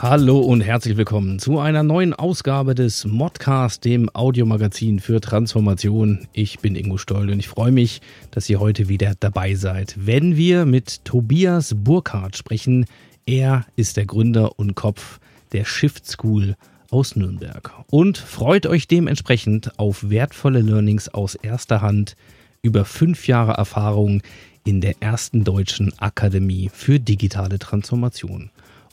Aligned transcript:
Hallo 0.00 0.38
und 0.38 0.60
herzlich 0.60 0.96
willkommen 0.96 1.38
zu 1.38 1.58
einer 1.58 1.82
neuen 1.82 2.14
Ausgabe 2.14 2.74
des 2.74 3.04
Modcast, 3.04 3.84
dem 3.84 4.08
Audiomagazin 4.14 5.00
für 5.00 5.20
Transformation. 5.20 6.28
Ich 6.32 6.60
bin 6.60 6.76
Ingo 6.76 6.98
Stoll 6.98 7.30
und 7.30 7.38
ich 7.38 7.48
freue 7.48 7.72
mich, 7.72 8.00
dass 8.30 8.48
ihr 8.48 8.60
heute 8.60 8.88
wieder 8.88 9.14
dabei 9.18 9.54
seid, 9.54 9.94
wenn 9.98 10.36
wir 10.36 10.66
mit 10.66 11.04
Tobias 11.04 11.74
Burkhardt 11.76 12.36
sprechen. 12.36 12.86
Er 13.26 13.66
ist 13.76 13.96
der 13.96 14.06
Gründer 14.06 14.58
und 14.58 14.76
Kopf 14.76 15.18
der 15.52 15.64
Shift 15.64 16.06
School 16.06 16.54
aus 16.90 17.16
Nürnberg 17.16 17.72
und 17.90 18.18
freut 18.18 18.66
euch 18.66 18.86
dementsprechend 18.88 19.78
auf 19.78 20.08
wertvolle 20.08 20.60
Learnings 20.60 21.08
aus 21.08 21.34
erster 21.34 21.82
Hand 21.82 22.16
über 22.62 22.84
fünf 22.84 23.26
Jahre 23.26 23.52
Erfahrung 23.52 24.22
in 24.64 24.80
der 24.80 24.94
ersten 25.00 25.44
deutschen 25.44 25.98
Akademie 25.98 26.70
für 26.72 27.00
digitale 27.00 27.58
Transformation. 27.58 28.50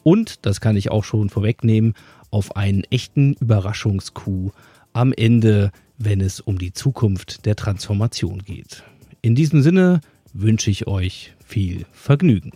Und, 0.07 0.45
das 0.45 0.61
kann 0.61 0.77
ich 0.77 0.91
auch 0.91 1.03
schon 1.03 1.31
vorwegnehmen, 1.31 1.95
auf 2.29 2.55
einen 2.55 2.83
echten 2.91 3.33
Überraschungskuh 3.33 4.51
am 4.93 5.11
Ende, 5.11 5.71
wenn 5.97 6.21
es 6.21 6.39
um 6.39 6.59
die 6.59 6.73
Zukunft 6.73 7.47
der 7.47 7.55
Transformation 7.55 8.43
geht. 8.43 8.84
In 9.23 9.34
diesem 9.34 9.63
Sinne 9.63 10.01
wünsche 10.31 10.70
ich 10.70 10.85
euch 10.85 11.34
viel 11.43 11.87
Vergnügen. 11.91 12.51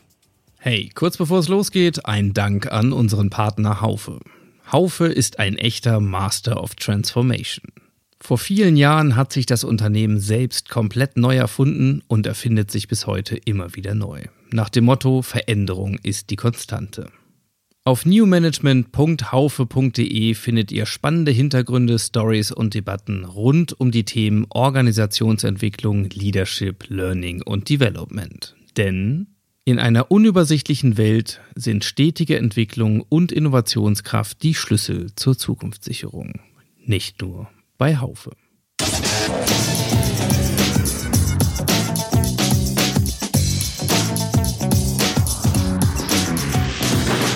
Hey, 0.59 0.91
kurz 0.93 1.17
bevor 1.17 1.39
es 1.39 1.47
losgeht, 1.47 2.05
ein 2.05 2.33
Dank 2.33 2.71
an 2.71 2.93
unseren 2.93 3.31
Partner 3.31 3.81
Haufe. 3.81 4.19
Haufe 4.71 5.07
ist 5.07 5.39
ein 5.39 5.57
echter 5.57 5.99
Master 5.99 6.61
of 6.61 6.75
Transformation. 6.75 7.71
Vor 8.21 8.37
vielen 8.37 8.77
Jahren 8.77 9.15
hat 9.15 9.33
sich 9.33 9.47
das 9.47 9.63
Unternehmen 9.63 10.19
selbst 10.19 10.69
komplett 10.69 11.17
neu 11.17 11.35
erfunden 11.35 12.03
und 12.07 12.27
erfindet 12.27 12.69
sich 12.69 12.87
bis 12.87 13.07
heute 13.07 13.37
immer 13.37 13.75
wieder 13.75 13.95
neu. 13.95 14.25
Nach 14.51 14.69
dem 14.69 14.85
Motto 14.85 15.23
Veränderung 15.23 15.97
ist 16.03 16.29
die 16.29 16.35
Konstante. 16.35 17.09
Auf 17.85 18.05
newmanagement.haufe.de 18.05 20.33
findet 20.35 20.71
ihr 20.71 20.85
spannende 20.85 21.31
Hintergründe, 21.31 21.97
Stories 21.97 22.51
und 22.51 22.73
Debatten 22.73 23.23
rund 23.25 23.79
um 23.79 23.91
die 23.91 24.03
Themen 24.03 24.45
Organisationsentwicklung, 24.49 26.09
Leadership, 26.09 26.89
Learning 26.89 27.41
und 27.41 27.69
Development. 27.69 28.53
Denn 28.77 29.27
in 29.65 29.79
einer 29.79 30.11
unübersichtlichen 30.11 30.97
Welt 30.97 31.41
sind 31.55 31.85
stetige 31.85 32.37
Entwicklung 32.37 33.03
und 33.07 33.31
Innovationskraft 33.31 34.43
die 34.43 34.55
Schlüssel 34.55 35.15
zur 35.15 35.37
Zukunftssicherung. 35.37 36.41
Nicht 36.85 37.21
nur 37.21 37.49
bei 37.77 37.95
Haufe. 37.97 38.31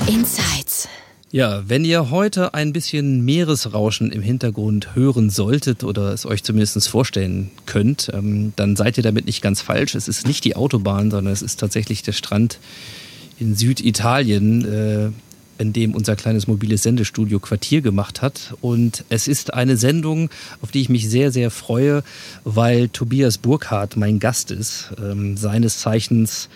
Insights. 0.08 0.90
Ja, 1.32 1.64
wenn 1.68 1.86
ihr 1.86 2.10
heute 2.12 2.54
ein 2.54 2.74
bisschen 2.74 3.24
Meeresrauschen 3.26 4.12
im 4.12 4.22
Hintergrund 4.22 4.96
hören 4.96 5.30
solltet 5.30 5.84
oder 5.84 6.14
es 6.14 6.26
euch 6.26 6.44
zumindest 6.44 6.88
vorstellen 6.88 7.52
könnt, 7.66 8.12
ähm, 8.14 8.54
dann 8.56 8.76
seid 8.76 8.98
ihr 8.98 9.04
damit 9.04 9.26
nicht 9.26 9.42
ganz 9.42 9.62
falsch. 9.62 9.96
Es 9.96 10.08
ist 10.08 10.28
nicht 10.28 10.44
die 10.44 10.56
Autobahn, 10.56 11.10
sondern 11.10 11.34
es 11.34 11.42
ist 11.42 11.60
tatsächlich 11.60 12.04
der 12.04 12.12
Strand 12.12 12.60
in 13.40 13.56
Süditalien, 13.56 14.66
äh, 14.66 15.10
in 15.58 15.74
dem 15.74 15.96
unser 15.96 16.16
kleines 16.16 16.48
mobiles 16.48 16.84
Sendestudio 16.84 17.40
Quartier 17.40 17.82
gemacht 17.82 18.22
hat. 18.22 18.54
Und 18.62 19.06
es 19.10 19.28
ist 19.28 19.54
eine 19.54 19.78
Sendung, 19.78 20.30
auf 20.62 20.72
die 20.72 20.82
ich 20.82 20.90
mich 20.90 21.10
sehr, 21.10 21.32
sehr 21.32 21.50
freue, 21.50 22.04
weil 22.44 22.90
Tobias 22.90 23.38
Burkhardt 23.38 23.96
mein 23.96 24.20
Gast 24.20 24.52
ist, 24.52 24.92
ähm, 25.02 25.38
seines 25.38 25.80
Zeichens 25.80 26.50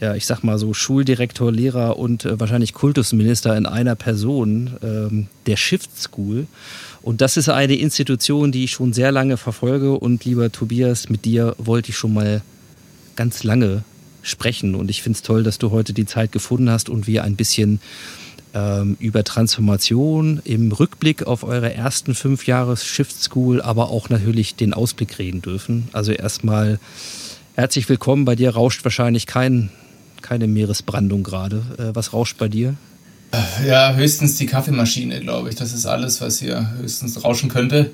ja, 0.00 0.14
ich 0.14 0.26
sag 0.26 0.42
mal 0.42 0.58
so 0.58 0.74
Schuldirektor, 0.74 1.50
Lehrer 1.50 1.98
und 1.98 2.24
äh, 2.24 2.38
wahrscheinlich 2.38 2.74
Kultusminister 2.74 3.56
in 3.56 3.66
einer 3.66 3.94
Person 3.94 4.76
ähm, 4.82 5.28
der 5.46 5.56
Shift 5.56 5.90
School. 5.98 6.46
Und 7.02 7.20
das 7.20 7.36
ist 7.36 7.48
eine 7.48 7.76
Institution, 7.76 8.52
die 8.52 8.64
ich 8.64 8.72
schon 8.72 8.92
sehr 8.92 9.12
lange 9.12 9.36
verfolge. 9.36 9.92
Und 9.92 10.24
lieber 10.24 10.52
Tobias, 10.52 11.08
mit 11.08 11.24
dir 11.24 11.54
wollte 11.58 11.90
ich 11.90 11.96
schon 11.96 12.12
mal 12.12 12.42
ganz 13.14 13.42
lange 13.42 13.84
sprechen. 14.22 14.74
Und 14.74 14.90
ich 14.90 15.02
finde 15.02 15.16
es 15.16 15.22
toll, 15.22 15.42
dass 15.42 15.58
du 15.58 15.70
heute 15.70 15.92
die 15.92 16.04
Zeit 16.04 16.32
gefunden 16.32 16.68
hast 16.68 16.88
und 16.88 17.06
wir 17.06 17.24
ein 17.24 17.36
bisschen 17.36 17.80
ähm, 18.52 18.96
über 19.00 19.24
Transformation 19.24 20.42
im 20.44 20.72
Rückblick 20.72 21.26
auf 21.26 21.42
eure 21.42 21.72
ersten 21.72 22.14
fünf 22.14 22.46
Jahre 22.46 22.76
Shift 22.76 23.22
School, 23.22 23.62
aber 23.62 23.90
auch 23.90 24.10
natürlich 24.10 24.56
den 24.56 24.74
Ausblick 24.74 25.18
reden 25.18 25.40
dürfen. 25.40 25.88
Also 25.92 26.12
erstmal 26.12 26.80
herzlich 27.54 27.88
willkommen. 27.88 28.24
Bei 28.24 28.34
dir 28.34 28.50
rauscht 28.50 28.84
wahrscheinlich 28.84 29.26
kein 29.26 29.70
keine 30.26 30.48
Meeresbrandung 30.48 31.22
gerade. 31.22 31.62
Äh, 31.78 31.94
was 31.94 32.12
rauscht 32.12 32.36
bei 32.36 32.48
dir? 32.48 32.74
Ja, 33.66 33.94
höchstens 33.94 34.36
die 34.36 34.46
Kaffeemaschine, 34.46 35.20
glaube 35.20 35.48
ich. 35.48 35.54
Das 35.54 35.72
ist 35.72 35.86
alles, 35.86 36.20
was 36.20 36.40
hier 36.40 36.72
höchstens 36.80 37.22
rauschen 37.22 37.48
könnte. 37.48 37.90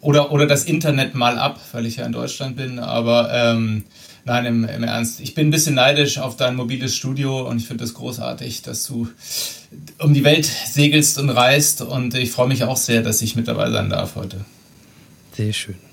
Oder, 0.00 0.32
oder 0.32 0.46
das 0.46 0.64
Internet 0.64 1.14
mal 1.14 1.38
ab, 1.38 1.60
weil 1.72 1.86
ich 1.86 1.96
ja 1.96 2.06
in 2.06 2.12
Deutschland 2.12 2.56
bin. 2.56 2.78
Aber 2.80 3.30
ähm, 3.32 3.84
nein, 4.24 4.46
im, 4.46 4.64
im 4.64 4.82
Ernst. 4.82 5.20
Ich 5.20 5.34
bin 5.34 5.48
ein 5.48 5.50
bisschen 5.50 5.76
neidisch 5.76 6.18
auf 6.18 6.36
dein 6.36 6.56
mobiles 6.56 6.96
Studio 6.96 7.48
und 7.48 7.58
ich 7.58 7.66
finde 7.66 7.84
es 7.84 7.90
das 7.90 7.98
großartig, 7.98 8.62
dass 8.62 8.84
du 8.84 9.08
um 9.98 10.14
die 10.14 10.24
Welt 10.24 10.46
segelst 10.46 11.18
und 11.18 11.30
reist. 11.30 11.82
Und 11.82 12.14
ich 12.14 12.32
freue 12.32 12.48
mich 12.48 12.64
auch 12.64 12.76
sehr, 12.76 13.02
dass 13.02 13.22
ich 13.22 13.36
mit 13.36 13.46
dabei 13.46 13.70
sein 13.70 13.88
darf 13.88 14.16
heute. 14.16 14.44
Sehr 15.36 15.52
schön. 15.52 15.87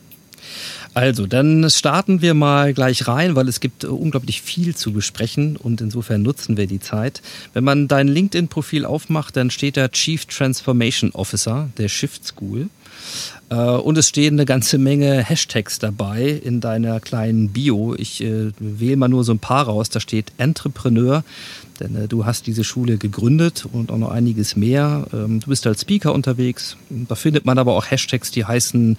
Also, 0.95 1.27
dann 1.27 1.69
starten 1.69 2.21
wir 2.21 2.33
mal 2.33 2.73
gleich 2.73 3.05
rein, 3.05 3.35
weil 3.35 3.49
es 3.49 3.59
gibt 3.59 3.83
äh, 3.83 3.87
unglaublich 3.87 4.41
viel 4.41 4.77
zu 4.77 4.93
besprechen 4.93 5.57
und 5.57 5.81
insofern 5.81 6.21
nutzen 6.21 6.55
wir 6.55 6.67
die 6.67 6.79
Zeit. 6.79 7.21
Wenn 7.53 7.65
man 7.65 7.89
dein 7.89 8.07
LinkedIn-Profil 8.07 8.85
aufmacht, 8.85 9.35
dann 9.35 9.51
steht 9.51 9.75
da 9.75 9.89
Chief 9.89 10.25
Transformation 10.25 11.11
Officer 11.11 11.69
der 11.77 11.89
Shift 11.89 12.25
School. 12.25 12.69
Äh, 13.49 13.55
und 13.55 13.97
es 13.97 14.07
stehen 14.07 14.35
eine 14.35 14.45
ganze 14.45 14.77
Menge 14.77 15.21
Hashtags 15.21 15.79
dabei 15.79 16.29
in 16.29 16.61
deiner 16.61 17.01
kleinen 17.01 17.49
Bio. 17.49 17.93
Ich 17.97 18.23
äh, 18.23 18.51
wähle 18.57 18.95
mal 18.95 19.09
nur 19.09 19.25
so 19.25 19.33
ein 19.33 19.39
paar 19.39 19.65
raus. 19.65 19.89
Da 19.89 19.99
steht 19.99 20.31
Entrepreneur, 20.37 21.25
denn 21.79 21.95
äh, 21.95 22.07
du 22.07 22.25
hast 22.25 22.47
diese 22.47 22.63
Schule 22.63 22.97
gegründet 22.97 23.65
und 23.71 23.91
auch 23.91 23.97
noch 23.97 24.09
einiges 24.09 24.55
mehr. 24.55 25.07
Ähm, 25.13 25.39
du 25.39 25.47
bist 25.47 25.67
als 25.67 25.81
Speaker 25.81 26.13
unterwegs. 26.13 26.77
Da 26.89 27.15
findet 27.15 27.45
man 27.45 27.57
aber 27.57 27.75
auch 27.75 27.89
Hashtags, 27.89 28.31
die 28.31 28.45
heißen 28.45 28.97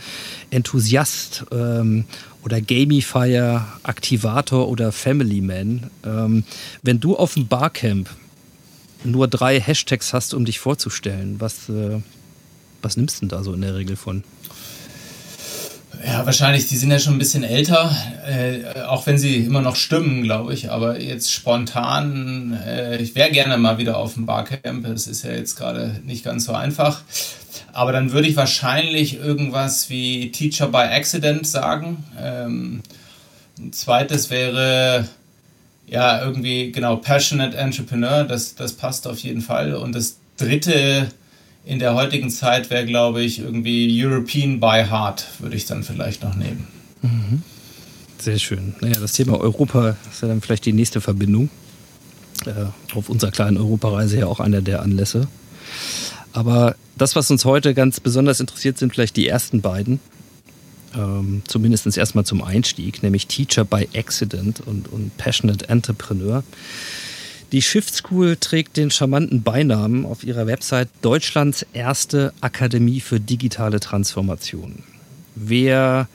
Enthusiast 0.51 1.45
ähm, 1.53 2.05
oder 2.43 2.61
Gamifier, 2.61 3.67
Aktivator 3.83 4.69
oder 4.69 4.93
Family 4.93 5.41
Man. 5.41 5.91
Ähm, 6.05 6.45
wenn 6.83 7.01
du 7.01 7.17
auf 7.17 7.35
dem 7.35 7.49
Barcamp 7.49 8.09
nur 9.05 9.29
drei 9.29 9.61
Hashtags 9.61 10.13
hast, 10.13 10.35
um 10.35 10.45
dich 10.45 10.59
vorzustellen, 10.59 11.37
was, 11.41 11.69
äh, 11.69 12.01
was 12.83 12.97
nimmst 12.97 13.17
du 13.17 13.21
denn 13.21 13.29
da 13.31 13.43
so 13.43 13.53
in 13.53 13.63
der 13.63 13.75
Regel 13.75 13.97
von? 13.97 14.25
Ja, 16.05 16.27
wahrscheinlich, 16.27 16.69
die 16.69 16.77
sind 16.77 16.91
ja 16.91 16.99
schon 16.99 17.15
ein 17.15 17.19
bisschen 17.19 17.43
älter, 17.43 17.91
äh, 18.27 18.83
auch 18.83 19.07
wenn 19.07 19.19
sie 19.19 19.37
immer 19.37 19.63
noch 19.63 19.77
stimmen, 19.77 20.23
glaube 20.23 20.53
ich. 20.53 20.71
Aber 20.71 21.01
jetzt 21.01 21.33
spontan, 21.33 22.59
äh, 22.67 22.99
ich 22.99 23.15
wäre 23.15 23.31
gerne 23.31 23.57
mal 23.57 23.79
wieder 23.79 23.97
auf 23.97 24.15
dem 24.15 24.27
Barcamp. 24.27 24.85
Das 24.87 25.07
ist 25.07 25.25
ja 25.25 25.33
jetzt 25.33 25.57
gerade 25.57 26.01
nicht 26.05 26.25
ganz 26.25 26.45
so 26.45 26.53
einfach. 26.53 27.03
Aber 27.73 27.93
dann 27.93 28.13
würde 28.13 28.29
ich 28.29 28.37
wahrscheinlich 28.37 29.19
irgendwas 29.19 29.89
wie 29.89 30.31
Teacher 30.31 30.69
by 30.69 30.79
Accident 30.79 31.47
sagen. 31.47 32.05
Ähm, 32.21 32.83
ein 33.59 33.73
zweites 33.73 34.31
wäre 34.31 35.09
ja 35.87 36.23
irgendwie 36.23 36.73
genau 36.73 36.97
Passionate 36.97 37.57
Entrepreneur. 37.57 38.25
Das, 38.25 38.55
das 38.55 38.75
passt 38.75 39.07
auf 39.07 39.19
jeden 39.21 39.41
Fall. 39.41 39.75
Und 39.75 39.95
das 39.95 40.19
dritte 40.37 41.09
in 41.67 41.81
der 41.81 41.95
heutigen 41.95 42.31
Zeit 42.31 42.71
wäre, 42.71 42.87
glaube 42.87 43.23
ich, 43.23 43.41
irgendwie 43.41 43.89
European 44.03 44.61
by 44.61 44.85
Heart, 44.89 45.27
würde 45.41 45.57
ich 45.57 45.67
dann 45.67 45.83
vielleicht 45.83 46.23
noch 46.23 46.37
nehmen. 46.37 46.69
Mhm. 47.03 47.43
Sehr 48.19 48.39
schön. 48.39 48.77
Naja, 48.81 48.95
das 49.01 49.13
Thema 49.13 49.39
Europa 49.39 49.97
ist 50.11 50.23
ja 50.23 50.29
dann 50.29 50.41
vielleicht 50.41 50.65
die 50.65 50.73
nächste 50.73 51.01
Verbindung. 51.01 51.51
Äh, 52.47 52.67
auf 52.95 53.09
unserer 53.09 53.33
kleinen 53.33 53.59
Europareise 53.59 54.21
ja 54.21 54.27
auch 54.27 54.41
einer 54.41 54.63
der 54.63 54.81
Anlässe. 54.83 55.27
Aber 56.33 56.77
das, 56.97 57.17
was 57.17 57.31
uns 57.31 57.45
heute 57.45 57.75
ganz 57.75 57.99
besonders 57.99 58.39
interessiert, 58.41 58.79
sind 58.79 58.93
vielleicht 58.93 59.17
die 59.17 59.27
ersten 59.27 59.61
beiden. 59.61 59.99
Ähm, 60.95 61.43
Zumindest 61.49 61.97
erstmal 61.97 62.25
zum 62.25 62.43
Einstieg, 62.45 63.03
nämlich 63.03 63.27
Teacher 63.27 63.65
by 63.65 63.89
Accident 63.95 64.61
und, 64.61 64.89
und 64.93 65.17
Passionate 65.17 65.69
Entrepreneur. 65.69 66.45
Die 67.53 67.63
Shift 67.63 67.95
School 67.95 68.37
trägt 68.37 68.77
den 68.77 68.91
charmanten 68.91 69.43
Beinamen 69.43 70.05
auf 70.05 70.25
ihrer 70.25 70.49
Website 70.49 70.89
Deutschlands 71.03 71.65
erste 71.73 72.33
Akademie 72.41 73.01
für 73.01 73.21
digitale 73.21 73.79
Transformation. 73.79 74.83
Wer 75.37 76.09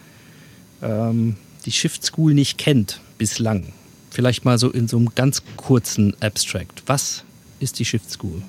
ähm, 0.82 1.38
die 1.66 1.72
Shift 1.72 2.04
School 2.04 2.34
nicht 2.34 2.58
kennt 2.58 3.00
bislang, 3.18 3.72
vielleicht 4.10 4.44
mal 4.44 4.58
so 4.58 4.70
in 4.70 4.90
so 4.90 4.98
einem 4.98 5.16
ganz 5.16 5.42
kurzen 5.56 6.22
Abstract. 6.22 6.84
Was 6.88 7.24
ist 7.62 7.80
die 7.80 7.86
Shift 7.86 8.12
School? 8.12 8.42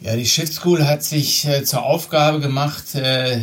Ja, 0.00 0.16
die 0.16 0.26
Shift 0.26 0.52
School 0.52 0.84
hat 0.84 1.04
sich 1.04 1.46
äh, 1.46 1.62
zur 1.62 1.84
Aufgabe 1.84 2.40
gemacht, 2.40 2.96
äh, 2.96 3.42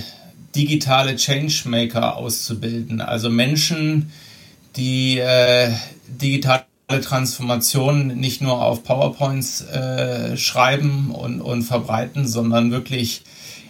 digitale 0.56 1.16
Changemaker 1.16 2.18
auszubilden. 2.18 3.00
Also 3.00 3.30
Menschen, 3.30 4.12
die 4.76 5.20
äh, 5.20 5.72
digitale 6.08 6.66
Transformation 7.00 8.08
nicht 8.08 8.42
nur 8.42 8.62
auf 8.62 8.84
PowerPoints 8.84 9.62
äh, 9.62 10.36
schreiben 10.36 11.12
und, 11.12 11.40
und 11.40 11.62
verbreiten, 11.62 12.28
sondern 12.28 12.72
wirklich 12.72 13.24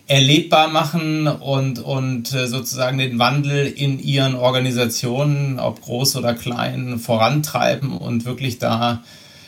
erlebbar 0.07 0.67
machen 0.67 1.27
und, 1.27 1.79
und 1.79 2.33
äh, 2.33 2.47
sozusagen 2.47 2.97
den 2.97 3.19
Wandel 3.19 3.67
in 3.67 3.99
ihren 3.99 4.35
Organisationen, 4.35 5.59
ob 5.59 5.81
groß 5.81 6.15
oder 6.15 6.33
klein, 6.33 6.97
vorantreiben 6.97 7.97
und 7.97 8.25
wirklich 8.25 8.57
da 8.57 9.03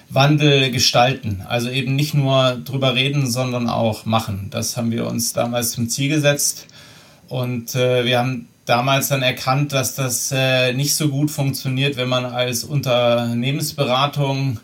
Wandel 0.09 0.71
gestalten. 0.71 1.43
Also 1.47 1.69
eben 1.69 1.95
nicht 1.95 2.13
nur 2.13 2.61
drüber 2.63 2.95
reden, 2.95 3.29
sondern 3.29 3.67
auch 3.67 4.05
machen. 4.05 4.47
Das 4.51 4.77
haben 4.77 4.91
wir 4.91 5.07
uns 5.07 5.33
damals 5.33 5.71
zum 5.71 5.89
Ziel 5.89 6.09
gesetzt. 6.09 6.67
Und 7.27 7.75
äh, 7.75 8.05
wir 8.05 8.19
haben 8.19 8.47
damals 8.65 9.09
dann 9.09 9.21
erkannt, 9.21 9.73
dass 9.73 9.95
das 9.95 10.31
äh, 10.31 10.73
nicht 10.73 10.95
so 10.95 11.09
gut 11.09 11.31
funktioniert, 11.31 11.97
wenn 11.97 12.09
man 12.09 12.25
als 12.25 12.63
Unternehmensberatung 12.63 14.59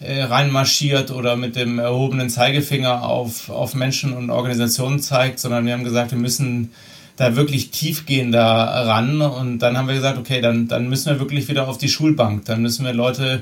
äh, 0.00 0.22
reinmarschiert 0.22 1.10
oder 1.10 1.36
mit 1.36 1.56
dem 1.56 1.78
erhobenen 1.78 2.30
Zeigefinger 2.30 3.02
auf, 3.02 3.48
auf 3.50 3.74
Menschen 3.74 4.12
und 4.12 4.30
Organisationen 4.30 5.00
zeigt, 5.00 5.38
sondern 5.38 5.66
wir 5.66 5.72
haben 5.72 5.84
gesagt, 5.84 6.10
wir 6.10 6.18
müssen 6.18 6.72
da 7.16 7.36
wirklich 7.36 7.70
tiefgehender 7.70 8.40
ran. 8.40 9.20
Und 9.20 9.60
dann 9.60 9.76
haben 9.76 9.88
wir 9.88 9.94
gesagt, 9.94 10.18
okay, 10.18 10.40
dann, 10.40 10.68
dann 10.68 10.88
müssen 10.88 11.12
wir 11.12 11.20
wirklich 11.20 11.48
wieder 11.48 11.68
auf 11.68 11.78
die 11.78 11.88
Schulbank. 11.88 12.44
Dann 12.46 12.62
müssen 12.62 12.84
wir 12.84 12.92
Leute 12.92 13.40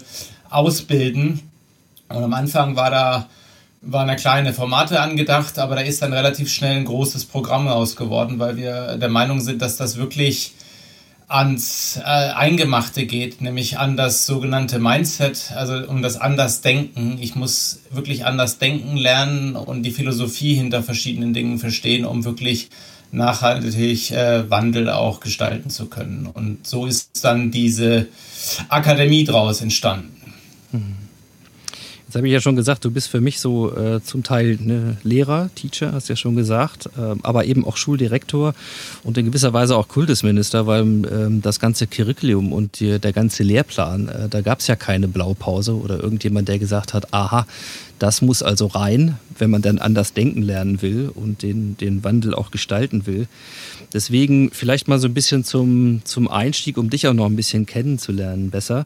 ausbilden. 0.51 1.41
Und 2.09 2.23
am 2.23 2.35
Anfang 2.35 2.77
war 2.77 2.91
da 2.91 3.29
waren 3.83 4.09
da 4.09 4.15
kleine 4.15 4.55
Formate 4.55 5.01
angedacht, 5.01 5.59
aber 5.59 5.75
da 5.75 5.81
ist 5.81 6.03
dann 6.03 6.13
relativ 6.13 6.51
schnell 6.51 6.77
ein 6.77 6.85
großes 6.85 7.25
Programm 7.25 7.67
raus 7.67 7.97
geworden, 7.97 8.39
weil 8.39 8.57
wir 8.57 8.97
der 8.97 9.09
Meinung 9.09 9.41
sind, 9.41 9.61
dass 9.61 9.77
das 9.77 9.97
wirklich 9.97 10.55
ans 11.29 11.97
äh, 11.97 12.03
Eingemachte 12.03 13.07
geht, 13.07 13.41
nämlich 13.41 13.79
an 13.79 13.97
das 13.97 14.27
sogenannte 14.27 14.79
Mindset, 14.79 15.53
also 15.57 15.89
um 15.89 16.03
das 16.03 16.17
Andersdenken. 16.17 17.19
Ich 17.21 17.35
muss 17.35 17.81
wirklich 17.91 18.25
anders 18.27 18.59
denken 18.59 18.97
lernen 18.97 19.57
und 19.57 19.83
die 19.83 19.91
Philosophie 19.91 20.55
hinter 20.55 20.83
verschiedenen 20.83 21.33
Dingen 21.33 21.59
verstehen, 21.59 22.05
um 22.05 22.25
wirklich 22.25 22.69
nachhaltig 23.13 24.11
äh, 24.11 24.49
Wandel 24.51 24.91
auch 24.91 25.21
gestalten 25.21 25.71
zu 25.71 25.87
können. 25.87 26.27
Und 26.27 26.67
so 26.67 26.87
ist 26.87 27.25
dann 27.25 27.51
diese 27.51 28.07
Akademie 28.69 29.25
draus 29.25 29.61
entstanden. 29.61 30.35
Mhm. 30.73 30.97
Jetzt 32.13 32.19
habe 32.19 32.27
ich 32.27 32.35
ja 32.35 32.43
schon 32.43 32.57
gesagt, 32.57 32.85
du 32.85 32.91
bist 32.91 33.09
für 33.09 33.23
mich 33.23 33.41
so 33.41 33.75
äh, 33.75 34.03
zum 34.03 34.23
Teil 34.23 34.59
ne, 34.61 34.99
Lehrer, 35.03 35.49
Teacher, 35.55 35.93
hast 35.93 36.11
ja 36.11 36.15
schon 36.15 36.37
gesagt, 36.37 36.91
äh, 36.99 37.15
aber 37.23 37.47
eben 37.47 37.65
auch 37.65 37.79
Schuldirektor 37.79 38.55
und 39.03 39.17
in 39.17 39.25
gewisser 39.25 39.55
Weise 39.55 39.79
auch 39.79 39.89
Kultusminister, 39.89 40.67
weil 40.67 40.83
ähm, 40.83 41.41
das 41.41 41.59
ganze 41.59 41.87
Curriculum 41.87 42.53
und 42.53 42.81
die, 42.81 42.99
der 42.99 43.15
ganze 43.15 43.45
Lehrplan, 43.45 44.09
äh, 44.09 44.29
da 44.29 44.43
gab 44.43 44.61
es 44.61 44.67
ja 44.67 44.77
keine 44.77 45.09
Blaupause 45.09 45.75
oder 45.75 46.03
irgendjemand, 46.03 46.49
der 46.49 46.59
gesagt 46.59 46.93
hat, 46.93 47.15
aha, 47.15 47.47
das 47.99 48.21
muss 48.21 48.43
also 48.43 48.67
rein, 48.67 49.17
wenn 49.39 49.49
man 49.49 49.63
dann 49.63 49.79
anders 49.79 50.13
denken 50.13 50.43
lernen 50.43 50.83
will 50.83 51.11
und 51.15 51.41
den, 51.43 51.79
den 51.79 52.05
Wandel 52.05 52.35
auch 52.35 52.51
gestalten 52.51 53.07
will. 53.07 53.27
Deswegen 53.95 54.51
vielleicht 54.53 54.87
mal 54.87 54.99
so 54.99 55.09
ein 55.09 55.15
bisschen 55.15 55.45
zum, 55.45 56.03
zum 56.05 56.29
Einstieg, 56.29 56.77
um 56.77 56.91
dich 56.91 57.09
auch 57.09 57.15
noch 57.15 57.25
ein 57.25 57.37
bisschen 57.37 57.65
kennenzulernen 57.65 58.51
besser. 58.51 58.85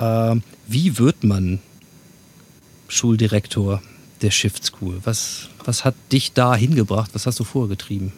Äh, 0.00 0.34
wie 0.66 0.98
wird 0.98 1.22
man 1.22 1.60
Schuldirektor 2.88 3.82
der 4.22 4.30
Shift 4.30 4.64
School. 4.64 5.00
Was, 5.04 5.48
was 5.64 5.84
hat 5.84 5.94
dich 6.10 6.32
da 6.32 6.56
hingebracht? 6.56 7.10
Was 7.14 7.26
hast 7.26 7.38
du 7.38 7.44
vorgetrieben? 7.44 8.12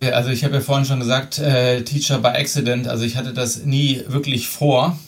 Also 0.00 0.30
ich 0.30 0.44
habe 0.44 0.54
ja 0.54 0.60
vorhin 0.60 0.84
schon 0.84 1.00
gesagt, 1.00 1.38
äh, 1.38 1.82
Teacher 1.82 2.18
by 2.18 2.28
Accident. 2.28 2.88
Also 2.88 3.04
ich 3.04 3.16
hatte 3.16 3.32
das 3.32 3.64
nie 3.64 4.02
wirklich 4.08 4.48
vor. 4.48 4.98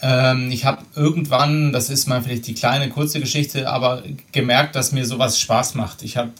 Ähm, 0.00 0.50
ich 0.50 0.64
habe 0.64 0.84
irgendwann, 0.94 1.72
das 1.72 1.90
ist 1.90 2.06
mal 2.06 2.22
vielleicht 2.22 2.46
die 2.46 2.54
kleine 2.54 2.88
kurze 2.90 3.20
Geschichte, 3.20 3.68
aber 3.68 4.02
gemerkt, 4.32 4.76
dass 4.76 4.92
mir 4.92 5.06
sowas 5.06 5.40
Spaß 5.40 5.74
macht. 5.74 6.02
Ich 6.02 6.16
habe 6.16 6.30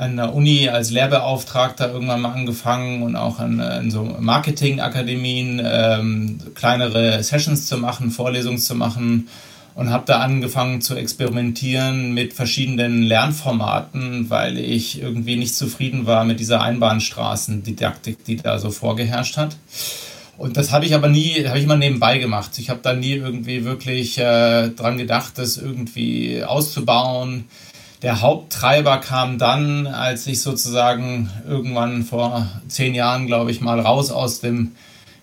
an 0.00 0.16
der 0.16 0.34
Uni 0.34 0.66
als 0.70 0.90
Lehrbeauftragter 0.90 1.92
irgendwann 1.92 2.22
mal 2.22 2.32
angefangen 2.32 3.02
und 3.02 3.16
auch 3.16 3.38
an, 3.38 3.60
an 3.60 3.90
so 3.90 4.02
Marketingakademien 4.18 5.60
ähm, 5.62 6.38
kleinere 6.54 7.22
Sessions 7.22 7.66
zu 7.66 7.76
machen, 7.76 8.10
Vorlesungen 8.10 8.58
zu 8.58 8.74
machen 8.74 9.28
und 9.74 9.90
habe 9.90 10.04
da 10.06 10.20
angefangen 10.20 10.80
zu 10.80 10.94
experimentieren 10.96 12.14
mit 12.14 12.32
verschiedenen 12.32 13.02
Lernformaten, 13.02 14.30
weil 14.30 14.56
ich 14.56 15.02
irgendwie 15.02 15.36
nicht 15.36 15.54
zufrieden 15.54 16.06
war 16.06 16.24
mit 16.24 16.40
dieser 16.40 16.62
Einbahnstraßendidaktik, 16.62 18.24
die 18.24 18.36
da 18.36 18.58
so 18.58 18.70
vorgeherrscht 18.70 19.36
hat. 19.36 19.56
Und 20.38 20.56
das 20.56 20.72
habe 20.72 20.86
ich 20.86 20.94
aber 20.94 21.08
nie, 21.08 21.46
habe 21.46 21.58
ich 21.58 21.66
mal 21.66 21.76
nebenbei 21.76 22.16
gemacht. 22.16 22.52
Ich 22.56 22.70
habe 22.70 22.80
da 22.82 22.94
nie 22.94 23.12
irgendwie 23.12 23.66
wirklich 23.66 24.16
äh, 24.16 24.70
dran 24.70 24.96
gedacht, 24.96 25.36
das 25.36 25.58
irgendwie 25.58 26.42
auszubauen 26.42 27.44
der 28.02 28.22
Haupttreiber 28.22 28.98
kam 28.98 29.38
dann, 29.38 29.86
als 29.86 30.26
ich 30.26 30.40
sozusagen 30.40 31.30
irgendwann 31.46 32.02
vor 32.02 32.48
zehn 32.68 32.94
Jahren, 32.94 33.26
glaube 33.26 33.50
ich, 33.50 33.60
mal 33.60 33.78
raus 33.78 34.10
aus 34.10 34.40
dem 34.40 34.72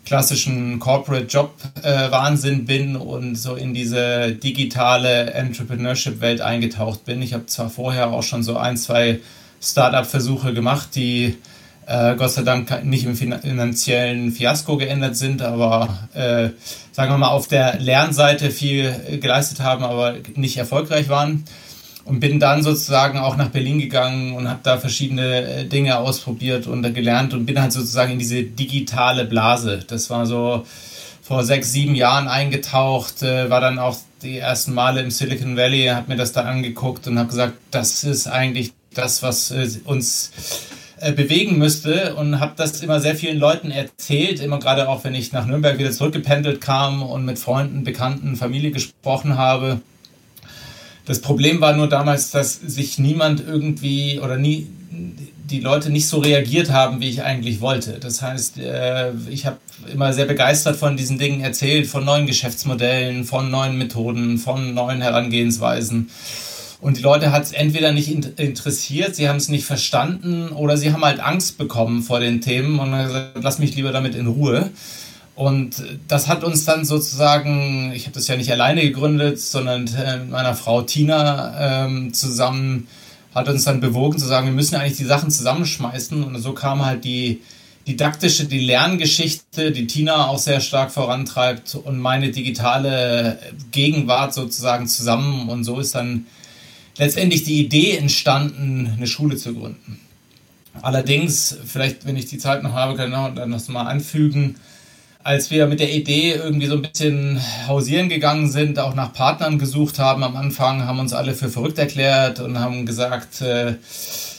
klassischen 0.05 0.79
Corporate 0.79 1.25
Job 1.25 1.53
äh, 1.81 2.11
Wahnsinn 2.11 2.65
bin 2.65 2.95
und 2.95 3.35
so 3.35 3.55
in 3.55 3.73
diese 3.73 4.31
digitale 4.31 5.31
Entrepreneurship 5.31 6.21
Welt 6.21 6.39
eingetaucht 6.39 7.03
bin. 7.03 7.21
Ich 7.21 7.33
habe 7.33 7.47
zwar 7.47 7.69
vorher 7.69 8.11
auch 8.11 8.23
schon 8.23 8.43
so 8.43 8.57
ein, 8.57 8.77
zwei 8.77 9.19
Startup 9.61 10.05
Versuche 10.05 10.53
gemacht, 10.53 10.89
die 10.95 11.35
äh, 11.87 12.15
Gott 12.15 12.31
sei 12.31 12.43
Dank 12.43 12.85
nicht 12.85 13.05
im 13.05 13.15
finanziellen 13.15 14.31
Fiasko 14.31 14.77
geändert 14.77 15.17
sind, 15.17 15.41
aber 15.41 16.07
äh, 16.13 16.49
sagen 16.91 17.11
wir 17.11 17.17
mal 17.17 17.29
auf 17.29 17.47
der 17.47 17.79
Lernseite 17.79 18.51
viel 18.51 19.19
geleistet 19.19 19.61
haben, 19.61 19.83
aber 19.83 20.15
nicht 20.35 20.57
erfolgreich 20.57 21.09
waren 21.09 21.43
und 22.07 22.21
bin 22.21 22.39
dann 22.39 22.63
sozusagen 22.63 23.19
auch 23.19 23.35
nach 23.35 23.49
Berlin 23.49 23.79
gegangen 23.79 24.33
und 24.33 24.49
habe 24.49 24.61
da 24.63 24.77
verschiedene 24.77 25.41
äh, 25.41 25.65
Dinge 25.65 25.97
ausprobiert 25.97 26.65
und 26.65 26.81
gelernt 26.93 27.33
und 27.33 27.45
bin 27.45 27.61
halt 27.61 27.73
sozusagen 27.73 28.13
in 28.13 28.19
diese 28.19 28.43
digitale 28.43 29.25
Blase. 29.25 29.81
Das 29.85 30.09
war 30.09 30.25
so 30.25 30.65
vor 31.21 31.43
sechs, 31.43 31.73
sieben 31.73 31.95
Jahren 31.95 32.29
eingetaucht, 32.29 33.23
äh, 33.23 33.49
war 33.49 33.59
dann 33.59 33.77
auch 33.77 33.97
die 34.21 34.37
ersten 34.37 34.73
Male 34.73 35.01
im 35.01 35.11
Silicon 35.11 35.57
Valley, 35.57 35.87
habe 35.87 36.09
mir 36.09 36.15
das 36.15 36.31
da 36.31 36.41
angeguckt 36.41 37.07
und 37.07 37.19
habe 37.19 37.27
gesagt, 37.27 37.53
das 37.71 38.05
ist 38.05 38.27
eigentlich 38.27 38.71
das, 38.93 39.21
was 39.21 39.51
äh, 39.51 39.67
uns 39.83 40.31
bewegen 41.15 41.59
müsste 41.59 42.15
und 42.15 42.39
habe 42.39 42.53
das 42.55 42.81
immer 42.81 42.99
sehr 42.99 43.15
vielen 43.15 43.37
Leuten 43.37 43.69
erzählt, 43.69 44.39
immer 44.39 44.57
gerade 44.57 44.89
auch, 44.89 45.03
wenn 45.03 45.13
ich 45.13 45.31
nach 45.31 45.45
Nürnberg 45.45 45.77
wieder 45.77 45.91
zurückgependelt 45.91 46.59
kam 46.59 47.03
und 47.03 47.23
mit 47.23 47.37
Freunden, 47.37 47.83
Bekannten, 47.83 48.35
Familie 48.35 48.71
gesprochen 48.71 49.37
habe. 49.37 49.81
Das 51.07 51.21
Problem 51.21 51.61
war 51.61 51.73
nur 51.73 51.87
damals, 51.87 52.31
dass 52.31 52.55
sich 52.55 52.99
niemand 52.99 53.41
irgendwie 53.45 54.19
oder 54.19 54.37
nie 54.37 54.67
die 55.49 55.61
Leute 55.61 55.89
nicht 55.89 56.07
so 56.07 56.19
reagiert 56.19 56.71
haben, 56.71 56.99
wie 56.99 57.07
ich 57.07 57.23
eigentlich 57.23 57.61
wollte. 57.61 57.93
Das 57.99 58.21
heißt, 58.21 58.57
äh, 58.57 59.11
ich 59.29 59.45
habe 59.45 59.57
immer 59.91 60.11
sehr 60.11 60.25
begeistert 60.25 60.75
von 60.75 60.97
diesen 60.97 61.17
Dingen 61.17 61.39
erzählt, 61.39 61.87
von 61.87 62.03
neuen 62.03 62.27
Geschäftsmodellen, 62.27 63.23
von 63.23 63.49
neuen 63.49 63.77
Methoden, 63.77 64.37
von 64.37 64.73
neuen 64.73 65.01
Herangehensweisen. 65.01 66.09
Und 66.81 66.97
die 66.97 67.01
Leute 67.01 67.31
hat 67.31 67.43
es 67.43 67.53
entweder 67.53 67.93
nicht 67.93 68.09
interessiert, 68.37 69.15
sie 69.15 69.29
haben 69.29 69.37
es 69.37 69.47
nicht 69.47 69.65
verstanden 69.65 70.49
oder 70.49 70.75
sie 70.77 70.91
haben 70.91 71.03
halt 71.03 71.21
Angst 71.21 71.57
bekommen 71.57 72.03
vor 72.03 72.19
den 72.19 72.41
Themen 72.41 72.79
und 72.79 72.91
haben 72.91 73.07
gesagt, 73.07 73.39
lass 73.41 73.59
mich 73.59 73.75
lieber 73.75 73.91
damit 73.91 74.13
in 74.13 74.27
Ruhe. 74.27 74.69
Und 75.37 75.83
das 76.07 76.27
hat 76.27 76.43
uns 76.43 76.65
dann 76.65 76.83
sozusagen, 76.83 77.91
ich 77.93 78.05
habe 78.05 78.15
das 78.15 78.27
ja 78.27 78.35
nicht 78.35 78.51
alleine 78.51 78.81
gegründet, 78.81 79.39
sondern 79.39 79.83
mit 79.83 80.31
meiner 80.31 80.55
Frau 80.55 80.81
Tina 80.81 81.85
ähm, 81.85 82.11
zusammen, 82.11 82.87
hat 83.35 83.47
uns 83.47 83.63
dann 83.63 83.79
bewogen 83.79 84.17
zu 84.17 84.25
sagen, 84.25 84.47
wir 84.47 84.53
müssen 84.53 84.77
eigentlich 84.77 84.97
die 84.97 85.05
Sachen 85.05 85.29
zusammenschmeißen. 85.29 86.23
Und 86.23 86.41
so 86.41 86.53
kam 86.53 86.83
halt 86.83 87.03
die 87.03 87.43
didaktische, 87.87 88.45
die 88.45 88.61
Lerngeschichte, 88.61 89.71
die 89.71 89.85
Tina 89.85 90.25
auch 90.25 90.39
sehr 90.39 90.59
stark 90.59 90.89
vorantreibt 90.89 91.75
und 91.75 91.99
meine 91.99 92.31
digitale 92.31 93.37
Gegenwart 93.71 94.33
sozusagen 94.33 94.87
zusammen. 94.87 95.49
Und 95.49 95.65
so 95.65 95.79
ist 95.79 95.93
dann 95.93 96.25
letztendlich 96.97 97.43
die 97.43 97.59
Idee 97.63 97.97
entstanden, 97.97 98.91
eine 98.97 99.05
Schule 99.05 99.37
zu 99.37 99.53
gründen. 99.53 99.99
Allerdings, 100.81 101.55
vielleicht, 101.63 102.07
wenn 102.07 102.17
ich 102.17 102.25
die 102.25 102.39
Zeit 102.39 102.63
noch 102.63 102.73
habe, 102.73 102.95
kann 102.95 103.11
ich 103.11 103.35
dann 103.35 103.51
das 103.51 103.67
mal 103.67 103.83
anfügen, 103.83 104.55
als 105.27 105.51
wir 105.51 105.67
mit 105.67 105.81
der 105.81 105.93
Idee 105.93 106.31
irgendwie 106.31 106.67
so 106.67 106.75
ein 106.75 106.83
bisschen 106.83 107.41
hausieren 107.67 108.07
gegangen 108.07 108.49
sind, 108.49 108.79
auch 108.79 108.95
nach 108.95 109.11
Partnern 109.11 109.59
gesucht 109.59 109.99
haben 109.99 110.23
am 110.23 110.37
Anfang, 110.37 110.85
haben 110.85 110.99
uns 110.99 111.11
alle 111.11 111.33
für 111.33 111.49
verrückt 111.49 111.77
erklärt 111.77 112.39
und 112.39 112.57
haben 112.57 112.85
gesagt, 112.85 113.41
äh, 113.41 113.73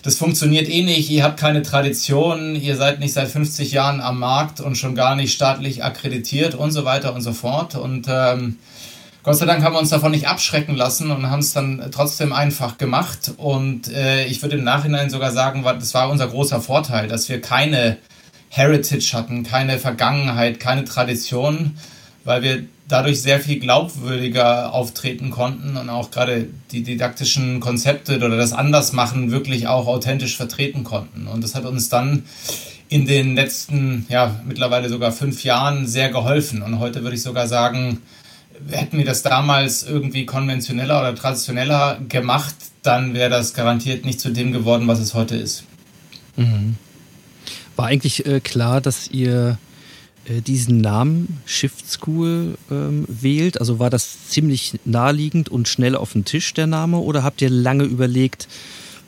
das 0.03 0.15
funktioniert 0.15 0.67
eh 0.67 0.83
nicht, 0.83 1.11
ihr 1.11 1.25
habt 1.25 1.39
keine 1.39 1.61
Tradition, 1.61 2.55
ihr 2.55 2.75
seid 2.77 3.01
nicht 3.01 3.13
seit 3.13 3.29
50 3.29 3.71
Jahren 3.71 4.01
am 4.01 4.19
Markt 4.19 4.61
und 4.61 4.79
schon 4.79 4.95
gar 4.95 5.15
nicht 5.15 5.35
staatlich 5.35 5.85
akkreditiert 5.85 6.55
und 6.55 6.71
so 6.71 6.87
weiter 6.87 7.15
und 7.15 7.21
so 7.21 7.35
fort. 7.35 7.75
Und 7.75 8.07
ähm, 8.09 8.57
Gott 9.25 9.37
sei 9.37 9.45
Dank 9.45 9.63
haben 9.63 9.75
wir 9.75 9.81
uns 9.81 9.91
davon 9.91 10.13
nicht 10.13 10.27
abschrecken 10.27 10.75
lassen 10.75 11.11
und 11.11 11.29
haben 11.31 11.41
es 11.41 11.53
dann 11.53 11.87
trotzdem 11.93 12.33
einfach 12.33 12.79
gemacht. 12.79 13.33
Und 13.37 13.93
äh, 13.93 14.25
ich 14.25 14.41
würde 14.41 14.57
im 14.57 14.65
Nachhinein 14.65 15.11
sogar 15.11 15.33
sagen, 15.33 15.63
das 15.65 15.93
war 15.93 16.09
unser 16.09 16.29
großer 16.29 16.63
Vorteil, 16.63 17.09
dass 17.09 17.29
wir 17.29 17.43
keine 17.43 17.99
Heritage 18.51 19.13
hatten, 19.13 19.43
keine 19.43 19.79
Vergangenheit, 19.79 20.61
keine 20.61 20.85
Tradition, 20.85 21.77
weil 22.25 22.43
wir 22.43 22.65
dadurch 22.89 23.21
sehr 23.21 23.39
viel 23.39 23.59
glaubwürdiger 23.61 24.73
auftreten 24.73 25.31
konnten 25.31 25.77
und 25.77 25.91
auch 25.91 26.11
gerade 26.11 26.49
die 26.73 26.83
didaktischen 26.83 27.61
Konzepte 27.61 28.17
oder 28.17 28.37
das 28.37 28.53
Andersmachen 28.53 29.31
wirklich 29.31 29.69
auch 29.69 29.87
authentisch 29.87 30.37
vertreten 30.37 30.85
konnten. 30.85 31.27
Und 31.27 31.45
das 31.45 31.55
hat 31.55 31.67
uns 31.67 31.91
dann 31.91 32.25
in 32.89 33.07
den 33.07 33.35
letzten, 33.35 34.07
ja, 34.09 34.41
mittlerweile 34.47 34.89
sogar 34.89 35.13
fünf 35.13 35.45
Jahren 35.45 35.87
sehr 35.87 36.09
geholfen. 36.09 36.63
Und 36.63 36.79
heute 36.79 37.03
würde 37.03 37.17
ich 37.17 37.23
sogar 37.23 37.47
sagen, 37.47 38.01
hätten 38.71 38.97
wir 38.97 39.05
das 39.05 39.23
damals 39.23 39.83
irgendwie 39.83 40.25
konventioneller 40.25 41.01
oder 41.01 41.15
traditioneller 41.15 41.99
gemacht, 42.09 42.55
dann 42.83 43.13
wäre 43.13 43.31
das 43.31 43.53
garantiert 43.53 44.07
nicht 44.07 44.21
zu 44.21 44.31
dem 44.31 44.53
geworden, 44.53 44.89
was 44.89 44.99
es 44.99 45.13
heute 45.13 45.37
ist. 45.37 45.65
Mhm. 46.37 46.77
War 47.79 47.87
eigentlich 47.87 48.27
äh, 48.27 48.41
klar, 48.41 48.81
dass 48.81 49.07
ihr 49.07 49.57
äh, 50.25 50.41
diesen 50.41 50.81
Namen 50.81 51.41
Shift 51.47 51.89
School 51.89 52.59
ähm, 52.73 53.05
wählt? 53.07 53.61
Also 53.61 53.79
war 53.79 53.89
das 53.89 54.27
ziemlich 54.27 54.81
naheliegend 54.85 55.49
und 55.49 55.69
schnell 55.69 55.95
auf 55.95 56.13
den 56.13 56.25
Tisch 56.25 56.53
der 56.55 56.67
Name 56.67 56.99
oder 56.99 57.23
habt 57.23 57.41
ihr 57.41 57.51
lange 57.51 57.85
überlegt, 57.85 58.49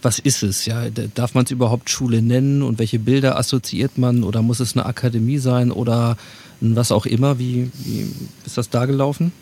was 0.03 0.21
ist 0.21 0.45
es? 0.45 0.67
Ja, 0.67 0.85
darf 0.89 1.35
man 1.35 1.47
es 1.47 1.51
überhaupt 1.51 1.91
Schule 1.91 2.23
nennen 2.23 2.63
und 2.63 2.79
welche 2.79 3.01
Bilder 3.01 3.37
assoziiert 3.37 3.99
man 3.99 4.23
oder 4.23 4.41
muss 4.41 4.61
es 4.61 4.77
eine 4.77 4.87
Akademie 4.87 5.39
sein 5.39 5.73
oder 5.73 6.17
was 6.61 6.93
auch 6.93 7.07
immer? 7.07 7.41
Wie, 7.41 7.73
wie 7.83 8.09
ist 8.47 8.57
das 8.57 8.71
da 8.71 8.87
gelaufen? 8.87 9.33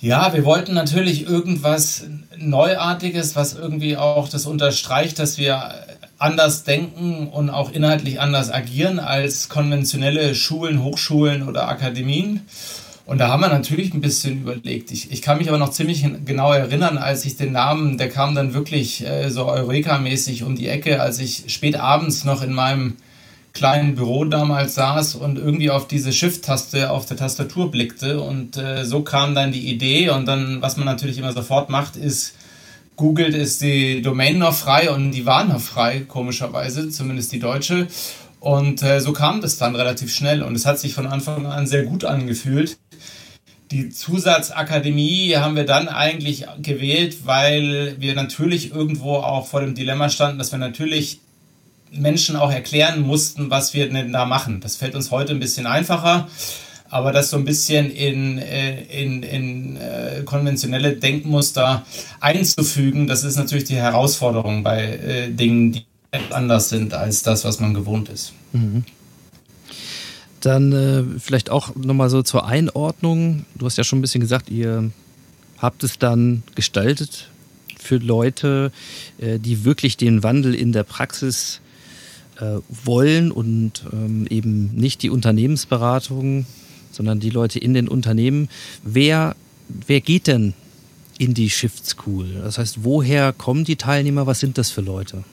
Ja, 0.00 0.32
wir 0.32 0.46
wollten 0.46 0.72
natürlich 0.72 1.26
irgendwas 1.26 2.04
Neuartiges, 2.38 3.36
was 3.36 3.52
irgendwie 3.52 3.98
auch 3.98 4.30
das 4.30 4.46
unterstreicht, 4.46 5.18
dass 5.18 5.36
wir 5.36 5.74
anders 6.20 6.64
denken 6.64 7.28
und 7.28 7.50
auch 7.50 7.72
inhaltlich 7.72 8.20
anders 8.20 8.52
agieren 8.52 9.00
als 9.00 9.48
konventionelle 9.48 10.34
Schulen, 10.34 10.82
Hochschulen 10.82 11.48
oder 11.48 11.68
Akademien. 11.68 12.42
Und 13.06 13.18
da 13.18 13.28
haben 13.28 13.40
wir 13.40 13.48
natürlich 13.48 13.92
ein 13.94 14.02
bisschen 14.02 14.42
überlegt. 14.42 14.92
Ich, 14.92 15.10
ich 15.10 15.22
kann 15.22 15.38
mich 15.38 15.48
aber 15.48 15.58
noch 15.58 15.70
ziemlich 15.70 16.06
genau 16.24 16.52
erinnern, 16.52 16.98
als 16.98 17.24
ich 17.24 17.36
den 17.36 17.52
Namen, 17.52 17.98
der 17.98 18.10
kam 18.10 18.34
dann 18.34 18.54
wirklich 18.54 19.04
äh, 19.04 19.30
so 19.30 19.46
Eureka-mäßig 19.46 20.44
um 20.44 20.54
die 20.54 20.68
Ecke, 20.68 21.00
als 21.00 21.18
ich 21.18 21.44
spät 21.48 21.74
abends 21.74 22.24
noch 22.24 22.42
in 22.42 22.52
meinem 22.52 22.96
kleinen 23.52 23.96
Büro 23.96 24.24
damals 24.26 24.74
saß 24.74 25.16
und 25.16 25.38
irgendwie 25.38 25.70
auf 25.70 25.88
diese 25.88 26.12
Shift-Taste 26.12 26.90
auf 26.90 27.06
der 27.06 27.16
Tastatur 27.16 27.70
blickte. 27.70 28.20
Und 28.20 28.56
äh, 28.58 28.84
so 28.84 29.02
kam 29.02 29.34
dann 29.34 29.52
die 29.52 29.68
Idee. 29.68 30.10
Und 30.10 30.26
dann, 30.26 30.62
was 30.62 30.76
man 30.76 30.86
natürlich 30.86 31.18
immer 31.18 31.32
sofort 31.32 31.70
macht, 31.70 31.96
ist 31.96 32.34
googelt, 33.00 33.34
ist 33.34 33.62
die 33.62 34.02
Domain 34.02 34.38
noch 34.38 34.52
frei 34.54 34.90
und 34.90 35.12
die 35.12 35.24
war 35.24 35.44
noch 35.44 35.60
frei, 35.60 36.04
komischerweise, 36.06 36.90
zumindest 36.90 37.32
die 37.32 37.40
deutsche. 37.40 37.88
Und 38.40 38.82
äh, 38.82 39.00
so 39.00 39.12
kam 39.12 39.40
das 39.40 39.56
dann 39.56 39.74
relativ 39.74 40.14
schnell 40.14 40.42
und 40.42 40.54
es 40.54 40.66
hat 40.66 40.78
sich 40.78 40.92
von 40.92 41.06
Anfang 41.06 41.46
an 41.46 41.66
sehr 41.66 41.84
gut 41.84 42.04
angefühlt. 42.04 42.78
Die 43.70 43.88
Zusatzakademie 43.88 45.34
haben 45.36 45.56
wir 45.56 45.64
dann 45.64 45.88
eigentlich 45.88 46.46
gewählt, 46.60 47.24
weil 47.24 47.96
wir 47.98 48.14
natürlich 48.14 48.70
irgendwo 48.70 49.14
auch 49.16 49.46
vor 49.46 49.60
dem 49.62 49.74
Dilemma 49.74 50.10
standen, 50.10 50.38
dass 50.38 50.52
wir 50.52 50.58
natürlich 50.58 51.20
Menschen 51.90 52.36
auch 52.36 52.52
erklären 52.52 53.00
mussten, 53.00 53.48
was 53.48 53.72
wir 53.72 53.88
denn 53.88 54.12
da 54.12 54.26
machen. 54.26 54.60
Das 54.60 54.76
fällt 54.76 54.94
uns 54.94 55.10
heute 55.10 55.32
ein 55.32 55.40
bisschen 55.40 55.66
einfacher 55.66 56.28
aber 56.90 57.12
das 57.12 57.30
so 57.30 57.36
ein 57.36 57.44
bisschen 57.44 57.90
in, 57.90 58.38
äh, 58.38 58.82
in, 58.82 59.22
in 59.22 59.76
äh, 59.76 60.22
konventionelle 60.24 60.96
Denkmuster 60.96 61.86
einzufügen, 62.18 63.06
das 63.06 63.24
ist 63.24 63.36
natürlich 63.36 63.64
die 63.64 63.76
Herausforderung 63.76 64.62
bei 64.62 64.82
äh, 64.82 65.30
Dingen, 65.30 65.72
die 65.72 65.84
anders 66.30 66.68
sind 66.68 66.92
als 66.92 67.22
das, 67.22 67.44
was 67.44 67.60
man 67.60 67.72
gewohnt 67.72 68.08
ist. 68.08 68.32
Mhm. 68.52 68.84
Dann 70.40 70.72
äh, 70.72 71.20
vielleicht 71.20 71.50
auch 71.50 71.76
nochmal 71.76 72.10
so 72.10 72.22
zur 72.22 72.46
Einordnung. 72.46 73.44
Du 73.54 73.66
hast 73.66 73.76
ja 73.76 73.84
schon 73.84 73.98
ein 73.98 74.02
bisschen 74.02 74.20
gesagt, 74.20 74.50
ihr 74.50 74.90
habt 75.58 75.84
es 75.84 75.98
dann 75.98 76.42
gestaltet 76.54 77.28
für 77.78 77.98
Leute, 77.98 78.72
äh, 79.18 79.38
die 79.38 79.64
wirklich 79.64 79.96
den 79.96 80.22
Wandel 80.22 80.54
in 80.54 80.72
der 80.72 80.82
Praxis 80.82 81.60
äh, 82.40 82.58
wollen 82.68 83.30
und 83.30 83.84
ähm, 83.92 84.26
eben 84.28 84.74
nicht 84.74 85.02
die 85.02 85.10
Unternehmensberatung 85.10 86.46
sondern 86.90 87.20
die 87.20 87.30
Leute 87.30 87.58
in 87.58 87.74
den 87.74 87.88
Unternehmen. 87.88 88.48
Wer, 88.82 89.36
wer 89.86 90.00
geht 90.00 90.26
denn 90.26 90.54
in 91.18 91.34
die 91.34 91.50
Shift 91.50 91.86
School? 91.86 92.40
Das 92.42 92.58
heißt, 92.58 92.84
woher 92.84 93.32
kommen 93.32 93.64
die 93.64 93.76
Teilnehmer? 93.76 94.26
Was 94.26 94.40
sind 94.40 94.58
das 94.58 94.70
für 94.70 94.80
Leute? 94.80 95.24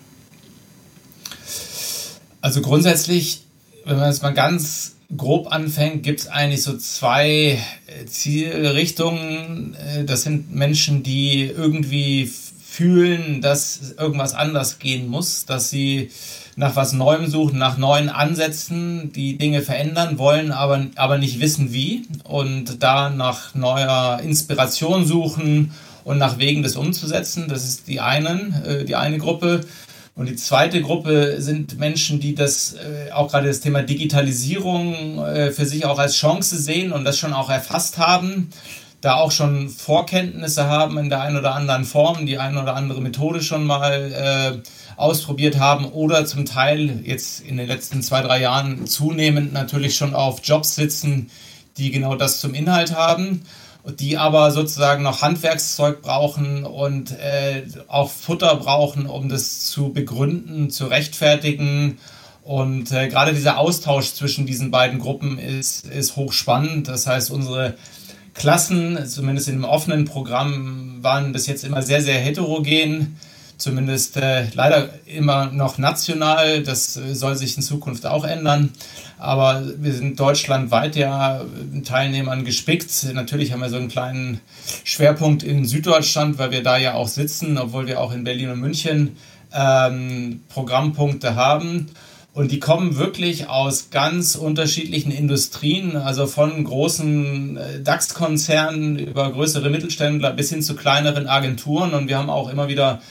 Also 2.42 2.62
grundsätzlich, 2.62 3.42
wenn 3.86 3.98
man 3.98 4.10
es 4.10 4.22
mal 4.22 4.34
ganz 4.34 4.96
grob 5.16 5.52
anfängt, 5.52 6.04
gibt 6.04 6.20
es 6.20 6.28
eigentlich 6.28 6.64
so 6.64 6.78
zwei 6.78 7.60
äh, 7.88 8.06
Zielrichtungen. 8.06 9.76
Äh, 9.76 10.04
das 10.06 10.24
sind 10.24 10.54
Menschen, 10.54 11.04
die 11.04 11.44
irgendwie 11.44 12.30
fühlen, 12.78 13.42
dass 13.42 13.94
irgendwas 13.98 14.34
anders 14.34 14.80
gehen 14.80 15.08
muss, 15.08 15.46
dass 15.46 15.70
sie 15.70 16.12
nach 16.58 16.76
was 16.76 16.92
Neuem 16.92 17.28
suchen, 17.28 17.60
nach 17.60 17.78
neuen 17.78 18.10
Ansätzen, 18.10 19.14
die 19.14 19.38
Dinge 19.38 19.62
verändern 19.62 20.18
wollen, 20.18 20.52
aber, 20.52 20.88
aber 20.96 21.20
nicht 21.20 21.40
wissen 21.40 21.72
wie 21.72 22.08
und 22.24 22.82
da 22.82 23.12
nach 23.12 23.54
neuer 23.54 24.20
Inspiration 24.24 25.06
suchen 25.06 25.72
und 26.04 26.18
nach 26.18 26.40
Wegen 26.40 26.64
des 26.64 26.76
umzusetzen. 26.76 27.48
Das 27.48 27.64
ist 27.64 27.88
die 27.88 28.00
einen, 28.00 28.56
äh, 28.66 28.86
die 28.86 28.96
eine 28.96 29.20
Gruppe. 29.20 29.62
Und 30.16 30.30
die 30.30 30.36
zweite 30.36 30.82
Gruppe 30.82 31.36
sind 31.40 31.78
Menschen, 31.78 32.20
die 32.20 32.34
das 32.34 32.74
äh, 32.74 33.12
auch 33.12 33.30
gerade 33.30 33.50
das 33.50 33.60
Thema 33.60 33.84
Digitalisierung 33.84 35.24
äh, 35.24 35.52
für 35.52 35.68
sich 35.68 35.86
auch 35.86 36.00
als 36.00 36.16
Chance 36.16 36.58
sehen 36.58 36.92
und 36.92 37.04
das 37.04 37.20
schon 37.20 37.34
auch 37.34 37.52
erfasst 37.52 38.00
haben, 38.00 38.50
da 39.00 39.18
auch 39.18 39.32
schon 39.32 39.70
Vorkenntnisse 39.70 40.66
haben 40.66 40.98
in 40.98 41.10
der 41.10 41.22
einen 41.22 41.38
oder 41.38 41.54
anderen 41.54 41.86
Form, 41.86 42.26
die 42.26 42.40
eine 42.40 42.60
oder 42.64 42.76
andere 42.76 43.00
Methode 43.00 43.44
schon 43.44 43.64
mal 43.64 44.64
ausprobiert 44.98 45.60
haben 45.60 45.86
oder 45.86 46.25
zum 46.25 46.46
Teil 46.46 47.01
jetzt 47.04 47.42
in 47.42 47.58
den 47.58 47.68
letzten 47.68 48.01
zwei, 48.01 48.22
drei 48.22 48.42
Jahren 48.42 48.88
zunehmend 48.88 49.54
natürlich 49.54 49.96
schon 49.96 50.16
auf 50.16 50.42
Jobs 50.44 50.75
sitzen, 50.75 51.30
die 51.77 51.92
genau 51.92 52.16
das 52.16 52.42
zum 52.42 52.56
Inhalt 52.56 52.96
haben, 52.96 53.44
die 54.00 54.18
aber 54.18 54.51
sozusagen 54.51 55.04
noch 55.04 55.22
Handwerkszeug 55.22 56.01
brauchen 56.01 56.66
und 56.66 57.12
äh, 57.12 57.63
auch 57.88 58.10
Futter 58.10 58.56
brauchen, 58.56 59.06
um 59.06 59.30
das 59.30 59.66
zu 59.66 59.94
begründen, 59.94 60.72
zu 60.72 60.88
rechtfertigen. 60.88 62.00
Und 62.44 62.92
äh, 62.92 63.08
gerade 63.08 63.34
dieser 63.34 63.60
Austausch 63.60 64.13
zwischen 64.13 64.48
diesen 64.48 64.72
beiden 64.72 65.00
Gruppen 65.00 65.38
ist, 65.38 65.86
ist 65.86 66.16
hochspannend. 66.16 66.88
Das 66.88 67.06
heißt, 67.06 67.30
unsere 67.30 67.75
Klassen, 68.34 69.06
zumindest 69.06 69.48
in 69.48 69.56
dem 69.56 69.63
offenen 69.63 70.06
Programm, 70.06 70.98
waren 71.01 71.34
bis 71.34 71.46
jetzt 71.46 71.63
immer 71.63 71.84
sehr, 71.84 72.01
sehr 72.01 72.20
heterogen 72.20 73.18
zumindest 73.58 74.18
äh, 74.18 74.48
leider 74.54 74.90
immer 75.06 75.48
noch 75.52 75.78
national. 75.78 76.64
Das 76.64 76.98
äh, 76.98 77.16
soll 77.16 77.36
sich 77.36 77.58
in 77.58 77.64
Zukunft 77.64 78.06
auch 78.06 78.24
ändern. 78.24 78.72
Aber 79.20 79.64
wir 79.78 79.94
sind 79.94 80.20
deutschlandweit 80.20 80.96
ja 80.96 81.42
Teilnehmern 81.84 82.46
gespickt. 82.46 82.92
Natürlich 83.14 83.52
haben 83.52 83.62
wir 83.62 83.70
so 83.70 83.78
einen 83.78 83.90
kleinen 83.90 84.42
Schwerpunkt 84.84 85.44
in 85.44 85.66
Süddeutschland, 85.66 86.38
weil 86.38 86.52
wir 86.52 86.62
da 86.62 86.78
ja 86.78 86.94
auch 86.94 87.08
sitzen, 87.08 87.58
obwohl 87.58 87.88
wir 87.88 88.00
auch 88.00 88.14
in 88.14 88.24
Berlin 88.24 88.50
und 88.50 88.60
München 88.60 89.18
ähm, 89.54 90.42
Programmpunkte 90.50 91.36
haben. 91.36 91.88
Und 92.38 92.52
die 92.52 92.60
kommen 92.60 92.98
wirklich 92.98 93.50
aus 93.50 93.90
ganz 93.90 94.36
unterschiedlichen 94.36 95.12
Industrien, 95.12 95.96
also 95.96 96.28
von 96.28 96.64
großen 96.64 97.58
äh, 97.58 97.82
DAX-Konzernen 97.82 99.00
über 99.00 99.32
größere 99.32 99.72
Mittelständler 99.72 100.34
bis 100.34 100.52
hin 100.52 100.62
zu 100.62 100.76
kleineren 100.76 101.26
Agenturen. 101.26 101.96
Und 101.96 102.08
wir 102.08 102.20
haben 102.20 102.30
auch 102.30 102.52
immer 102.52 102.68
wieder 102.68 103.02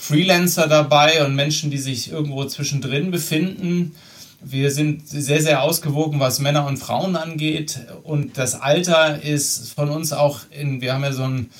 Freelancer 0.00 0.68
dabei 0.68 1.26
und 1.26 1.34
Menschen, 1.34 1.70
die 1.70 1.78
sich 1.78 2.10
irgendwo 2.10 2.44
zwischendrin 2.44 3.10
befinden. 3.10 3.94
Wir 4.40 4.70
sind 4.70 5.08
sehr, 5.08 5.42
sehr 5.42 5.62
ausgewogen, 5.62 6.20
was 6.20 6.38
Männer 6.38 6.66
und 6.66 6.78
Frauen 6.78 7.16
angeht. 7.16 7.80
Und 8.04 8.38
das 8.38 8.54
Alter 8.54 9.20
ist 9.22 9.74
von 9.74 9.90
uns 9.90 10.12
auch 10.12 10.40
in, 10.50 10.80
wir 10.80 10.94
haben 10.94 11.02
ja 11.02 11.12
so 11.12 11.24
einen 11.24 11.50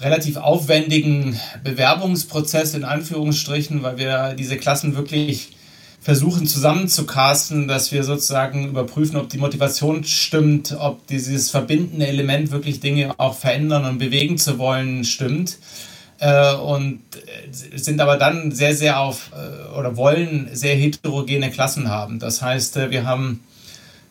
relativ 0.00 0.36
aufwendigen 0.36 1.38
Bewerbungsprozess 1.62 2.74
in 2.74 2.84
Anführungsstrichen, 2.84 3.82
weil 3.84 3.96
wir 3.96 4.34
diese 4.34 4.56
Klassen 4.56 4.96
wirklich 4.96 5.52
versuchen 6.00 6.46
zusammenzucasten, 6.46 7.68
dass 7.68 7.92
wir 7.92 8.02
sozusagen 8.04 8.68
überprüfen, 8.68 9.16
ob 9.16 9.30
die 9.30 9.38
Motivation 9.38 10.04
stimmt, 10.04 10.76
ob 10.78 11.06
dieses 11.06 11.50
verbindende 11.50 12.08
Element 12.08 12.50
wirklich 12.50 12.80
Dinge 12.80 13.14
auch 13.18 13.38
verändern 13.38 13.86
und 13.86 13.98
bewegen 13.98 14.36
zu 14.36 14.58
wollen 14.58 15.04
stimmt. 15.04 15.58
Äh, 16.24 16.54
und 16.54 17.00
sind 17.52 18.00
aber 18.00 18.16
dann 18.16 18.50
sehr, 18.50 18.74
sehr 18.74 18.98
auf 18.98 19.30
äh, 19.32 19.78
oder 19.78 19.98
wollen 19.98 20.48
sehr 20.54 20.74
heterogene 20.74 21.50
Klassen 21.50 21.90
haben. 21.90 22.18
Das 22.18 22.40
heißt, 22.40 22.78
äh, 22.78 22.90
wir 22.90 23.04
haben 23.04 23.40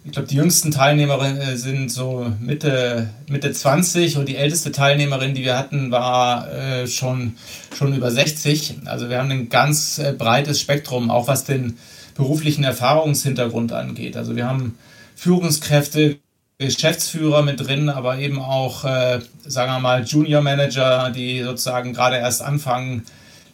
ich 0.05 0.11
glaube, 0.11 0.27
die 0.27 0.35
jüngsten 0.35 0.69
Teilnehmerinnen 0.71 1.55
sind 1.55 1.89
so 1.89 2.29
Mitte, 2.41 3.09
Mitte 3.29 3.53
20 3.53 4.17
und 4.17 4.27
die 4.27 4.35
älteste 4.35 4.73
Teilnehmerin, 4.73 5.33
die 5.33 5.45
wir 5.45 5.57
hatten, 5.57 5.91
war 5.91 6.51
äh, 6.51 6.87
schon, 6.87 7.37
schon 7.73 7.95
über 7.95 8.11
60. 8.11 8.79
Also 8.83 9.09
wir 9.09 9.17
haben 9.17 9.31
ein 9.31 9.47
ganz 9.47 9.99
äh, 9.99 10.11
breites 10.11 10.59
Spektrum, 10.59 11.09
auch 11.09 11.29
was 11.29 11.45
den 11.45 11.77
beruflichen 12.15 12.65
Erfahrungshintergrund 12.65 13.71
angeht. 13.71 14.17
Also 14.17 14.35
wir 14.35 14.45
haben 14.45 14.77
Führungskräfte, 15.15 16.17
Geschäftsführer 16.57 17.41
mit 17.41 17.59
drin, 17.59 17.89
aber 17.89 18.19
eben 18.19 18.39
auch, 18.39 18.85
äh, 18.85 19.19
sagen 19.45 19.71
wir 19.71 19.79
mal, 19.79 20.03
Junior 20.03 20.41
Manager, 20.41 21.11
die 21.11 21.41
sozusagen 21.41 21.93
gerade 21.93 22.17
erst 22.17 22.41
anfangen, 22.41 23.03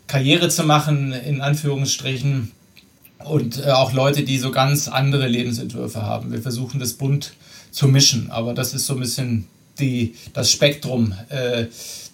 Karriere 0.08 0.50
zu 0.50 0.64
machen, 0.64 1.14
in 1.14 1.42
Anführungsstrichen 1.42 2.52
und 3.26 3.66
äh, 3.66 3.72
auch 3.72 3.94
Leute, 3.94 4.24
die 4.24 4.38
so 4.38 4.52
ganz 4.52 4.88
andere 4.88 5.28
Lebensentwürfe 5.28 6.02
haben. 6.02 6.32
Wir 6.32 6.42
versuchen 6.42 6.80
das 6.80 6.94
bunt 6.94 7.34
zu 7.72 7.88
mischen, 7.88 8.32
aber 8.32 8.54
das 8.54 8.74
ist 8.74 8.86
so 8.86 8.94
ein 8.94 9.00
bisschen 9.00 9.48
die, 9.80 10.16
das 10.34 10.52
Spektrum 10.52 11.14
äh, 11.30 11.66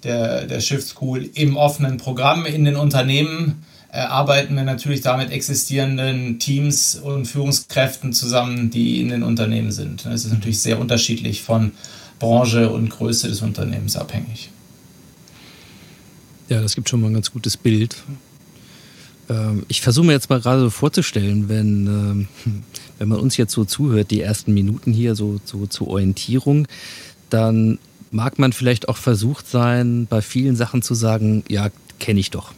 der, 0.04 0.46
der 0.46 0.60
Shift 0.60 0.88
School 0.88 1.30
im 1.34 1.58
offenen 1.58 1.98
Programm 1.98 2.46
in 2.46 2.66
den 2.66 2.76
Unternehmen. 2.76 3.66
Äh, 3.96 4.00
arbeiten 4.00 4.56
wir 4.58 4.64
natürlich 4.64 5.00
da 5.00 5.16
mit 5.16 5.32
existierenden 5.32 6.38
Teams 6.38 6.96
und 6.96 7.28
Führungskräften 7.28 8.12
zusammen, 8.12 8.70
die 8.70 9.00
in 9.00 9.08
den 9.08 9.24
Unternehmen 9.24 9.72
sind. 9.72 10.06
Es 10.06 10.26
ist 10.26 10.34
natürlich 10.34 10.60
sehr 10.60 10.80
unterschiedlich 10.80 11.44
von 11.44 11.72
Branche 12.20 12.70
und 12.70 12.90
Größe 12.90 13.30
des 13.30 13.42
Unternehmens 13.42 13.96
abhängig. 13.96 14.50
Ja, 16.50 16.62
das 16.62 16.76
gibt 16.76 16.90
schon 16.90 17.00
mal 17.00 17.08
ein 17.08 17.14
ganz 17.14 17.32
gutes 17.32 17.56
Bild. 17.56 17.96
Ähm, 19.30 19.66
ich 19.70 19.80
versuche 19.80 20.08
mir 20.08 20.12
jetzt 20.12 20.30
mal 20.30 20.42
gerade 20.42 20.60
so 20.60 20.70
vorzustellen, 20.70 21.48
wenn, 21.48 21.88
ähm, 21.88 22.28
wenn 23.00 23.08
man 23.08 23.20
uns 23.22 23.38
jetzt 23.38 23.54
so 23.54 23.64
zuhört, 23.64 24.12
die 24.12 24.20
ersten 24.20 24.54
Minuten 24.54 24.92
hier 24.92 25.16
so, 25.16 25.40
so 25.46 25.68
zur 25.68 25.88
Orientierung, 25.88 26.68
dann 27.30 27.80
mag 28.12 28.40
man 28.40 28.52
vielleicht 28.52 28.90
auch 28.90 28.98
versucht 28.98 29.48
sein, 29.48 30.06
bei 30.10 30.22
vielen 30.22 30.58
Sachen 30.58 30.82
zu 30.82 30.96
sagen, 30.96 31.46
ja, 31.48 31.70
kenne 31.98 32.20
ich 32.20 32.30
doch, 32.30 32.54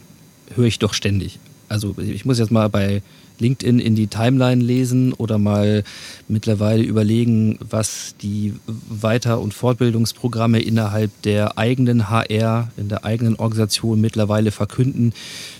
höre 0.54 0.66
ich 0.66 0.78
doch 0.78 0.94
ständig. 0.94 1.38
Also 1.68 1.94
ich 1.98 2.24
muss 2.24 2.38
jetzt 2.38 2.50
mal 2.50 2.68
bei 2.68 3.02
LinkedIn 3.40 3.78
in 3.78 3.94
die 3.94 4.08
Timeline 4.08 4.62
lesen 4.62 5.12
oder 5.12 5.38
mal 5.38 5.84
mittlerweile 6.26 6.82
überlegen, 6.82 7.58
was 7.60 8.14
die 8.20 8.54
Weiter- 8.66 9.40
und 9.40 9.54
Fortbildungsprogramme 9.54 10.60
innerhalb 10.60 11.10
der 11.22 11.58
eigenen 11.58 12.10
HR, 12.10 12.70
in 12.76 12.88
der 12.88 13.04
eigenen 13.04 13.36
Organisation 13.36 14.00
mittlerweile 14.00 14.50
verkünden. 14.50 15.12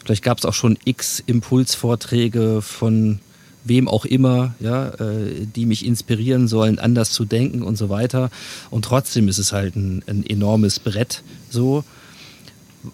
Vielleicht 0.04 0.24
gab 0.24 0.38
es 0.38 0.44
auch 0.44 0.54
schon 0.54 0.78
x 0.84 1.22
Impulsvorträge 1.26 2.62
von 2.62 3.20
wem 3.64 3.86
auch 3.86 4.04
immer, 4.04 4.54
ja, 4.60 4.88
äh, 4.94 5.46
die 5.54 5.66
mich 5.66 5.84
inspirieren 5.84 6.48
sollen, 6.48 6.78
anders 6.78 7.10
zu 7.10 7.24
denken 7.24 7.62
und 7.62 7.76
so 7.76 7.88
weiter. 7.88 8.30
Und 8.70 8.84
trotzdem 8.84 9.28
ist 9.28 9.38
es 9.38 9.52
halt 9.52 9.76
ein, 9.76 10.02
ein 10.06 10.24
enormes 10.24 10.80
Brett 10.80 11.22
so. 11.50 11.84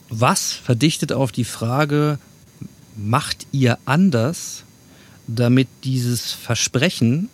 Was 0.08 0.52
verdichtet 0.52 1.12
auf 1.12 1.32
die 1.32 1.44
Frage, 1.44 2.18
macht 2.96 3.46
ihr 3.52 3.78
anders 3.84 4.64
damit 5.26 5.68
dieses 5.84 6.32
Versprechen, 6.32 7.28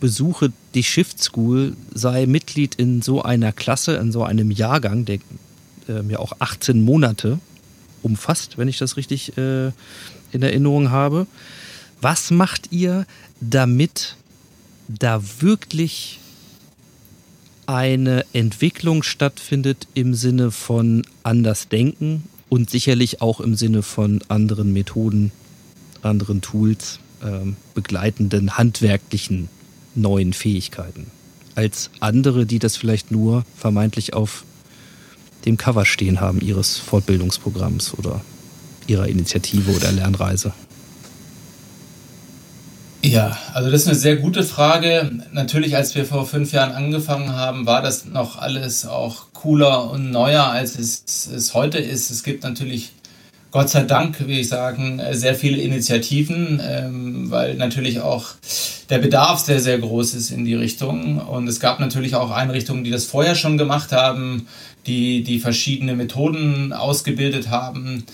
besuche 0.00 0.52
die 0.74 0.82
Shift 0.82 1.22
School, 1.22 1.76
sei 1.94 2.26
Mitglied 2.26 2.74
in 2.74 3.02
so 3.02 3.22
einer 3.22 3.52
Klasse, 3.52 3.96
in 3.96 4.12
so 4.12 4.24
einem 4.24 4.50
Jahrgang, 4.50 5.04
der 5.04 5.18
äh, 5.88 6.02
ja 6.08 6.18
auch 6.18 6.32
18 6.38 6.82
Monate 6.82 7.38
umfasst, 8.02 8.58
wenn 8.58 8.68
ich 8.68 8.78
das 8.78 8.96
richtig 8.96 9.36
äh, 9.38 9.68
in 10.32 10.42
Erinnerung 10.42 10.90
habe. 10.90 11.26
Was 12.00 12.30
macht 12.30 12.72
ihr, 12.72 13.06
damit 13.40 14.16
da 14.88 15.22
wirklich 15.40 16.20
eine 17.66 18.24
Entwicklung 18.32 19.02
stattfindet 19.02 19.88
im 19.94 20.14
Sinne 20.14 20.50
von 20.50 21.04
anders 21.22 21.68
denken 21.68 22.24
und 22.48 22.70
sicherlich 22.70 23.20
auch 23.20 23.40
im 23.40 23.54
Sinne 23.56 23.82
von 23.82 24.20
anderen 24.28 24.72
Methoden 24.72 25.32
anderen 26.02 26.40
Tools, 26.40 27.00
ähm, 27.22 27.56
begleitenden 27.74 28.56
handwerklichen 28.56 29.48
neuen 29.94 30.32
Fähigkeiten. 30.32 31.06
Als 31.54 31.90
andere, 32.00 32.46
die 32.46 32.58
das 32.58 32.76
vielleicht 32.76 33.10
nur 33.10 33.44
vermeintlich 33.56 34.14
auf 34.14 34.44
dem 35.44 35.56
Cover 35.56 35.84
stehen 35.84 36.20
haben 36.20 36.40
ihres 36.40 36.76
Fortbildungsprogramms 36.76 37.94
oder 37.94 38.20
ihrer 38.86 39.08
Initiative 39.08 39.70
oder 39.72 39.92
Lernreise. 39.92 40.52
Ja, 43.06 43.38
also 43.54 43.70
das 43.70 43.82
ist 43.82 43.86
eine 43.86 43.96
sehr 43.96 44.16
gute 44.16 44.42
Frage. 44.42 45.08
Natürlich, 45.32 45.76
als 45.76 45.94
wir 45.94 46.04
vor 46.04 46.26
fünf 46.26 46.52
Jahren 46.52 46.72
angefangen 46.72 47.32
haben, 47.32 47.64
war 47.64 47.80
das 47.80 48.04
noch 48.04 48.36
alles 48.36 48.84
auch 48.84 49.26
cooler 49.32 49.92
und 49.92 50.10
neuer, 50.10 50.46
als 50.46 50.76
es, 50.76 51.28
es 51.32 51.54
heute 51.54 51.78
ist. 51.78 52.10
Es 52.10 52.24
gibt 52.24 52.42
natürlich 52.42 52.90
Gott 53.52 53.70
sei 53.70 53.84
Dank, 53.84 54.26
will 54.26 54.40
ich 54.40 54.48
sagen, 54.48 55.00
sehr 55.12 55.36
viele 55.36 55.58
Initiativen, 55.58 56.60
ähm, 56.60 57.30
weil 57.30 57.54
natürlich 57.54 58.00
auch 58.00 58.26
der 58.90 58.98
Bedarf 58.98 59.38
sehr, 59.38 59.60
sehr 59.60 59.78
groß 59.78 60.14
ist 60.14 60.32
in 60.32 60.44
die 60.44 60.56
Richtung. 60.56 61.20
Und 61.20 61.46
es 61.46 61.60
gab 61.60 61.78
natürlich 61.78 62.16
auch 62.16 62.32
Einrichtungen, 62.32 62.82
die 62.82 62.90
das 62.90 63.04
vorher 63.04 63.36
schon 63.36 63.56
gemacht 63.56 63.92
haben, 63.92 64.48
die, 64.86 65.22
die 65.22 65.38
verschiedene 65.38 65.94
Methoden 65.94 66.72
ausgebildet 66.72 67.50
haben. 67.50 68.04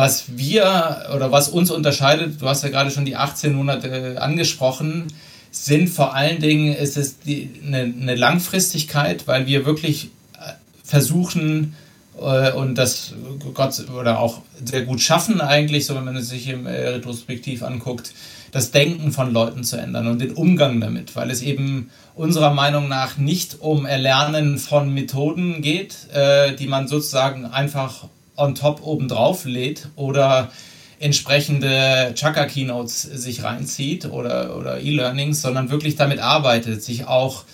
Was 0.00 0.38
wir 0.38 1.10
oder 1.14 1.30
was 1.30 1.50
uns 1.50 1.70
unterscheidet, 1.70 2.40
du 2.40 2.48
hast 2.48 2.62
ja 2.62 2.70
gerade 2.70 2.90
schon 2.90 3.04
die 3.04 3.16
18 3.16 3.52
Monate 3.52 4.16
angesprochen, 4.18 5.08
sind 5.50 5.90
vor 5.90 6.14
allen 6.14 6.40
Dingen, 6.40 6.72
ist 6.72 6.96
es 6.96 7.18
die, 7.18 7.50
eine, 7.62 7.80
eine 7.80 8.14
Langfristigkeit, 8.14 9.28
weil 9.28 9.46
wir 9.46 9.66
wirklich 9.66 10.06
äh, 10.38 10.52
versuchen, 10.82 11.76
äh, 12.18 12.50
und 12.52 12.76
das 12.76 13.12
Gott 13.52 13.90
oder 13.94 14.20
auch 14.20 14.40
sehr 14.64 14.86
gut 14.86 15.02
schaffen 15.02 15.42
eigentlich, 15.42 15.84
so 15.84 15.94
wenn 15.94 16.06
man 16.06 16.16
es 16.16 16.30
sich 16.30 16.48
im 16.48 16.64
äh, 16.64 16.70
Retrospektiv 16.70 17.62
anguckt, 17.62 18.14
das 18.52 18.70
Denken 18.70 19.12
von 19.12 19.34
Leuten 19.34 19.64
zu 19.64 19.76
ändern 19.76 20.06
und 20.06 20.22
den 20.22 20.32
Umgang 20.32 20.80
damit, 20.80 21.14
weil 21.14 21.30
es 21.30 21.42
eben 21.42 21.90
unserer 22.14 22.54
Meinung 22.54 22.88
nach 22.88 23.18
nicht 23.18 23.60
um 23.60 23.84
Erlernen 23.84 24.56
von 24.56 24.94
Methoden 24.94 25.60
geht, 25.60 26.10
äh, 26.14 26.56
die 26.56 26.68
man 26.68 26.88
sozusagen 26.88 27.44
einfach 27.44 28.08
on 28.40 28.54
top 28.54 28.82
obendrauf 28.82 29.44
lädt 29.44 29.88
oder 29.96 30.50
entsprechende 30.98 32.12
Chaka-Keynotes 32.14 33.02
sich 33.02 33.42
reinzieht 33.42 34.06
oder, 34.06 34.56
oder 34.56 34.80
E-Learnings, 34.80 35.40
sondern 35.40 35.70
wirklich 35.70 35.96
damit 35.96 36.18
arbeitet, 36.18 36.82
sich 36.82 37.06
auch 37.06 37.44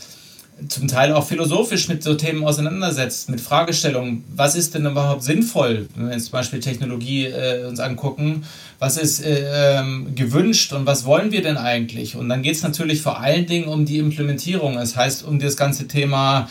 zum 0.69 0.89
Teil 0.89 1.13
auch 1.13 1.27
philosophisch 1.27 1.89
mit 1.89 2.03
so 2.03 2.15
Themen 2.15 2.43
auseinandersetzt, 2.43 3.29
mit 3.29 3.41
Fragestellungen, 3.41 4.25
was 4.35 4.57
ist 4.57 4.75
denn 4.75 4.87
überhaupt 4.87 5.23
sinnvoll, 5.23 5.87
wenn 5.95 6.07
wir 6.07 6.15
jetzt 6.15 6.27
zum 6.27 6.33
Beispiel 6.33 6.61
Technologie 6.61 7.27
äh, 7.27 7.67
uns 7.67 7.79
angucken, 7.79 8.45
was 8.79 8.97
ist 8.97 9.23
äh, 9.25 9.79
ähm, 9.79 10.15
gewünscht 10.15 10.73
und 10.73 10.87
was 10.87 11.05
wollen 11.05 11.31
wir 11.31 11.43
denn 11.43 11.59
eigentlich? 11.59 12.17
Und 12.17 12.29
dann 12.31 12.43
geht 12.43 12.55
es 12.55 12.63
natürlich 12.63 13.03
vor 13.03 13.21
allen 13.21 13.47
Dingen 13.47 13.69
um 13.69 13.85
die 13.85 13.99
Implementierung, 13.99 14.77
das 14.77 14.97
heißt 14.97 15.25
um 15.25 15.39
das 15.39 15.57
ganze 15.57 15.89
Thema, 15.89 16.49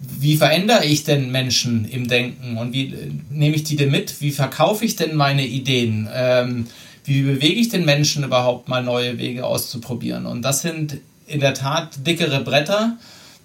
wie 0.00 0.36
verändere 0.36 0.84
ich 0.84 1.04
denn 1.04 1.30
Menschen 1.30 1.84
im 1.84 2.08
Denken 2.08 2.56
und 2.56 2.72
wie 2.72 2.94
äh, 2.94 3.10
nehme 3.30 3.56
ich 3.56 3.64
die 3.64 3.76
denn 3.76 3.90
mit, 3.90 4.20
wie 4.20 4.30
verkaufe 4.30 4.84
ich 4.84 4.96
denn 4.96 5.14
meine 5.14 5.46
Ideen, 5.46 6.08
ähm, 6.12 6.66
wie 7.04 7.22
bewege 7.22 7.60
ich 7.60 7.68
den 7.68 7.84
Menschen 7.84 8.24
überhaupt 8.24 8.68
mal 8.68 8.82
neue 8.82 9.18
Wege 9.18 9.44
auszuprobieren? 9.44 10.26
Und 10.26 10.42
das 10.42 10.62
sind 10.62 10.98
in 11.26 11.40
der 11.40 11.54
Tat 11.54 12.06
dickere 12.06 12.40
Bretter, 12.40 12.96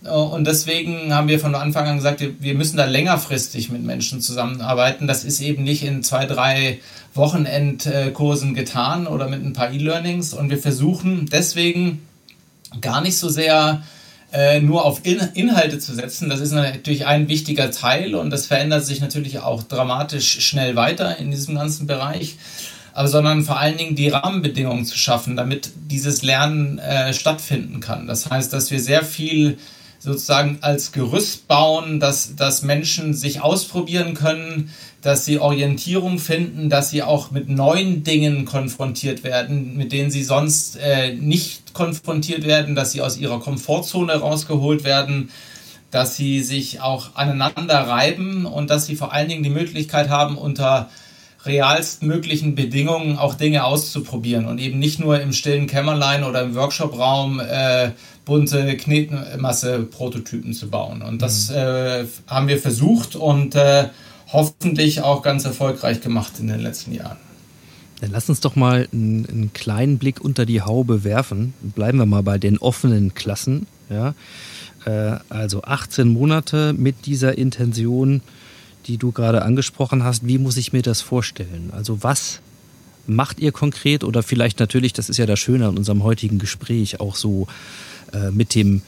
äh, 0.06 0.10
und 0.10 0.46
deswegen 0.46 1.14
haben 1.14 1.28
wir 1.28 1.40
von 1.40 1.56
Anfang 1.56 1.88
an 1.88 1.98
gesagt, 1.98 2.24
wir 2.40 2.56
müssen 2.56 2.78
da 2.78 2.86
längerfristig 2.86 3.70
mit 3.72 3.84
Menschen 3.84 4.22
zusammenarbeiten. 4.22 5.08
Das 5.08 5.24
ist 5.24 5.42
eben 5.42 5.64
nicht 5.64 5.84
in 5.84 6.04
zwei, 6.04 6.26
drei 6.26 6.80
Wochenendkursen 7.14 8.54
getan 8.54 9.08
oder 9.08 9.28
mit 9.28 9.44
ein 9.44 9.54
paar 9.54 9.72
E-Learnings. 9.72 10.34
Und 10.34 10.50
wir 10.50 10.60
versuchen 10.60 11.28
deswegen 11.32 12.02
gar 12.82 13.02
nicht 13.02 13.18
so 13.18 13.30
sehr 13.30 13.84
äh, 14.36 14.60
nur 14.60 14.84
auf 14.84 15.02
Inhalte 15.06 15.80
zu 15.80 15.96
setzen. 15.96 16.28
Das 16.28 16.42
ist 16.42 16.52
natürlich 16.52 17.06
ein 17.06 17.30
wichtiger 17.30 17.72
Teil 17.72 18.16
und 18.16 18.32
das 18.32 18.48
verändert 18.48 18.86
sich 18.86 19.00
natürlich 19.00 19.40
auch 19.40 19.64
dramatisch 19.64 20.42
schnell 20.42 20.76
weiter 20.76 21.18
in 21.20 21.32
diesem 21.32 21.56
ganzen 21.56 21.88
Bereich. 21.88 22.36
Aber 22.94 23.08
sondern 23.08 23.44
vor 23.44 23.60
allen 23.60 23.78
Dingen 23.78 23.96
die 23.96 24.10
Rahmenbedingungen 24.10 24.86
zu 24.86 24.98
schaffen, 24.98 25.38
damit 25.38 25.70
dieses 25.90 26.22
Lernen 26.22 26.80
äh, 26.80 27.14
stattfinden 27.14 27.80
kann. 27.80 28.08
Das 28.08 28.30
heißt, 28.30 28.52
dass 28.52 28.72
wir 28.72 28.82
sehr 28.82 29.04
viel 29.04 29.58
sozusagen 30.06 30.60
als 30.62 30.92
Gerüst 30.92 31.48
bauen, 31.48 32.00
dass, 32.00 32.36
dass 32.36 32.62
Menschen 32.62 33.14
sich 33.14 33.42
ausprobieren 33.42 34.14
können, 34.14 34.70
dass 35.02 35.26
sie 35.26 35.40
Orientierung 35.40 36.18
finden, 36.20 36.70
dass 36.70 36.92
sie 36.92 37.04
auch 37.04 37.32
mit 37.32 37.50
neuen 37.50 38.04
Dingen 38.04 38.46
konfrontiert 38.46 39.24
werden, 39.24 39.76
mit 39.76 39.92
denen 39.92 40.12
sie 40.12 40.24
sonst 40.24 40.78
äh, 40.78 41.14
nicht 41.14 41.74
konfrontiert 41.74 42.46
werden, 42.46 42.76
dass 42.76 42.92
sie 42.92 43.02
aus 43.02 43.18
ihrer 43.18 43.40
Komfortzone 43.40 44.14
rausgeholt 44.14 44.84
werden, 44.84 45.30
dass 45.92 46.16
sie 46.16 46.42
sich 46.42 46.82
auch 46.82 47.16
aneinander 47.16 47.80
reiben 47.88 48.46
und 48.46 48.70
dass 48.70 48.86
sie 48.86 48.96
vor 48.96 49.12
allen 49.12 49.30
Dingen 49.30 49.44
die 49.44 49.50
Möglichkeit 49.50 50.10
haben, 50.10 50.38
unter 50.38 50.90
realstmöglichen 51.46 52.56
Bedingungen 52.56 53.18
auch 53.18 53.36
Dinge 53.36 53.66
auszuprobieren 53.66 54.46
und 54.46 54.60
eben 54.60 54.80
nicht 54.80 55.00
nur 55.00 55.20
im 55.22 55.32
stillen 55.32 55.68
Kämmerlein 55.68 56.24
oder 56.24 56.42
im 56.42 56.56
Workshopraum 56.56 57.40
äh, 57.40 57.92
bunte 58.26 58.76
Knetmasse-Prototypen 58.76 60.54
zu 60.54 60.70
bauen. 60.70 61.02
Und 61.02 61.22
das 61.22 61.50
mhm. 61.50 61.56
äh, 61.56 62.06
haben 62.28 62.48
wir 62.48 62.60
versucht 62.60 63.16
und 63.16 63.56
äh, 63.56 63.90
hoffentlich 64.28 65.02
auch 65.02 65.22
ganz 65.22 65.46
erfolgreich 65.46 66.02
gemacht 66.02 66.34
in 66.40 66.48
den 66.48 66.60
letzten 66.60 66.94
Jahren. 66.94 67.18
Dann 68.02 68.12
lass 68.12 68.28
uns 68.28 68.42
doch 68.42 68.56
mal 68.56 68.90
einen, 68.92 69.26
einen, 69.26 69.54
kleinen 69.54 69.98
Blick 69.98 70.20
unter 70.20 70.46
die 70.46 70.62
Haube 70.62 71.04
werfen. 71.04 71.54
Bleiben 71.62 71.98
wir 71.98 72.06
mal 72.06 72.24
bei 72.24 72.38
den 72.38 72.58
offenen 72.58 73.14
Klassen. 73.14 73.68
Ja? 73.90 74.16
Äh, 74.86 75.20
also 75.30 75.62
18 75.62 76.08
Monate 76.08 76.74
mit 76.74 77.06
dieser 77.06 77.38
Intention 77.38 78.22
die 78.88 78.98
du 78.98 79.12
gerade 79.12 79.42
angesprochen 79.44 80.04
hast, 80.04 80.28
wie 80.28 80.38
muss 80.38 80.58
ich 80.58 80.74
mir 80.74 80.82
das 80.82 81.02
vorstellen? 81.02 81.72
Also 81.72 82.04
was 82.04 82.40
macht 83.08 83.40
ihr 83.40 83.52
konkret 83.52 84.04
oder 84.04 84.24
vielleicht 84.24 84.60
natürlich, 84.60 84.94
das 84.94 85.10
ist 85.10 85.18
ja 85.18 85.26
das 85.26 85.40
Schöne 85.40 85.68
an 85.68 85.78
unserem 85.78 86.04
heutigen 86.04 86.40
Gespräch, 86.40 87.00
auch 87.00 87.16
so 87.16 87.48
äh, 88.14 88.32
mit, 88.32 88.56
dem, 88.56 88.82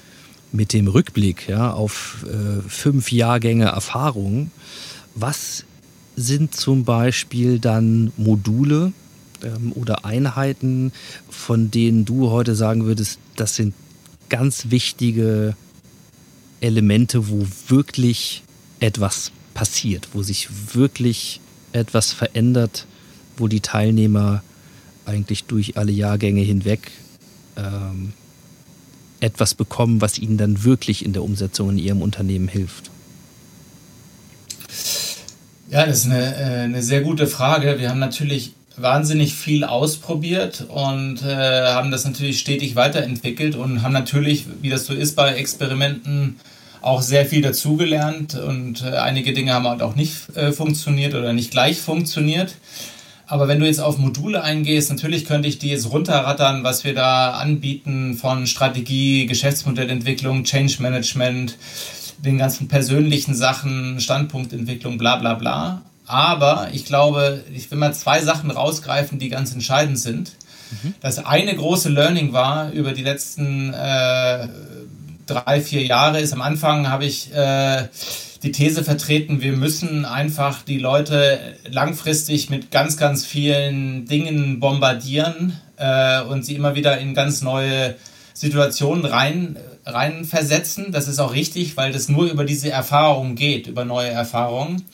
mit 0.52 0.74
dem 0.74 0.88
Rückblick 0.88 1.48
ja, 1.48 1.72
auf 1.72 2.26
äh, 2.26 2.62
fünf 2.68 3.12
Jahrgänge 3.12 3.66
Erfahrung. 3.66 4.52
Was 5.16 5.64
sind 6.16 6.56
zum 6.56 6.84
Beispiel 6.84 7.60
dann 7.60 8.12
Module 8.18 8.92
ähm, 9.44 9.72
oder 9.74 10.06
Einheiten, 10.06 10.92
von 11.30 11.72
denen 11.72 12.06
du 12.06 12.32
heute 12.32 12.56
sagen 12.56 12.86
würdest, 12.86 13.20
das 13.36 13.56
sind 13.56 13.74
ganz 14.30 14.70
wichtige 14.70 15.56
Elemente, 16.60 17.30
wo 17.30 17.46
wirklich 17.68 18.44
etwas 18.80 19.32
passiert, 19.54 20.10
wo 20.14 20.24
sich 20.24 20.50
wirklich 20.74 21.40
etwas 21.72 22.14
verändert, 22.14 22.86
wo 23.38 23.48
die 23.48 23.62
Teilnehmer 23.62 24.44
eigentlich 25.06 25.46
durch 25.46 25.78
alle 25.78 25.92
Jahrgänge 25.92 26.42
hinweg 26.42 26.92
ähm, 27.56 28.14
etwas 29.20 29.54
bekommen, 29.54 30.02
was 30.02 30.20
ihnen 30.20 30.38
dann 30.38 30.64
wirklich 30.64 31.04
in 31.06 31.14
der 31.14 31.24
Umsetzung 31.24 31.72
in 31.72 31.78
ihrem 31.78 32.02
Unternehmen 32.02 32.48
hilft? 32.48 32.92
Ja, 35.70 35.86
das 35.86 36.00
ist 36.00 36.06
eine, 36.06 36.36
äh, 36.36 36.64
eine 36.64 36.82
sehr 36.82 37.02
gute 37.02 37.28
Frage. 37.28 37.80
Wir 37.80 37.90
haben 37.90 38.00
natürlich 38.00 38.54
wahnsinnig 38.78 39.34
viel 39.34 39.64
ausprobiert 39.64 40.66
und 40.70 41.24
äh, 41.24 41.36
haben 41.68 41.92
das 41.92 42.06
natürlich 42.06 42.40
stetig 42.40 42.76
weiterentwickelt 42.76 43.56
und 43.56 43.82
haben 43.82 43.92
natürlich, 43.92 44.46
wie 44.62 44.70
das 44.70 44.86
so 44.86 44.94
ist 44.94 45.16
bei 45.16 45.34
Experimenten, 45.34 46.40
auch 46.82 47.02
sehr 47.02 47.26
viel 47.26 47.42
dazugelernt 47.42 48.36
und 48.36 48.84
äh, 48.84 48.98
einige 48.98 49.34
Dinge 49.34 49.54
haben 49.54 49.68
halt 49.68 49.82
auch 49.82 49.96
nicht 49.96 50.36
äh, 50.36 50.52
funktioniert 50.52 51.16
oder 51.16 51.34
nicht 51.34 51.52
gleich 51.52 51.82
funktioniert. 51.82 52.56
Aber 53.28 53.50
wenn 53.50 53.60
du 53.60 53.66
jetzt 53.66 53.82
auf 53.82 53.98
Module 53.98 54.42
eingehst, 54.42 54.90
natürlich 54.90 55.26
könnte 55.26 55.50
ich 55.50 55.60
die 55.60 55.70
jetzt 55.70 55.92
runterrattern, 55.92 56.64
was 56.64 56.86
wir 56.86 56.94
da 56.94 57.32
anbieten 57.32 58.16
von 58.16 58.48
Strategie, 58.48 59.26
Geschäftsmodellentwicklung, 59.26 60.46
Change 60.46 60.82
Management, 60.82 61.58
den 62.20 62.38
ganzen 62.38 62.70
persönlichen 62.70 63.36
Sachen, 63.36 64.00
Standpunktentwicklung, 64.00 64.98
bla 64.98 65.18
bla 65.18 65.34
bla. 65.34 65.82
Aber 66.06 66.70
ich 66.72 66.86
glaube, 66.86 67.44
ich 67.54 67.70
will 67.70 67.78
mal 67.78 67.94
zwei 67.94 68.22
Sachen 68.22 68.50
rausgreifen, 68.50 69.20
die 69.20 69.28
ganz 69.28 69.54
entscheidend 69.54 70.00
sind. 70.00 70.32
Mhm. 70.72 70.96
Das 71.02 71.24
eine 71.24 71.54
große 71.54 71.90
Learning 71.90 72.32
war 72.32 72.72
über 72.72 72.94
die 72.94 73.04
letzten 73.04 73.74
äh, 73.74 74.48
drei, 75.26 75.62
vier 75.62 75.86
Jahre 75.86 76.22
ist. 76.22 76.32
Am 76.32 76.42
Anfang 76.42 76.90
habe 76.90 77.04
ich 77.04 77.34
äh, 77.34 77.90
die 78.48 78.54
These 78.54 78.86
vertreten, 78.86 79.42
wir 79.42 79.52
müssen 79.52 80.06
einfach 80.06 80.64
die 80.64 80.80
Leute 80.80 81.38
langfristig 81.70 82.50
mit 82.50 82.72
ganz, 82.72 82.96
ganz 82.96 83.26
vielen 83.26 84.06
Dingen 84.06 84.62
bombardieren 84.62 85.60
äh, 85.76 86.22
und 86.22 86.46
sie 86.46 86.56
immer 86.56 86.74
wieder 86.74 86.98
in 86.98 87.14
ganz 87.14 87.42
neue 87.42 87.96
Situationen 88.34 89.04
rein, 89.04 89.58
rein 89.86 90.24
versetzen. 90.24 90.94
Das 90.94 91.10
ist 91.10 91.20
auch 91.20 91.34
richtig, 91.34 91.76
weil 91.76 91.92
das 91.92 92.08
nur 92.08 92.32
über 92.32 92.46
diese 92.46 92.72
Erfahrungen 92.72 93.36
geht, 93.36 93.68
über 93.68 93.84
neue 93.84 94.10
Erfahrungen. 94.10 94.86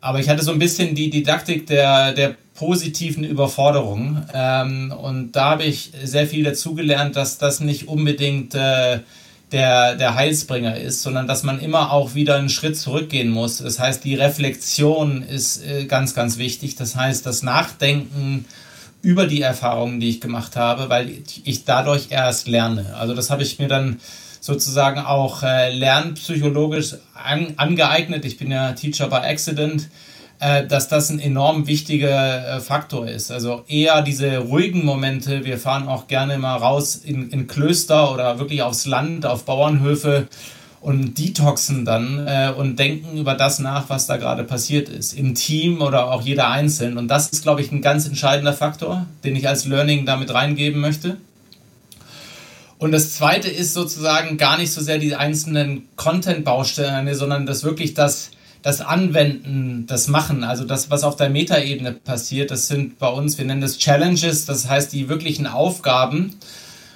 Aber 0.00 0.20
ich 0.20 0.30
hatte 0.30 0.42
so 0.42 0.52
ein 0.52 0.58
bisschen 0.58 0.94
die 0.94 1.10
Didaktik 1.10 1.66
der, 1.66 2.12
der 2.12 2.36
positiven 2.54 3.22
Überforderung. 3.22 4.22
Ähm, 4.32 4.94
und 4.98 5.32
da 5.32 5.50
habe 5.50 5.64
ich 5.64 5.92
sehr 6.04 6.26
viel 6.26 6.42
dazugelernt, 6.42 7.16
dass 7.16 7.36
das 7.36 7.60
nicht 7.60 7.86
unbedingt 7.86 8.54
äh, 8.54 9.00
der, 9.52 9.96
der 9.96 10.14
Heilsbringer 10.14 10.76
ist, 10.76 11.02
sondern 11.02 11.26
dass 11.26 11.42
man 11.42 11.60
immer 11.60 11.92
auch 11.92 12.14
wieder 12.14 12.36
einen 12.36 12.50
Schritt 12.50 12.76
zurückgehen 12.76 13.30
muss. 13.30 13.58
Das 13.58 13.78
heißt, 13.78 14.04
die 14.04 14.14
Reflexion 14.14 15.22
ist 15.22 15.64
äh, 15.64 15.86
ganz, 15.86 16.14
ganz 16.14 16.38
wichtig. 16.38 16.76
Das 16.76 16.96
heißt, 16.96 17.24
das 17.24 17.42
Nachdenken 17.42 18.44
über 19.00 19.26
die 19.26 19.40
Erfahrungen, 19.40 20.00
die 20.00 20.10
ich 20.10 20.20
gemacht 20.20 20.56
habe, 20.56 20.90
weil 20.90 21.10
ich 21.44 21.64
dadurch 21.64 22.08
erst 22.10 22.48
lerne. 22.48 22.94
Also 22.96 23.14
das 23.14 23.30
habe 23.30 23.42
ich 23.42 23.58
mir 23.58 23.68
dann 23.68 24.00
sozusagen 24.40 25.00
auch 25.00 25.42
äh, 25.42 25.72
lernpsychologisch 25.72 26.96
an, 27.14 27.54
angeeignet. 27.56 28.24
Ich 28.24 28.38
bin 28.38 28.50
ja 28.50 28.72
Teacher 28.72 29.08
by 29.08 29.16
Accident 29.16 29.88
dass 30.66 30.88
das 30.88 31.10
ein 31.10 31.18
enorm 31.18 31.66
wichtiger 31.66 32.56
äh, 32.56 32.60
Faktor 32.60 33.08
ist. 33.08 33.30
Also 33.30 33.64
eher 33.66 34.02
diese 34.02 34.38
ruhigen 34.38 34.84
Momente. 34.84 35.44
Wir 35.44 35.58
fahren 35.58 35.88
auch 35.88 36.06
gerne 36.06 36.38
mal 36.38 36.56
raus 36.56 36.96
in, 36.96 37.30
in 37.30 37.46
Klöster 37.46 38.12
oder 38.12 38.38
wirklich 38.38 38.62
aufs 38.62 38.86
Land, 38.86 39.26
auf 39.26 39.44
Bauernhöfe 39.44 40.28
und 40.80 41.18
detoxen 41.18 41.84
dann 41.84 42.26
äh, 42.26 42.52
und 42.56 42.78
denken 42.78 43.18
über 43.18 43.34
das 43.34 43.58
nach, 43.58 43.88
was 43.88 44.06
da 44.06 44.16
gerade 44.16 44.44
passiert 44.44 44.88
ist, 44.88 45.12
im 45.12 45.34
Team 45.34 45.82
oder 45.82 46.12
auch 46.12 46.22
jeder 46.22 46.50
einzeln. 46.50 46.98
Und 46.98 47.08
das 47.08 47.30
ist, 47.30 47.42
glaube 47.42 47.60
ich, 47.60 47.72
ein 47.72 47.82
ganz 47.82 48.06
entscheidender 48.06 48.52
Faktor, 48.52 49.06
den 49.24 49.34
ich 49.34 49.48
als 49.48 49.64
Learning 49.64 50.06
damit 50.06 50.32
reingeben 50.32 50.80
möchte. 50.80 51.16
Und 52.78 52.92
das 52.92 53.14
zweite 53.14 53.48
ist 53.48 53.74
sozusagen 53.74 54.38
gar 54.38 54.56
nicht 54.56 54.72
so 54.72 54.80
sehr 54.80 54.98
die 54.98 55.16
einzelnen 55.16 55.88
Content-Bausteine, 55.96 57.16
sondern 57.16 57.44
das 57.44 57.64
wirklich 57.64 57.94
das, 57.94 58.30
das 58.62 58.80
Anwenden, 58.80 59.86
das 59.86 60.08
Machen, 60.08 60.44
also 60.44 60.64
das, 60.64 60.90
was 60.90 61.04
auf 61.04 61.16
der 61.16 61.30
Metaebene 61.30 61.92
passiert, 61.92 62.50
das 62.50 62.68
sind 62.68 62.98
bei 62.98 63.08
uns, 63.08 63.38
wir 63.38 63.44
nennen 63.44 63.60
das 63.60 63.78
Challenges, 63.78 64.46
das 64.46 64.68
heißt 64.68 64.92
die 64.92 65.08
wirklichen 65.08 65.46
Aufgaben. 65.46 66.34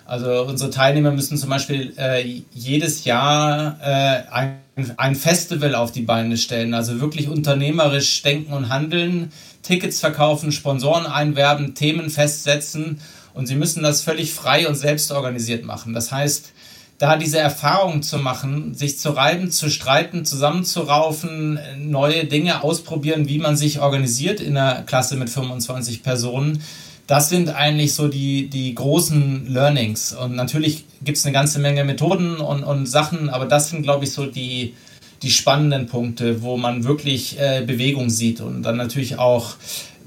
Also 0.05 0.43
unsere 0.43 0.71
Teilnehmer 0.71 1.13
müssen 1.13 1.39
zum 1.39 1.49
Beispiel 1.49 1.95
äh, 1.97 2.43
jedes 2.53 3.05
Jahr 3.05 3.79
äh, 3.81 4.23
ein, 4.31 4.59
ein 4.97 5.15
Festival 5.15 5.75
auf 5.75 5.93
die 5.93 6.03
Beine 6.03 6.37
stellen, 6.37 6.75
also 6.75 7.01
wirklich 7.01 7.29
unternehmerisch 7.29 8.23
denken 8.23 8.53
und 8.53 8.69
handeln, 8.69 9.33
Tickets 9.63 10.01
verkaufen, 10.01 10.51
Sponsoren 10.51 11.07
einwerben, 11.07 11.75
Themen 11.75 12.11
festsetzen 12.11 13.01
und 13.33 13.47
sie 13.47 13.55
müssen 13.55 13.83
das 13.83 14.03
völlig 14.03 14.35
frei 14.35 14.69
und 14.69 14.75
selbstorganisiert 14.75 15.65
machen. 15.65 15.95
Das 15.95 16.11
heißt, 16.11 16.53
da 17.03 17.17
diese 17.17 17.41
Erfahrung 17.41 18.05
zu 18.05 18.19
machen, 18.19 18.75
sich 18.75 18.97
zu 18.97 19.11
reiben, 19.11 19.51
zu 19.51 19.69
streiten, 19.71 20.25
zusammenzuraufen, 20.25 21.59
neue 21.81 22.27
Dinge 22.27 22.63
ausprobieren, 22.63 23.29
wie 23.29 23.39
man 23.39 23.57
sich 23.57 23.81
organisiert 23.81 24.41
in 24.41 24.57
einer 24.57 24.83
Klasse 24.83 25.17
mit 25.17 25.29
25 25.29 26.05
Personen, 26.05 26.63
das 27.09 27.29
sind 27.29 27.49
eigentlich 27.49 27.95
so 27.95 28.07
die, 28.07 28.49
die 28.49 28.73
großen 28.77 29.53
Learnings. 29.53 30.13
Und 30.13 30.37
natürlich 30.37 30.85
gibt 31.03 31.19
es 31.19 31.27
eine 31.27 31.33
ganze 31.33 31.59
Menge 31.59 31.83
Methoden 31.83 32.37
und, 32.37 32.63
und 32.63 32.87
Sachen, 32.87 33.31
aber 33.31 33.47
das 33.47 33.71
sind, 33.71 33.83
glaube 33.83 34.05
ich, 34.05 34.13
so 34.13 34.27
die, 34.27 34.75
die 35.23 35.33
spannenden 35.33 35.89
Punkte, 35.89 36.41
wo 36.43 36.57
man 36.57 36.85
wirklich 36.85 37.37
äh, 37.41 37.65
Bewegung 37.67 38.11
sieht 38.11 38.41
und 38.41 38.63
dann 38.63 38.77
natürlich 38.77 39.19
auch 39.19 39.57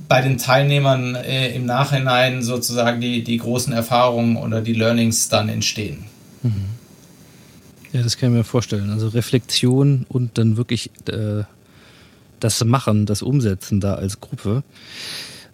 bei 0.08 0.22
den 0.22 0.38
Teilnehmern 0.38 1.16
äh, 1.16 1.54
im 1.54 1.66
Nachhinein 1.66 2.42
sozusagen 2.42 3.02
die, 3.02 3.22
die 3.22 3.36
großen 3.36 3.74
Erfahrungen 3.74 4.38
oder 4.38 4.62
die 4.62 4.74
Learnings 4.74 5.28
dann 5.28 5.50
entstehen. 5.50 6.06
Mhm. 6.42 6.76
Ja, 7.96 8.04
das 8.04 8.18
kann 8.18 8.32
ich 8.32 8.36
mir 8.36 8.44
vorstellen. 8.44 8.90
Also 8.90 9.08
Reflexion 9.08 10.06
und 10.10 10.38
dann 10.38 10.58
wirklich 10.58 10.92
äh, 11.08 11.44
das 12.42 12.62
Machen, 12.66 13.06
das 13.06 13.22
Umsetzen 13.22 13.80
da 13.80 13.94
als 13.94 14.20
Gruppe. 14.20 14.64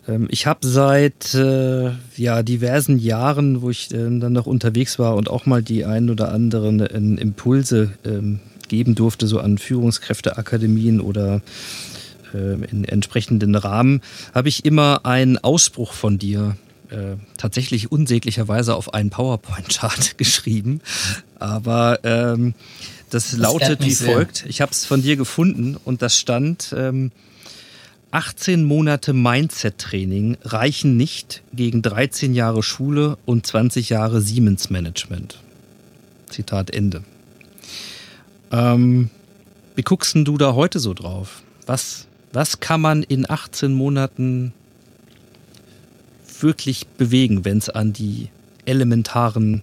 Ähm, 0.07 0.27
ich 0.31 0.47
habe 0.47 0.65
seit 0.65 1.35
äh, 1.35 1.91
ja, 2.17 2.41
diversen 2.41 2.97
Jahren, 2.97 3.61
wo 3.61 3.69
ich 3.69 3.93
äh, 3.93 4.19
dann 4.19 4.33
noch 4.33 4.47
unterwegs 4.47 4.97
war 4.97 5.17
und 5.17 5.29
auch 5.29 5.45
mal 5.45 5.61
die 5.61 5.85
ein 5.85 6.09
oder 6.09 6.31
anderen 6.31 6.79
äh, 6.79 7.21
Impulse 7.21 7.91
ähm, 8.03 8.39
geben 8.69 8.95
durfte, 8.95 9.27
so 9.27 9.39
an 9.39 9.59
Führungskräfteakademien 9.59 10.99
oder 10.99 11.43
ähm, 12.33 12.63
in 12.63 12.85
entsprechenden 12.85 13.53
Rahmen, 13.53 14.01
habe 14.33 14.49
ich 14.49 14.65
immer 14.65 15.05
einen 15.05 15.37
Ausspruch 15.37 15.93
von 15.93 16.17
dir 16.17 16.57
äh, 16.91 17.17
tatsächlich 17.37 17.91
unsäglicherweise 17.91 18.75
auf 18.75 18.93
einen 18.93 19.09
PowerPoint-Chart 19.09 20.17
geschrieben. 20.17 20.81
Aber 21.39 21.99
ähm, 22.03 22.53
das, 23.09 23.31
das 23.31 23.39
lautet 23.39 23.83
wie 23.83 23.95
folgt. 23.95 24.45
Ich 24.47 24.61
habe 24.61 24.71
es 24.71 24.85
von 24.85 25.01
dir 25.01 25.15
gefunden 25.15 25.77
und 25.83 26.01
das 26.01 26.17
stand, 26.17 26.73
ähm, 26.77 27.11
18 28.11 28.65
Monate 28.65 29.13
Mindset-Training 29.13 30.37
reichen 30.43 30.97
nicht 30.97 31.43
gegen 31.53 31.81
13 31.81 32.33
Jahre 32.33 32.61
Schule 32.61 33.17
und 33.25 33.45
20 33.47 33.89
Jahre 33.89 34.21
Siemens-Management. 34.21 35.39
Zitat 36.29 36.71
Ende. 36.71 37.03
Ähm, 38.51 39.09
wie 39.75 39.81
guckst 39.81 40.15
du 40.15 40.37
da 40.37 40.53
heute 40.53 40.79
so 40.79 40.93
drauf? 40.93 41.41
Was, 41.65 42.07
was 42.33 42.59
kann 42.59 42.81
man 42.81 43.03
in 43.03 43.29
18 43.29 43.71
Monaten 43.71 44.53
wirklich 46.41 46.87
bewegen, 46.87 47.45
wenn 47.45 47.57
es 47.57 47.69
an 47.69 47.93
die 47.93 48.29
elementaren 48.65 49.61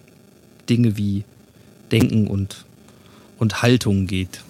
Dinge 0.69 0.97
wie 0.97 1.25
Denken 1.91 2.27
und, 2.27 2.65
und 3.39 3.63
Haltung 3.63 4.07
geht? 4.07 4.41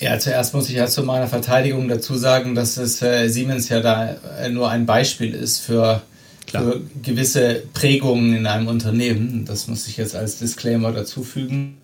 Ja, 0.00 0.18
zuerst 0.18 0.54
muss 0.54 0.70
ich 0.70 0.76
ja 0.76 0.86
zu 0.86 1.02
meiner 1.02 1.28
Verteidigung 1.28 1.86
dazu 1.88 2.16
sagen, 2.16 2.54
dass 2.54 2.78
es 2.78 3.02
äh, 3.02 3.28
Siemens 3.28 3.68
ja 3.68 3.80
da 3.80 4.16
äh, 4.40 4.48
nur 4.48 4.70
ein 4.70 4.86
Beispiel 4.86 5.34
ist 5.34 5.58
für, 5.58 6.00
für, 6.46 6.80
gewisse 7.02 7.62
Prägungen 7.74 8.34
in 8.34 8.46
einem 8.46 8.66
Unternehmen. 8.66 9.44
Das 9.44 9.68
muss 9.68 9.86
ich 9.88 9.98
jetzt 9.98 10.16
als 10.16 10.38
Disclaimer 10.38 10.92
dazufügen. 10.92 11.76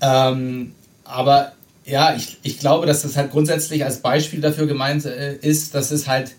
Ähm, 0.00 0.72
aber 1.02 1.52
ja, 1.84 2.14
ich, 2.14 2.38
ich 2.44 2.60
glaube, 2.60 2.86
dass 2.86 3.02
das 3.02 3.16
halt 3.16 3.32
grundsätzlich 3.32 3.84
als 3.84 3.98
Beispiel 3.98 4.40
dafür 4.40 4.68
gemeint 4.68 5.04
äh, 5.04 5.34
ist, 5.34 5.74
dass 5.74 5.90
es 5.90 6.06
halt 6.06 6.32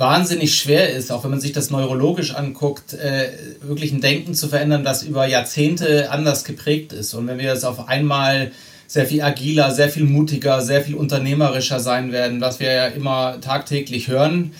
wahnsinnig 0.00 0.54
schwer 0.54 0.92
ist, 0.92 1.12
auch 1.12 1.22
wenn 1.22 1.30
man 1.30 1.40
sich 1.40 1.52
das 1.52 1.70
neurologisch 1.70 2.34
anguckt, 2.34 2.94
äh, 2.94 3.28
wirklich 3.60 3.92
ein 3.92 4.00
Denken 4.00 4.34
zu 4.34 4.48
verändern, 4.48 4.82
das 4.82 5.02
über 5.02 5.26
Jahrzehnte 5.26 6.10
anders 6.10 6.44
geprägt 6.44 6.92
ist. 6.92 7.14
Und 7.14 7.26
wenn 7.28 7.38
wir 7.38 7.52
das 7.52 7.64
auf 7.64 7.88
einmal 7.88 8.50
sehr 8.86 9.06
viel 9.06 9.22
agiler, 9.22 9.70
sehr 9.70 9.88
viel 9.88 10.04
mutiger, 10.04 10.62
sehr 10.62 10.82
viel 10.82 10.96
unternehmerischer 10.96 11.78
sein 11.78 12.10
werden, 12.10 12.40
was 12.40 12.58
wir 12.58 12.72
ja 12.72 12.86
immer 12.86 13.40
tagtäglich 13.40 14.08
hören, 14.08 14.52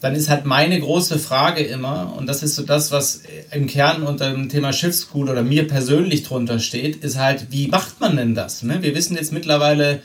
dann 0.00 0.14
ist 0.14 0.28
halt 0.28 0.44
meine 0.44 0.80
große 0.80 1.18
Frage 1.18 1.62
immer, 1.62 2.14
und 2.16 2.26
das 2.26 2.42
ist 2.42 2.54
so 2.54 2.62
das, 2.62 2.90
was 2.90 3.22
im 3.52 3.66
Kern 3.66 4.02
unter 4.02 4.30
dem 4.30 4.48
Thema 4.48 4.72
Shift 4.72 4.98
School 4.98 5.28
oder 5.28 5.42
mir 5.42 5.68
persönlich 5.68 6.22
drunter 6.22 6.58
steht, 6.58 6.96
ist 6.96 7.18
halt, 7.18 7.46
wie 7.50 7.68
macht 7.68 8.00
man 8.00 8.16
denn 8.16 8.34
das? 8.34 8.62
Ne? 8.62 8.82
Wir 8.82 8.94
wissen 8.94 9.16
jetzt 9.16 9.32
mittlerweile 9.32 10.00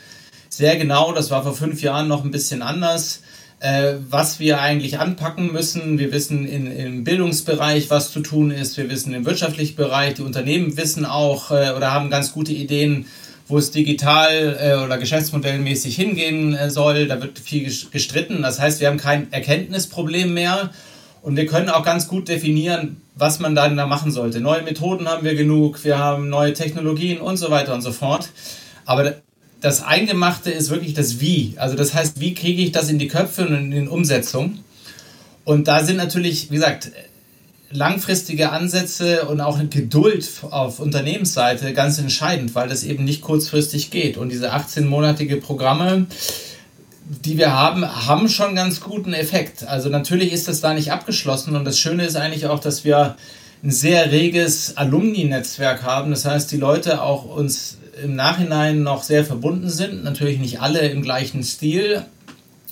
sehr 0.48 0.76
genau, 0.76 1.12
das 1.12 1.30
war 1.30 1.42
vor 1.42 1.54
fünf 1.54 1.82
Jahren 1.82 2.08
noch 2.08 2.24
ein 2.24 2.30
bisschen 2.30 2.62
anders, 2.62 3.22
äh, 3.62 3.94
was 4.10 4.40
wir 4.40 4.60
eigentlich 4.60 4.98
anpacken 4.98 5.52
müssen. 5.52 5.98
Wir 5.98 6.12
wissen 6.12 6.46
in, 6.46 6.66
im 6.66 7.04
Bildungsbereich, 7.04 7.90
was 7.90 8.10
zu 8.10 8.20
tun 8.20 8.50
ist. 8.50 8.76
Wir 8.76 8.90
wissen 8.90 9.14
im 9.14 9.24
wirtschaftlichen 9.24 9.76
Bereich. 9.76 10.14
Die 10.14 10.22
Unternehmen 10.22 10.76
wissen 10.76 11.06
auch 11.06 11.52
äh, 11.52 11.70
oder 11.76 11.92
haben 11.92 12.10
ganz 12.10 12.32
gute 12.32 12.52
Ideen, 12.52 13.06
wo 13.46 13.58
es 13.58 13.70
digital 13.70 14.58
äh, 14.60 14.84
oder 14.84 14.98
geschäftsmodellmäßig 14.98 15.94
hingehen 15.94 16.54
äh, 16.54 16.70
soll. 16.70 17.06
Da 17.06 17.22
wird 17.22 17.38
viel 17.38 17.64
gestritten. 17.64 18.42
Das 18.42 18.58
heißt, 18.58 18.80
wir 18.80 18.88
haben 18.88 18.98
kein 18.98 19.32
Erkenntnisproblem 19.32 20.34
mehr 20.34 20.70
und 21.22 21.36
wir 21.36 21.46
können 21.46 21.68
auch 21.68 21.84
ganz 21.84 22.08
gut 22.08 22.26
definieren, 22.26 23.00
was 23.14 23.38
man 23.38 23.54
dann 23.54 23.76
da 23.76 23.86
machen 23.86 24.10
sollte. 24.10 24.40
Neue 24.40 24.62
Methoden 24.62 25.06
haben 25.06 25.24
wir 25.24 25.36
genug, 25.36 25.84
wir 25.84 26.00
haben 26.00 26.28
neue 26.28 26.52
Technologien 26.52 27.20
und 27.20 27.36
so 27.36 27.50
weiter 27.50 27.74
und 27.74 27.82
so 27.82 27.92
fort. 27.92 28.30
Aber 28.86 29.14
das 29.62 29.82
Eingemachte 29.82 30.50
ist 30.50 30.70
wirklich 30.70 30.92
das 30.92 31.20
Wie. 31.20 31.54
Also 31.56 31.76
das 31.76 31.94
heißt, 31.94 32.20
wie 32.20 32.34
kriege 32.34 32.62
ich 32.62 32.72
das 32.72 32.90
in 32.90 32.98
die 32.98 33.08
Köpfe 33.08 33.46
und 33.46 33.54
in 33.54 33.70
die 33.70 33.88
Umsetzung? 33.88 34.58
Und 35.44 35.68
da 35.68 35.84
sind 35.84 35.96
natürlich, 35.96 36.50
wie 36.50 36.56
gesagt, 36.56 36.90
langfristige 37.70 38.50
Ansätze 38.50 39.24
und 39.26 39.40
auch 39.40 39.58
Geduld 39.70 40.28
auf 40.50 40.80
Unternehmensseite 40.80 41.72
ganz 41.72 41.98
entscheidend, 41.98 42.54
weil 42.54 42.68
das 42.68 42.84
eben 42.84 43.04
nicht 43.04 43.22
kurzfristig 43.22 43.90
geht. 43.90 44.16
Und 44.16 44.30
diese 44.30 44.52
18-monatige 44.52 45.40
Programme, 45.40 46.06
die 47.24 47.38
wir 47.38 47.52
haben, 47.52 47.86
haben 47.86 48.28
schon 48.28 48.54
ganz 48.54 48.80
guten 48.80 49.14
Effekt. 49.14 49.64
Also 49.66 49.88
natürlich 49.88 50.32
ist 50.32 50.48
das 50.48 50.60
da 50.60 50.74
nicht 50.74 50.92
abgeschlossen 50.92 51.56
und 51.56 51.64
das 51.64 51.78
Schöne 51.78 52.04
ist 52.04 52.16
eigentlich 52.16 52.46
auch, 52.46 52.60
dass 52.60 52.84
wir 52.84 53.16
ein 53.62 53.70
sehr 53.70 54.10
reges 54.10 54.76
Alumni-Netzwerk 54.76 55.82
haben. 55.84 56.10
Das 56.10 56.24
heißt, 56.24 56.50
die 56.50 56.56
Leute 56.56 57.00
auch 57.00 57.24
uns 57.24 57.78
im 58.02 58.14
Nachhinein 58.16 58.82
noch 58.82 59.02
sehr 59.02 59.24
verbunden 59.24 59.68
sind. 59.68 60.04
Natürlich 60.04 60.38
nicht 60.38 60.60
alle 60.60 60.80
im 60.88 61.02
gleichen 61.02 61.42
Stil, 61.42 62.04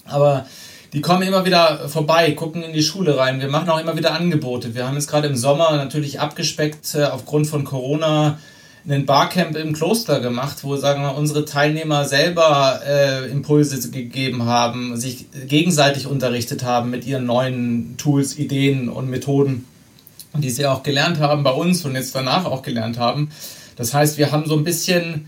aber 0.04 0.46
die 0.92 1.00
kommen 1.00 1.22
immer 1.22 1.44
wieder 1.44 1.88
vorbei, 1.88 2.32
gucken 2.32 2.62
in 2.62 2.72
die 2.72 2.82
Schule 2.82 3.16
rein. 3.16 3.40
Wir 3.40 3.48
machen 3.48 3.68
auch 3.70 3.80
immer 3.80 3.96
wieder 3.96 4.12
Angebote. 4.12 4.74
Wir 4.74 4.86
haben 4.86 4.94
jetzt 4.94 5.08
gerade 5.08 5.28
im 5.28 5.36
Sommer 5.36 5.76
natürlich 5.76 6.18
abgespeckt 6.18 6.94
äh, 6.94 7.04
aufgrund 7.04 7.46
von 7.46 7.64
Corona 7.64 8.38
einen 8.84 9.06
Barcamp 9.06 9.56
im 9.56 9.72
Kloster 9.72 10.20
gemacht, 10.20 10.58
wo 10.62 10.76
sagen 10.76 11.02
wir 11.02 11.14
unsere 11.14 11.44
Teilnehmer 11.44 12.06
selber 12.06 12.80
äh, 12.86 13.30
Impulse 13.30 13.90
gegeben 13.90 14.46
haben, 14.46 14.96
sich 14.96 15.26
gegenseitig 15.46 16.06
unterrichtet 16.06 16.64
haben 16.64 16.90
mit 16.90 17.06
ihren 17.06 17.26
neuen 17.26 17.96
Tools, 17.98 18.38
Ideen 18.38 18.88
und 18.88 19.10
Methoden, 19.10 19.66
die 20.34 20.50
sie 20.50 20.66
auch 20.66 20.82
gelernt 20.82 21.20
haben 21.20 21.42
bei 21.42 21.52
uns 21.52 21.84
und 21.84 21.94
jetzt 21.94 22.14
danach 22.14 22.46
auch 22.46 22.62
gelernt 22.62 22.98
haben. 22.98 23.30
Das 23.80 23.94
heißt, 23.94 24.18
wir 24.18 24.30
haben 24.30 24.46
so 24.46 24.58
ein 24.58 24.62
bisschen 24.62 25.24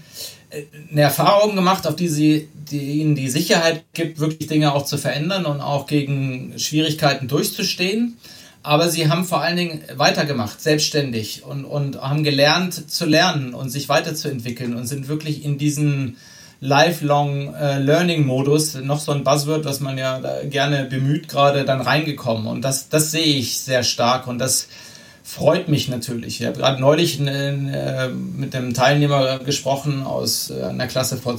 eine 0.90 1.00
Erfahrung 1.00 1.56
gemacht, 1.56 1.86
auf 1.86 1.96
die 1.96 2.08
sie, 2.08 2.48
die 2.70 3.00
ihnen 3.00 3.14
die 3.14 3.30
Sicherheit 3.30 3.82
gibt, 3.94 4.20
wirklich 4.20 4.46
Dinge 4.46 4.74
auch 4.74 4.84
zu 4.84 4.98
verändern 4.98 5.46
und 5.46 5.62
auch 5.62 5.86
gegen 5.86 6.52
Schwierigkeiten 6.58 7.28
durchzustehen. 7.28 8.18
Aber 8.62 8.90
sie 8.90 9.08
haben 9.08 9.24
vor 9.24 9.40
allen 9.40 9.56
Dingen 9.56 9.80
weitergemacht, 9.96 10.60
selbstständig 10.60 11.44
und, 11.44 11.64
und 11.64 12.02
haben 12.02 12.24
gelernt 12.24 12.90
zu 12.90 13.06
lernen 13.06 13.54
und 13.54 13.70
sich 13.70 13.88
weiterzuentwickeln 13.88 14.76
und 14.76 14.86
sind 14.86 15.08
wirklich 15.08 15.46
in 15.46 15.56
diesen 15.56 16.18
Lifelong 16.60 17.54
äh, 17.54 17.78
Learning 17.78 18.26
Modus, 18.26 18.74
noch 18.74 19.00
so 19.00 19.12
ein 19.12 19.24
Buzzword, 19.24 19.64
was 19.64 19.80
man 19.80 19.96
ja 19.96 20.20
gerne 20.44 20.84
bemüht, 20.84 21.26
gerade 21.26 21.64
dann 21.64 21.80
reingekommen. 21.80 22.46
Und 22.46 22.60
das, 22.60 22.90
das 22.90 23.12
sehe 23.12 23.24
ich 23.24 23.60
sehr 23.60 23.82
stark 23.82 24.26
und 24.26 24.38
das, 24.38 24.68
freut 25.32 25.68
mich 25.68 25.88
natürlich. 25.88 26.40
Ich 26.40 26.46
habe 26.46 26.58
gerade 26.58 26.78
neulich 26.78 27.18
äh, 27.20 28.08
mit 28.08 28.54
einem 28.54 28.74
Teilnehmer 28.74 29.38
gesprochen 29.38 30.02
aus 30.02 30.50
äh, 30.50 30.62
einer 30.62 30.86
Klasse 30.86 31.16
vor, 31.16 31.36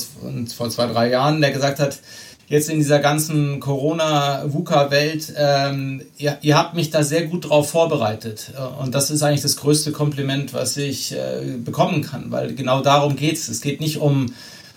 vor 0.55 0.69
zwei, 0.71 0.87
drei 0.87 1.09
Jahren, 1.09 1.41
der 1.41 1.51
gesagt 1.51 1.79
hat, 1.79 1.99
jetzt 2.47 2.69
in 2.69 2.77
dieser 2.77 2.97
ganzen 2.97 3.59
Corona-VUCA-Welt, 3.59 5.33
ähm, 5.37 6.01
ihr, 6.17 6.37
ihr, 6.41 6.57
habt 6.57 6.73
mich 6.73 6.89
da 6.89 7.03
sehr 7.03 7.27
gut 7.27 7.49
drauf 7.49 7.69
vorbereitet. 7.69 8.53
Und 8.81 8.95
das 8.95 9.11
ist 9.11 9.21
eigentlich 9.21 9.41
das 9.43 9.57
größte 9.57 9.91
Kompliment, 9.91 10.53
was 10.53 10.75
ich 10.75 11.13
äh, 11.13 11.57
bekommen 11.63 12.01
kann, 12.01 12.31
weil 12.31 12.55
genau 12.55 12.81
darum 12.81 13.15
geht 13.15 13.35
es. 13.35 13.47
Es 13.47 13.61
geht 13.61 13.79
nicht 13.79 13.97
um, 13.97 14.33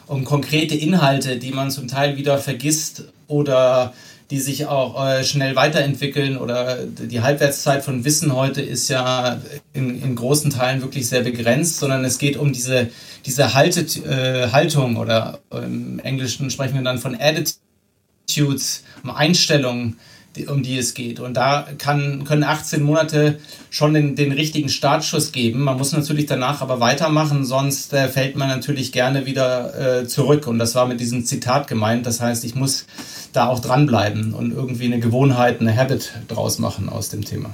um 0.07 0.25
konkrete 0.25 0.75
Inhalte, 0.75 1.39
die 1.39 1.53
man 1.53 1.71
zum 1.71 1.89
Teil 1.89 2.19
wieder 2.19 2.37
vergisst 2.37 3.05
oder 3.29 3.95
die 4.31 4.41
sich 4.41 4.67
auch 4.67 5.05
äh, 5.05 5.25
schnell 5.25 5.55
weiterentwickeln 5.55 6.37
oder 6.37 6.85
die 6.85 7.21
Halbwertszeit 7.21 7.85
von 7.85 8.05
Wissen 8.05 8.35
heute 8.35 8.61
ist 8.61 8.89
ja 8.89 9.41
in, 9.73 10.03
in 10.03 10.17
großen 10.17 10.51
Teilen 10.51 10.83
wirklich 10.83 11.09
sehr 11.09 11.23
begrenzt, 11.23 11.79
sondern 11.79 12.05
es 12.05 12.19
geht 12.19 12.37
um 12.37 12.53
diese, 12.53 12.91
diese 13.25 13.55
Haltet, 13.55 14.05
äh, 14.05 14.49
Haltung 14.51 14.97
oder 14.97 15.39
im 15.51 16.01
Englischen 16.01 16.51
sprechen 16.51 16.75
wir 16.75 16.83
dann 16.83 16.99
von 16.99 17.17
Attitudes, 17.17 18.83
um 19.05 19.11
Einstellungen, 19.11 19.99
um 20.47 20.63
die 20.63 20.79
es 20.79 20.95
geht. 20.95 21.21
Und 21.21 21.35
da 21.35 21.67
kann, 21.79 22.25
können 22.25 22.45
18 22.45 22.83
Monate 22.83 23.39
schon 23.71 23.95
den, 23.95 24.17
den 24.17 24.33
richtigen 24.33 24.69
Startschuss 24.69 25.33
geben. 25.33 25.63
Man 25.63 25.79
muss 25.79 25.93
natürlich 25.93 26.27
danach 26.27 26.61
aber 26.61 26.81
weitermachen, 26.81 27.45
sonst 27.45 27.93
äh, 27.93 28.09
fällt 28.09 28.37
man 28.37 28.49
natürlich 28.49 28.93
gerne 28.93 29.27
wieder 29.27 30.01
äh, 30.01 30.07
zurück. 30.07 30.47
Und 30.47 30.59
das 30.59 30.75
war 30.75 30.87
mit 30.87 31.01
diesem 31.01 31.25
Zitat 31.25 31.69
gemeint. 31.69 32.07
Das 32.07 32.21
heißt, 32.21 32.45
ich 32.45 32.55
muss 32.55 32.87
da 33.33 33.47
auch 33.49 33.61
dranbleiben 33.61 34.35
und 34.35 34.53
irgendwie 34.53 34.85
eine 34.85 35.01
Gewohnheit, 35.01 35.61
eine 35.61 35.77
Habit 35.77 36.13
draus 36.29 36.59
machen 36.59 36.89
aus 36.89 37.09
dem 37.09 37.25
Thema. 37.25 37.51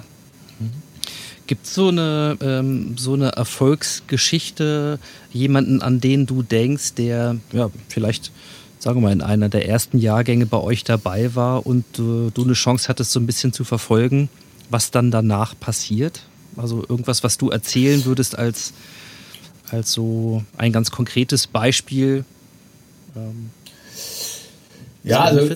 Gibt 1.47 1.67
es 1.67 1.75
so 1.75 1.89
eine, 1.89 2.37
ähm, 2.41 2.95
so 2.97 3.15
eine 3.15 3.31
Erfolgsgeschichte, 3.33 4.99
jemanden, 5.33 5.83
an 5.83 6.01
den 6.01 6.25
du 6.25 6.43
denkst, 6.43 6.95
der 6.95 7.37
ja, 7.53 7.69
vielleicht 7.89 8.31
sagen 8.83 8.97
wir 8.97 9.03
mal, 9.03 9.13
in 9.13 9.21
einer 9.21 9.49
der 9.49 9.69
ersten 9.69 9.99
Jahrgänge 9.99 10.45
bei 10.45 10.59
euch 10.59 10.83
dabei 10.83 11.37
war 11.37 11.65
und 11.65 11.85
äh, 12.01 12.33
du 12.35 12.43
eine 12.43 12.55
Chance 12.55 12.89
hattest, 12.89 13.13
so 13.13 13.21
ein 13.21 13.27
bisschen 13.27 13.53
zu 13.53 13.63
verfolgen, 13.63 14.29
was 14.71 14.91
dann 14.91 15.13
danach 15.13 15.55
passiert? 15.59 16.23
Also 16.57 16.85
irgendwas, 16.89 17.23
was 17.23 17.39
du 17.39 17.51
erzählen 17.51 18.05
würdest 18.05 18.37
als, 18.37 18.73
als 19.71 19.93
so 19.93 20.43
ein 20.59 20.73
ganz 20.73 20.91
konkretes 20.91 21.47
Beispiel? 21.47 22.25
Ähm, 23.15 23.51
ja, 25.05 25.21
also 25.21 25.55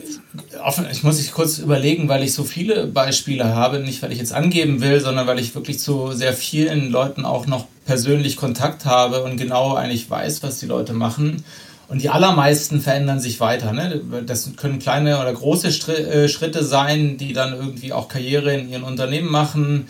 ich 0.93 1.03
muss 1.03 1.19
mich 1.19 1.33
kurz 1.33 1.59
überlegen, 1.59 2.09
weil 2.09 2.23
ich 2.23 2.33
so 2.33 2.45
viele 2.45 2.87
Beispiele 2.87 3.47
habe, 3.47 3.81
nicht 3.81 4.03
weil 4.03 4.13
ich 4.13 4.19
jetzt 4.19 4.33
angeben 4.33 4.81
will, 4.81 5.01
sondern 5.01 5.27
weil 5.27 5.41
ich 5.41 5.53
wirklich 5.57 5.81
zu 5.81 6.13
sehr 6.13 6.33
vielen 6.33 6.91
Leuten 6.91 7.25
auch 7.25 7.49
noch 7.49 7.67
persönlich 7.87 8.37
Kontakt 8.37 8.85
habe 8.85 9.25
und 9.25 9.37
genau 9.37 9.75
eigentlich 9.75 10.09
weiß, 10.09 10.45
was 10.45 10.61
die 10.61 10.67
Leute 10.67 10.93
machen. 10.93 11.43
Und 11.89 12.03
die 12.03 12.09
allermeisten 12.09 12.81
verändern 12.81 13.21
sich 13.21 13.39
weiter. 13.39 13.73
Ne? 13.73 14.03
Das 14.27 14.51
können 14.57 14.81
kleine 14.81 15.21
oder 15.21 15.33
große 15.33 15.69
äh, 15.69 16.29
Schritte 16.29 16.65
sein, 16.65 17.17
die 17.17 17.33
dann 17.33 17.53
irgendwie 17.53 17.93
auch 17.93 18.09
Karriere 18.09 18.55
in 18.55 18.69
ihren 18.69 18.83
Unternehmen 18.83 19.31
machen, 19.31 19.87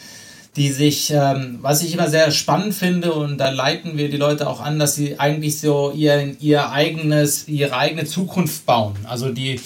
die 0.56 0.70
sich, 0.70 1.10
ähm, 1.10 1.58
was 1.62 1.82
ich 1.82 1.94
immer 1.94 2.08
sehr 2.08 2.30
spannend 2.30 2.74
finde, 2.74 3.12
und 3.12 3.38
da 3.38 3.50
leiten 3.50 3.96
wir 3.96 4.10
die 4.10 4.16
Leute 4.16 4.48
auch 4.48 4.60
an, 4.60 4.78
dass 4.78 4.94
sie 4.94 5.18
eigentlich 5.18 5.60
so 5.60 5.92
ihr, 5.94 6.36
ihr 6.40 6.70
eigenes, 6.70 7.48
ihre 7.48 7.76
eigene 7.76 8.04
Zukunft 8.04 8.66
bauen. 8.66 8.94
Also 9.04 9.30
die 9.30 9.60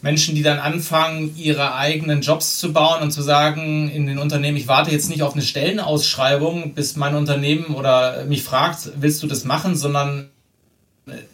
Menschen, 0.00 0.36
die 0.36 0.42
dann 0.42 0.58
anfangen, 0.58 1.34
ihre 1.36 1.74
eigenen 1.74 2.20
Jobs 2.20 2.58
zu 2.58 2.72
bauen 2.72 3.02
und 3.02 3.10
zu 3.10 3.22
sagen 3.22 3.90
in 3.90 4.06
den 4.06 4.18
Unternehmen, 4.18 4.56
ich 4.56 4.68
warte 4.68 4.92
jetzt 4.92 5.10
nicht 5.10 5.22
auf 5.22 5.34
eine 5.34 5.42
Stellenausschreibung, 5.42 6.74
bis 6.74 6.96
mein 6.96 7.16
Unternehmen 7.16 7.74
oder 7.74 8.24
mich 8.26 8.42
fragt, 8.44 8.90
willst 8.96 9.22
du 9.22 9.26
das 9.26 9.44
machen, 9.44 9.74
sondern 9.74 10.30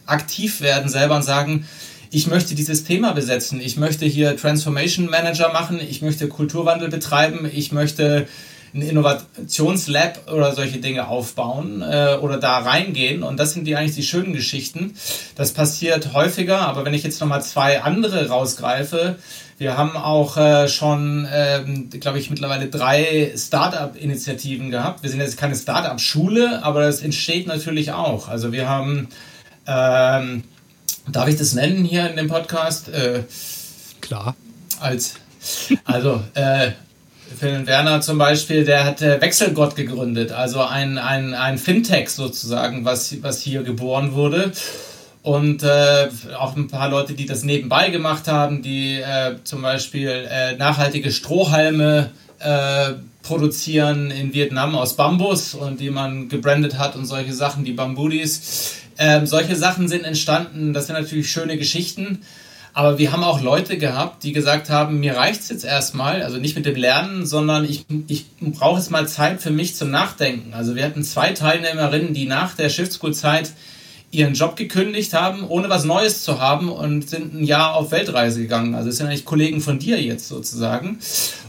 aktiv 0.07 0.61
werden 0.61 0.89
selber 0.89 1.17
und 1.17 1.23
sagen, 1.23 1.67
ich 2.11 2.27
möchte 2.29 2.55
dieses 2.55 2.85
Thema 2.85 3.13
besetzen, 3.13 3.61
ich 3.61 3.77
möchte 3.77 4.07
hier 4.07 4.37
Transformation 4.37 5.07
Manager 5.07 5.53
machen, 5.53 5.81
ich 5.81 6.01
möchte 6.01 6.29
Kulturwandel 6.29 6.89
betreiben, 6.89 7.49
ich 7.53 7.73
möchte 7.73 8.29
ein 8.75 8.83
Innovationslab 8.83 10.33
oder 10.33 10.53
solche 10.53 10.79
Dinge 10.79 11.07
aufbauen 11.07 11.81
äh, 11.83 12.17
oder 12.21 12.39
da 12.39 12.59
reingehen. 12.59 13.23
Und 13.23 13.39
das 13.39 13.53
sind 13.53 13.67
die 13.67 13.77
eigentlich 13.77 13.95
die 13.95 14.03
schönen 14.03 14.33
Geschichten. 14.33 14.97
Das 15.37 15.53
passiert 15.53 16.13
häufiger, 16.13 16.61
aber 16.61 16.85
wenn 16.85 16.95
ich 16.95 17.05
jetzt 17.05 17.21
nochmal 17.21 17.43
zwei 17.43 17.83
andere 17.83 18.29
rausgreife, 18.29 19.17
wir 19.59 19.79
haben 19.79 19.97
auch 19.97 20.37
äh, 20.37 20.69
schon, 20.69 21.29
ähm, 21.33 21.89
glaube 22.01 22.19
ich, 22.19 22.31
mittlerweile 22.31 22.67
drei 22.69 23.33
Startup-Initiativen 23.37 24.73
gehabt. 24.73 25.05
Wir 25.05 25.11
sind 25.11 25.21
jetzt 25.21 25.37
keine 25.37 25.55
Startup-Schule, 25.55 26.65
aber 26.65 26.83
das 26.83 27.01
entsteht 27.01 27.47
natürlich 27.47 27.93
auch. 27.93 28.29
Also 28.29 28.51
wir 28.51 28.69
haben 28.69 29.09
ähm, 29.67 30.45
darf 31.11 31.29
ich 31.29 31.37
das 31.37 31.55
nennen 31.55 31.85
hier 31.85 32.09
in 32.09 32.17
dem 32.17 32.29
Podcast? 32.29 32.89
Äh, 32.89 33.25
Klar. 34.01 34.37
Als, 34.81 35.15
also, 35.85 36.23
äh, 36.35 36.73
Phil 37.39 37.67
Werner 37.67 38.01
zum 38.01 38.19
Beispiel, 38.19 38.65
der 38.65 38.85
hat 38.85 39.03
äh, 39.03 39.21
Wechselgott 39.21 39.77
gegründet, 39.77 40.33
also 40.33 40.63
ein, 40.63 40.99
ein, 40.99 41.35
ein 41.35 41.59
Fintech 41.59 42.11
sozusagen, 42.11 42.85
was, 42.85 43.23
was 43.23 43.41
hier 43.41 43.63
geboren 43.63 44.13
wurde. 44.15 44.53
Und 45.23 45.63
äh, 45.63 46.09
auch 46.39 46.55
ein 46.55 46.69
paar 46.69 46.91
Leute, 46.91 47.15
die 47.15 47.25
das 47.25 47.45
nebenbei 47.45 47.89
gemacht 47.89 48.29
haben, 48.29 48.61
die 48.61 49.01
äh, 49.01 49.37
zum 49.43 49.63
Beispiel 49.63 50.29
äh, 50.31 50.55
nachhaltige 50.57 51.11
Strohhalme 51.11 52.11
äh, 52.41 52.93
produzieren 53.25 54.11
in 54.11 54.33
Vietnam 54.33 54.77
aus 54.77 54.95
Bambus 54.95 55.55
und 55.55 55.81
die 55.81 55.91
man 55.91 56.29
gebrandet 56.29 56.79
hat 56.79 56.95
und 56.95 57.07
solche 57.07 57.33
Sachen, 57.33 57.65
die 57.65 57.73
Bambudis. 57.73 58.75
Ähm, 58.97 59.27
solche 59.27 59.57
Sachen 59.57 59.89
sind 59.89 60.05
entstanden, 60.05 60.73
das 60.73 60.87
sind 60.87 60.95
natürlich 60.95 61.29
schöne 61.29 61.59
Geschichten. 61.59 62.21
Aber 62.75 62.99
wir 62.99 63.13
haben 63.13 63.23
auch 63.23 63.41
Leute 63.41 63.79
gehabt, 63.79 64.25
die 64.25 64.33
gesagt 64.33 64.69
haben, 64.69 64.99
mir 64.99 65.17
reicht 65.17 65.41
es 65.41 65.49
jetzt 65.49 65.65
erstmal, 65.65 66.23
also 66.23 66.39
nicht 66.39 66.57
mit 66.57 66.67
dem 66.67 66.75
Lernen, 66.75 67.25
sondern 67.25 67.65
ich, 67.65 67.87
ich 68.09 68.27
brauche 68.41 68.79
jetzt 68.79 68.91
mal 68.91 69.07
Zeit 69.07 69.41
für 69.41 69.51
mich 69.51 69.77
zum 69.77 69.91
Nachdenken. 69.91 70.55
Also 70.55 70.75
wir 70.75 70.85
hatten 70.85 71.05
zwei 71.05 71.31
Teilnehmerinnen, 71.33 72.15
die 72.15 72.27
nach 72.27 72.55
der 72.55 72.69
Shift 72.69 72.93
School 72.93 73.15
Zeit 73.15 73.53
ihren 74.15 74.35
Job 74.35 74.57
gekündigt 74.57 75.13
haben, 75.13 75.45
ohne 75.49 75.69
was 75.69 75.85
Neues 75.85 76.23
zu 76.23 76.41
haben 76.41 76.71
und 76.71 77.09
sind 77.09 77.35
ein 77.35 77.45
Jahr 77.45 77.75
auf 77.75 77.91
Weltreise 77.91 78.41
gegangen. 78.41 78.75
Also 78.75 78.89
das 78.89 78.99
sind 78.99 79.07
eigentlich 79.07 79.25
Kollegen 79.25 79.61
von 79.61 79.79
dir 79.79 80.01
jetzt 80.01 80.29
sozusagen. 80.29 80.99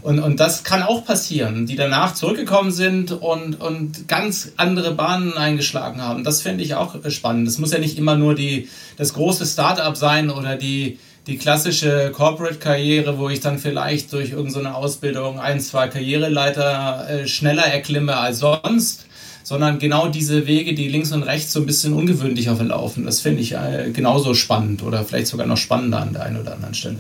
Und, 0.02 0.20
und 0.20 0.40
das 0.40 0.64
kann 0.64 0.84
auch 0.84 1.06
passieren, 1.06 1.66
die 1.66 1.76
danach 1.76 2.14
zurückgekommen 2.14 2.72
sind 2.72 3.12
und, 3.12 3.62
und 3.62 4.08
ganz 4.08 4.54
andere 4.58 4.94
Bahnen 4.94 5.34
eingeschlagen 5.34 6.02
haben. 6.02 6.24
Das 6.24 6.42
fände 6.42 6.64
ich 6.64 6.76
auch 6.76 6.96
spannend. 7.10 7.48
Es 7.48 7.58
muss 7.58 7.72
ja 7.72 7.80
nicht 7.80 7.98
immer 7.98 8.16
nur 8.16 8.36
die, 8.36 8.70
das 8.98 9.14
große 9.14 9.46
Start-up 9.46 9.96
sein 9.96 10.30
oder 10.30 10.56
die, 10.56 11.00
die 11.28 11.38
klassische 11.38 12.12
Corporate-Karriere, 12.14 13.18
wo 13.18 13.30
ich 13.30 13.40
dann 13.40 13.58
vielleicht 13.58 14.14
durch 14.14 14.32
irgendeine 14.32 14.76
Ausbildung 14.76 15.40
ein, 15.40 15.60
zwei 15.60 15.88
Karriereleiter 15.88 17.08
äh, 17.10 17.28
schneller 17.28 17.66
erklimme 17.66 18.18
als 18.18 18.40
sonst 18.40 19.06
sondern 19.46 19.78
genau 19.78 20.08
diese 20.08 20.48
Wege, 20.48 20.74
die 20.74 20.88
links 20.88 21.12
und 21.12 21.22
rechts 21.22 21.54
so 21.54 21.60
ein 21.60 21.68
bisschen 21.68 21.94
ungewöhnlicher 21.94 22.56
verlaufen. 22.56 23.06
Das 23.06 23.22
finde 23.22 23.42
ich 23.42 23.54
äh, 23.54 23.92
genauso 23.94 24.34
spannend 24.34 24.82
oder 24.82 25.06
vielleicht 25.06 25.28
sogar 25.28 25.46
noch 25.46 25.58
spannender 25.58 26.02
an 26.02 26.14
der 26.14 26.24
einen 26.24 26.42
oder 26.42 26.54
anderen 26.54 26.74
Stelle. 26.74 26.98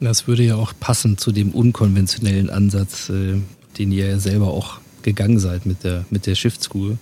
Das 0.00 0.26
würde 0.26 0.42
ja 0.42 0.56
auch 0.56 0.72
passen 0.80 1.18
zu 1.18 1.32
dem 1.32 1.50
unkonventionellen 1.50 2.48
Ansatz, 2.48 3.10
äh, 3.10 3.42
den 3.76 3.92
ihr 3.92 4.08
ja 4.08 4.18
selber 4.18 4.46
auch 4.46 4.80
gegangen 5.02 5.38
seid 5.38 5.66
mit 5.66 5.84
der, 5.84 6.06
mit 6.08 6.26
der 6.26 6.34
Shift 6.34 6.62
School. 6.62 6.96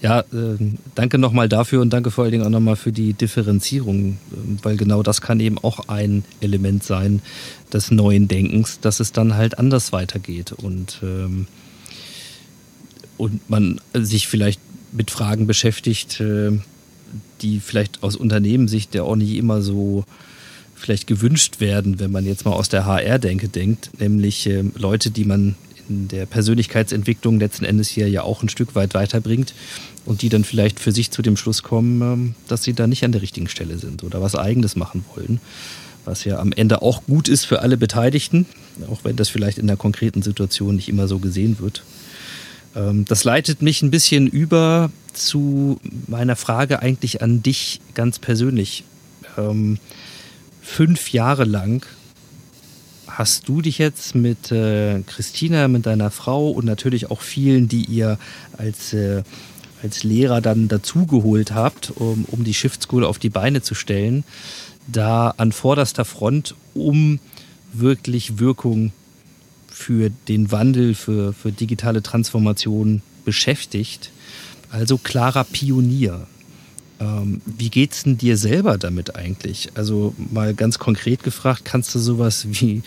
Ja, 0.00 0.20
äh, 0.20 0.56
danke 0.94 1.18
nochmal 1.18 1.48
dafür 1.48 1.80
und 1.80 1.92
danke 1.92 2.12
vor 2.12 2.22
allen 2.22 2.30
Dingen 2.30 2.44
auch 2.44 2.50
nochmal 2.50 2.76
für 2.76 2.92
die 2.92 3.12
Differenzierung, 3.12 4.18
weil 4.62 4.76
genau 4.76 5.02
das 5.02 5.20
kann 5.20 5.40
eben 5.40 5.58
auch 5.58 5.88
ein 5.88 6.22
Element 6.40 6.84
sein 6.84 7.22
des 7.72 7.90
neuen 7.90 8.28
Denkens, 8.28 8.78
dass 8.78 9.00
es 9.00 9.10
dann 9.10 9.34
halt 9.34 9.58
anders 9.58 9.92
weitergeht. 9.92 10.52
Und 10.52 11.00
ähm, 11.02 11.48
und 13.20 13.50
man 13.50 13.80
sich 13.92 14.26
vielleicht 14.28 14.60
mit 14.92 15.10
Fragen 15.10 15.46
beschäftigt, 15.46 16.20
äh, 16.20 16.52
die 17.42 17.60
vielleicht 17.60 18.02
aus 18.02 18.16
Unternehmenssicht 18.16 18.94
ja 18.94 19.02
auch 19.02 19.16
nicht 19.16 19.34
immer 19.34 19.60
so 19.60 20.04
vielleicht 20.74 21.06
gewünscht 21.06 21.60
werden, 21.60 22.00
wenn 22.00 22.10
man 22.10 22.24
jetzt 22.24 22.46
mal 22.46 22.52
aus 22.52 22.70
der 22.70 22.86
HR-Denke 22.86 23.48
denkt, 23.48 23.90
nämlich 24.00 24.46
äh, 24.46 24.64
Leute, 24.74 25.10
die 25.10 25.24
man 25.24 25.54
in 25.90 26.08
der 26.08 26.24
Persönlichkeitsentwicklung 26.24 27.38
letzten 27.38 27.66
Endes 27.66 27.88
hier 27.88 28.08
ja 28.08 28.22
auch 28.22 28.42
ein 28.42 28.48
Stück 28.48 28.74
weit 28.74 28.94
weiterbringt 28.94 29.52
und 30.06 30.22
die 30.22 30.30
dann 30.30 30.44
vielleicht 30.44 30.80
für 30.80 30.92
sich 30.92 31.10
zu 31.10 31.20
dem 31.20 31.36
Schluss 31.36 31.62
kommen, 31.62 32.00
ähm, 32.00 32.34
dass 32.48 32.62
sie 32.62 32.72
da 32.72 32.86
nicht 32.86 33.04
an 33.04 33.12
der 33.12 33.20
richtigen 33.20 33.48
Stelle 33.48 33.76
sind 33.76 34.02
oder 34.02 34.22
was 34.22 34.34
eigenes 34.34 34.76
machen 34.76 35.04
wollen, 35.14 35.40
was 36.06 36.24
ja 36.24 36.38
am 36.38 36.52
Ende 36.52 36.80
auch 36.80 37.04
gut 37.04 37.28
ist 37.28 37.44
für 37.44 37.60
alle 37.60 37.76
Beteiligten, 37.76 38.46
auch 38.90 39.00
wenn 39.04 39.16
das 39.16 39.28
vielleicht 39.28 39.58
in 39.58 39.66
der 39.66 39.76
konkreten 39.76 40.22
Situation 40.22 40.76
nicht 40.76 40.88
immer 40.88 41.06
so 41.06 41.18
gesehen 41.18 41.58
wird. 41.58 41.82
Ähm, 42.74 43.04
das 43.04 43.24
leitet 43.24 43.62
mich 43.62 43.82
ein 43.82 43.90
bisschen 43.90 44.26
über 44.26 44.90
zu 45.12 45.80
meiner 46.06 46.36
Frage 46.36 46.80
eigentlich 46.82 47.22
an 47.22 47.42
dich 47.42 47.80
ganz 47.94 48.18
persönlich. 48.18 48.84
Ähm, 49.36 49.78
fünf 50.62 51.12
Jahre 51.12 51.44
lang 51.44 51.84
hast 53.06 53.48
du 53.48 53.60
dich 53.60 53.78
jetzt 53.78 54.14
mit 54.14 54.52
äh, 54.52 55.00
Christina, 55.02 55.68
mit 55.68 55.86
deiner 55.86 56.10
Frau 56.10 56.50
und 56.50 56.64
natürlich 56.64 57.10
auch 57.10 57.20
vielen, 57.20 57.68
die 57.68 57.84
ihr 57.84 58.18
als, 58.56 58.92
äh, 58.92 59.22
als 59.82 60.04
Lehrer 60.04 60.40
dann 60.40 60.68
dazugeholt 60.68 61.52
habt, 61.52 61.90
um, 61.96 62.24
um 62.28 62.44
die 62.44 62.54
Shift 62.54 62.82
School 62.82 63.04
auf 63.04 63.18
die 63.18 63.30
Beine 63.30 63.62
zu 63.62 63.74
stellen, 63.74 64.24
da 64.86 65.34
an 65.36 65.52
vorderster 65.52 66.04
Front, 66.04 66.54
um 66.74 67.18
wirklich 67.72 68.38
Wirkung 68.38 68.92
für 69.80 70.10
den 70.28 70.52
Wandel, 70.52 70.94
für, 70.94 71.32
für 71.32 71.52
digitale 71.52 72.02
Transformation 72.02 73.00
beschäftigt. 73.24 74.10
Also 74.70 74.98
klarer 74.98 75.44
Pionier. 75.44 76.26
Ähm, 77.00 77.40
wie 77.46 77.70
geht's 77.70 78.02
denn 78.02 78.18
dir 78.18 78.36
selber 78.36 78.76
damit 78.76 79.16
eigentlich? 79.16 79.70
Also 79.74 80.14
mal 80.30 80.54
ganz 80.54 80.78
konkret 80.78 81.22
gefragt, 81.22 81.64
kannst 81.64 81.94
du 81.94 81.98
sowas 81.98 82.46
wie 82.50 82.82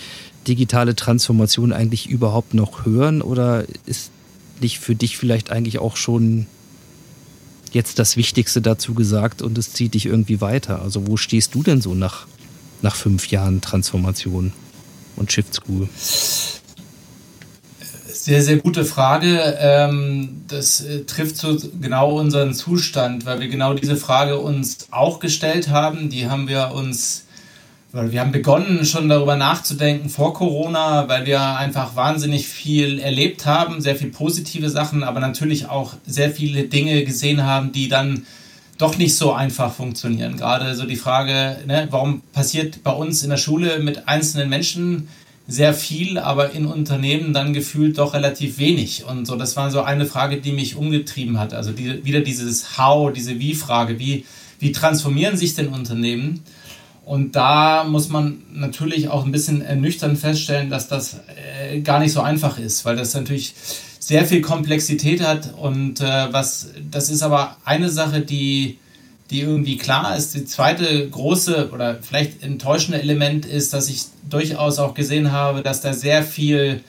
digitale 0.48 0.96
Transformation 0.96 1.74
eigentlich 1.74 2.08
überhaupt 2.10 2.54
noch 2.54 2.86
hören 2.86 3.22
oder 3.22 3.66
ist 3.86 4.12
nicht 4.62 4.80
für 4.80 4.96
dich 4.96 5.18
vielleicht 5.18 5.52
eigentlich 5.52 5.80
auch 5.80 5.98
schon 5.98 6.46
jetzt 7.72 7.98
das 7.98 8.18
Wichtigste 8.18 8.62
dazu 8.62 8.94
gesagt 8.94 9.42
und 9.42 9.58
es 9.58 9.74
zieht 9.74 9.96
dich 9.96 10.06
irgendwie 10.06 10.42
weiter? 10.42 10.82
Also 10.82 11.08
wo 11.08 11.18
stehst 11.18 11.56
du 11.56 11.64
denn 11.64 11.82
so 11.82 11.96
nach, 11.96 12.28
nach 12.84 12.96
fünf 12.96 13.30
Jahren 13.30 13.62
Transformation 13.62 14.54
und 15.16 15.32
Shift 15.32 15.56
School? 15.56 15.90
Sehr, 18.26 18.42
sehr 18.42 18.56
gute 18.56 18.86
Frage. 18.86 19.58
Ähm, 19.60 20.44
das 20.48 20.80
äh, 20.80 21.04
trifft 21.04 21.36
so 21.36 21.58
genau 21.82 22.18
unseren 22.18 22.54
Zustand, 22.54 23.26
weil 23.26 23.42
wir 23.42 23.50
genau 23.50 23.74
diese 23.74 23.98
Frage 23.98 24.40
uns 24.40 24.88
auch 24.92 25.20
gestellt 25.20 25.68
haben. 25.68 26.10
Die 26.10 26.30
haben 26.30 26.48
wir 26.48 26.72
uns, 26.74 27.26
weil 27.92 28.14
wir 28.14 28.22
haben 28.22 28.32
begonnen 28.32 28.86
schon 28.86 29.10
darüber 29.10 29.36
nachzudenken 29.36 30.08
vor 30.08 30.34
Corona, 30.34 31.10
weil 31.10 31.26
wir 31.26 31.58
einfach 31.58 31.98
wahnsinnig 31.98 32.48
viel 32.48 33.00
erlebt 33.00 33.46
haben, 33.46 33.82
sehr 33.82 33.98
viel 33.98 34.10
positive 34.10 34.70
Sachen, 34.70 35.04
aber 35.04 35.20
natürlich 35.20 35.68
auch 35.68 35.96
sehr 36.06 36.32
viele 36.32 36.64
Dinge 36.64 37.04
gesehen 37.04 37.44
haben, 37.44 37.74
die 37.74 37.90
dann 37.90 38.26
doch 38.78 38.98
nicht 38.98 39.18
so 39.18 39.34
einfach 39.34 39.74
funktionieren. 39.74 40.38
Gerade 40.38 40.76
so 40.76 40.86
die 40.86 40.96
Frage, 40.96 41.58
ne, 41.68 41.90
warum 41.92 42.22
passiert 42.32 42.84
bei 42.86 42.92
uns 42.92 43.22
in 43.22 43.32
der 43.32 43.38
Schule 43.38 43.80
mit 43.80 44.08
einzelnen 44.08 44.48
Menschen 44.48 45.10
sehr 45.48 45.74
viel, 45.74 46.18
aber 46.18 46.52
in 46.52 46.66
Unternehmen 46.66 47.34
dann 47.34 47.54
gefühlt 47.54 47.98
doch 47.98 48.14
relativ 48.14 48.58
wenig. 48.58 49.04
Und 49.06 49.26
so, 49.26 49.36
das 49.36 49.56
war 49.56 49.70
so 49.72 49.82
eine 49.82 50.06
Frage, 50.06 50.38
die 50.40 50.54
mich 50.54 50.76
umgetrieben 50.76 51.38
hat. 51.38 51.54
Also 51.54 51.72
die, 51.72 52.06
wieder 52.06 52.22
dieses 52.22 52.78
How, 52.78 53.12
diese 53.12 53.40
Wie-Frage. 53.40 54.00
Wie, 54.00 54.26
wie 54.60 54.72
transformieren 54.72 55.36
sich 55.36 55.56
denn 55.56 55.68
Unternehmen? 55.68 56.44
Und 57.06 57.36
da 57.36 57.84
muss 57.84 58.08
man 58.08 58.44
natürlich 58.54 59.10
auch 59.10 59.26
ein 59.26 59.34
bisschen 59.34 59.62
ernüchternd 59.62 60.18
feststellen, 60.18 60.70
dass 60.70 60.88
das 60.88 61.20
äh, 61.36 61.82
gar 61.82 62.00
nicht 62.00 62.14
so 62.14 62.22
einfach 62.22 62.58
ist, 62.58 62.86
weil 62.86 62.96
das 62.96 63.14
natürlich 63.14 63.54
sehr 64.00 64.26
viel 64.26 64.40
Komplexität 64.40 65.22
hat. 65.22 65.54
Und 65.58 66.00
äh, 66.00 66.32
was, 66.32 66.70
das 66.90 67.10
ist 67.10 67.22
aber 67.22 67.58
eine 67.66 67.90
Sache, 67.90 68.22
die 68.22 68.78
die 69.30 69.42
irgendwie 69.42 69.78
klar 69.78 70.16
ist. 70.16 70.34
Die 70.36 70.46
zweite 70.46 71.10
große 71.10 71.72
oder 71.72 71.98
vielleicht 72.02 72.44
enttäuschende 72.44 73.02
Element 73.02 73.46
ist, 73.46 73.74
dass 73.74 73.90
ich 73.90 74.06
durchaus 74.30 74.80
auch 74.80 74.94
gesehen 74.94 75.32
habe, 75.32 75.62
dass 75.62 75.82
da 75.82 75.94
sehr 75.94 76.24
viel 76.24 76.84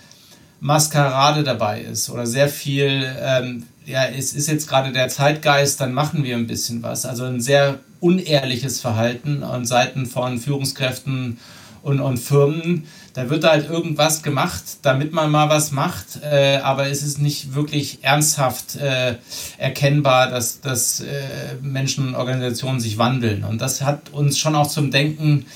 Maskerade 0.60 1.42
dabei 1.42 1.80
ist 1.80 2.10
oder 2.10 2.26
sehr 2.26 2.48
viel, 2.48 3.06
ähm, 3.20 3.64
ja, 3.86 4.06
es 4.06 4.32
ist 4.32 4.48
jetzt 4.48 4.68
gerade 4.68 4.92
der 4.92 5.08
Zeitgeist, 5.08 5.80
dann 5.80 5.92
machen 5.92 6.24
wir 6.24 6.36
ein 6.36 6.46
bisschen 6.46 6.82
was. 6.82 7.04
Also 7.04 7.24
ein 7.24 7.40
sehr 7.40 7.80
unehrliches 8.00 8.80
Verhalten 8.80 9.42
an 9.42 9.64
Seiten 9.64 10.06
von 10.06 10.38
Führungskräften 10.38 11.38
und, 11.82 12.00
und 12.00 12.16
Firmen. 12.18 12.86
Da 13.14 13.30
wird 13.30 13.44
halt 13.44 13.70
irgendwas 13.70 14.24
gemacht, 14.24 14.64
damit 14.82 15.12
man 15.12 15.30
mal 15.30 15.48
was 15.48 15.70
macht, 15.70 16.20
äh, 16.20 16.56
aber 16.56 16.88
es 16.88 17.04
ist 17.04 17.20
nicht 17.20 17.54
wirklich 17.54 18.00
ernsthaft 18.02 18.74
äh, 18.74 19.14
erkennbar, 19.56 20.28
dass, 20.30 20.60
dass 20.60 20.98
äh, 20.98 21.54
Menschen 21.62 22.08
und 22.08 22.16
Organisationen 22.16 22.80
sich 22.80 22.98
wandeln. 22.98 23.44
Und 23.44 23.60
das 23.60 23.82
hat 23.82 24.10
uns 24.10 24.36
schon 24.36 24.56
auch 24.56 24.66
zum 24.66 24.90
Denken 24.90 25.46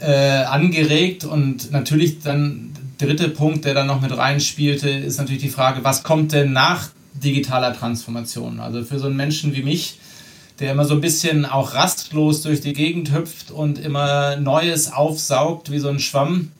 äh, 0.00 0.42
angeregt 0.42 1.24
und 1.24 1.70
natürlich 1.70 2.18
dann 2.18 2.72
dritte 2.98 3.28
Punkt, 3.28 3.64
der 3.64 3.74
da 3.74 3.84
noch 3.84 4.00
mit 4.00 4.16
reinspielte, 4.16 4.90
ist 4.90 5.18
natürlich 5.18 5.42
die 5.42 5.50
Frage, 5.50 5.84
was 5.84 6.02
kommt 6.02 6.32
denn 6.32 6.52
nach 6.52 6.88
digitaler 7.14 7.74
Transformation? 7.74 8.58
Also 8.58 8.82
für 8.82 8.98
so 8.98 9.06
einen 9.06 9.16
Menschen 9.16 9.54
wie 9.54 9.62
mich, 9.62 10.00
der 10.58 10.72
immer 10.72 10.84
so 10.84 10.94
ein 10.94 11.00
bisschen 11.00 11.46
auch 11.46 11.74
rastlos 11.74 12.42
durch 12.42 12.60
die 12.60 12.72
Gegend 12.72 13.12
hüpft 13.12 13.52
und 13.52 13.78
immer 13.78 14.34
Neues 14.34 14.92
aufsaugt 14.92 15.70
wie 15.70 15.78
so 15.78 15.88
ein 15.88 16.00
Schwamm, 16.00 16.50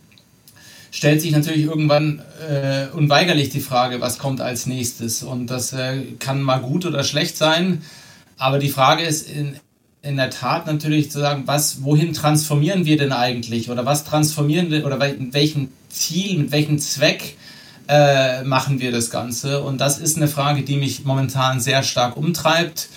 stellt 0.90 1.20
sich 1.20 1.32
natürlich 1.32 1.64
irgendwann 1.64 2.22
äh, 2.48 2.86
unweigerlich 2.94 3.50
die 3.50 3.60
Frage, 3.60 4.00
was 4.00 4.18
kommt 4.18 4.40
als 4.40 4.66
nächstes. 4.66 5.22
Und 5.22 5.48
das 5.48 5.72
äh, 5.72 6.02
kann 6.18 6.42
mal 6.42 6.58
gut 6.60 6.86
oder 6.86 7.04
schlecht 7.04 7.36
sein. 7.36 7.82
Aber 8.36 8.58
die 8.58 8.68
Frage 8.68 9.02
ist 9.02 9.28
in, 9.28 9.56
in 10.02 10.16
der 10.16 10.30
Tat 10.30 10.66
natürlich 10.66 11.10
zu 11.10 11.18
sagen, 11.18 11.42
was, 11.46 11.82
wohin 11.82 12.12
transformieren 12.12 12.86
wir 12.86 12.96
denn 12.96 13.12
eigentlich? 13.12 13.70
Oder 13.70 13.84
was 13.84 14.04
transformieren 14.04 14.70
wir, 14.70 14.86
oder 14.86 14.96
mit 14.96 15.34
welchem 15.34 15.68
Ziel, 15.88 16.38
mit 16.38 16.52
welchem 16.52 16.78
Zweck 16.78 17.36
äh, 17.88 18.42
machen 18.44 18.80
wir 18.80 18.92
das 18.92 19.10
Ganze? 19.10 19.62
Und 19.62 19.80
das 19.80 19.98
ist 19.98 20.16
eine 20.16 20.28
Frage, 20.28 20.62
die 20.62 20.76
mich 20.76 21.04
momentan 21.04 21.60
sehr 21.60 21.82
stark 21.82 22.16
umtreibt, 22.16 22.88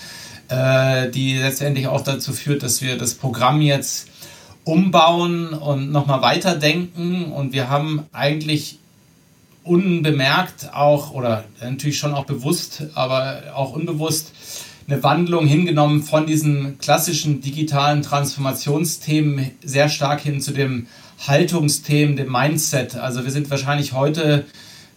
äh, 0.48 1.10
die 1.10 1.38
letztendlich 1.38 1.88
auch 1.88 2.04
dazu 2.04 2.34
führt, 2.34 2.64
dass 2.64 2.82
wir 2.82 2.98
das 2.98 3.16
Programm 3.16 3.62
jetzt 3.62 4.11
umbauen 4.64 5.50
und 5.50 5.92
nochmal 5.92 6.22
weiterdenken. 6.22 7.32
Und 7.32 7.54
wir 7.54 7.70
haben 7.70 8.06
eigentlich 8.14 8.80
unbemerkt 9.64 10.74
auch, 10.74 11.12
oder 11.12 11.44
natürlich 11.62 11.98
schon 11.98 12.14
auch 12.14 12.26
bewusst, 12.26 12.84
aber 12.96 13.44
auch 13.56 13.74
unbewusst, 13.74 14.34
eine 14.88 15.04
Wandlung 15.04 15.46
hingenommen 15.46 16.04
von 16.04 16.26
diesen 16.26 16.78
klassischen 16.80 17.42
digitalen 17.42 18.02
Transformationsthemen 18.02 19.52
sehr 19.64 19.90
stark 19.90 20.22
hin 20.22 20.42
zu 20.42 20.52
dem 20.52 20.88
Haltungsthemen, 21.28 22.16
dem 22.16 22.32
Mindset. 22.32 22.96
Also 22.96 23.24
wir 23.24 23.32
sind 23.32 23.50
wahrscheinlich 23.50 23.94
heute 23.94 24.46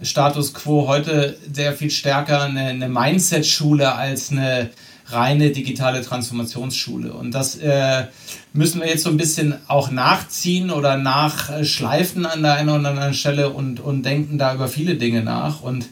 Status 0.01 0.55
quo 0.55 0.89
heute 0.89 1.39
sehr 1.53 1.75
viel 1.75 1.91
stärker 1.91 2.43
eine, 2.43 2.65
eine 2.65 2.89
Mindset-Schule 2.89 3.95
als 3.95 4.33
eine 4.33 4.71
reine 5.07 5.51
digitale 5.51 6.03
Transformationsschule. 6.03 7.13
Und 7.13 7.33
das 7.33 7.57
äh, 7.57 8.05
müssen 8.53 8.81
wir 8.81 8.89
jetzt 8.89 9.03
so 9.03 9.11
ein 9.11 9.17
bisschen 9.17 9.55
auch 9.67 9.91
nachziehen 9.91 10.71
oder 10.71 10.97
nachschleifen 10.97 12.27
an 12.27 12.43
der 12.43 12.55
einen 12.55 12.71
oder 12.71 12.89
anderen 12.91 13.15
Stelle 13.15 13.51
und, 13.51 13.81
und 13.81 14.05
denken 14.05 14.39
da 14.39 14.55
über 14.55 14.69
viele 14.69 14.97
Dinge 14.97 15.23
nach. 15.23 15.63
Und 15.63 15.87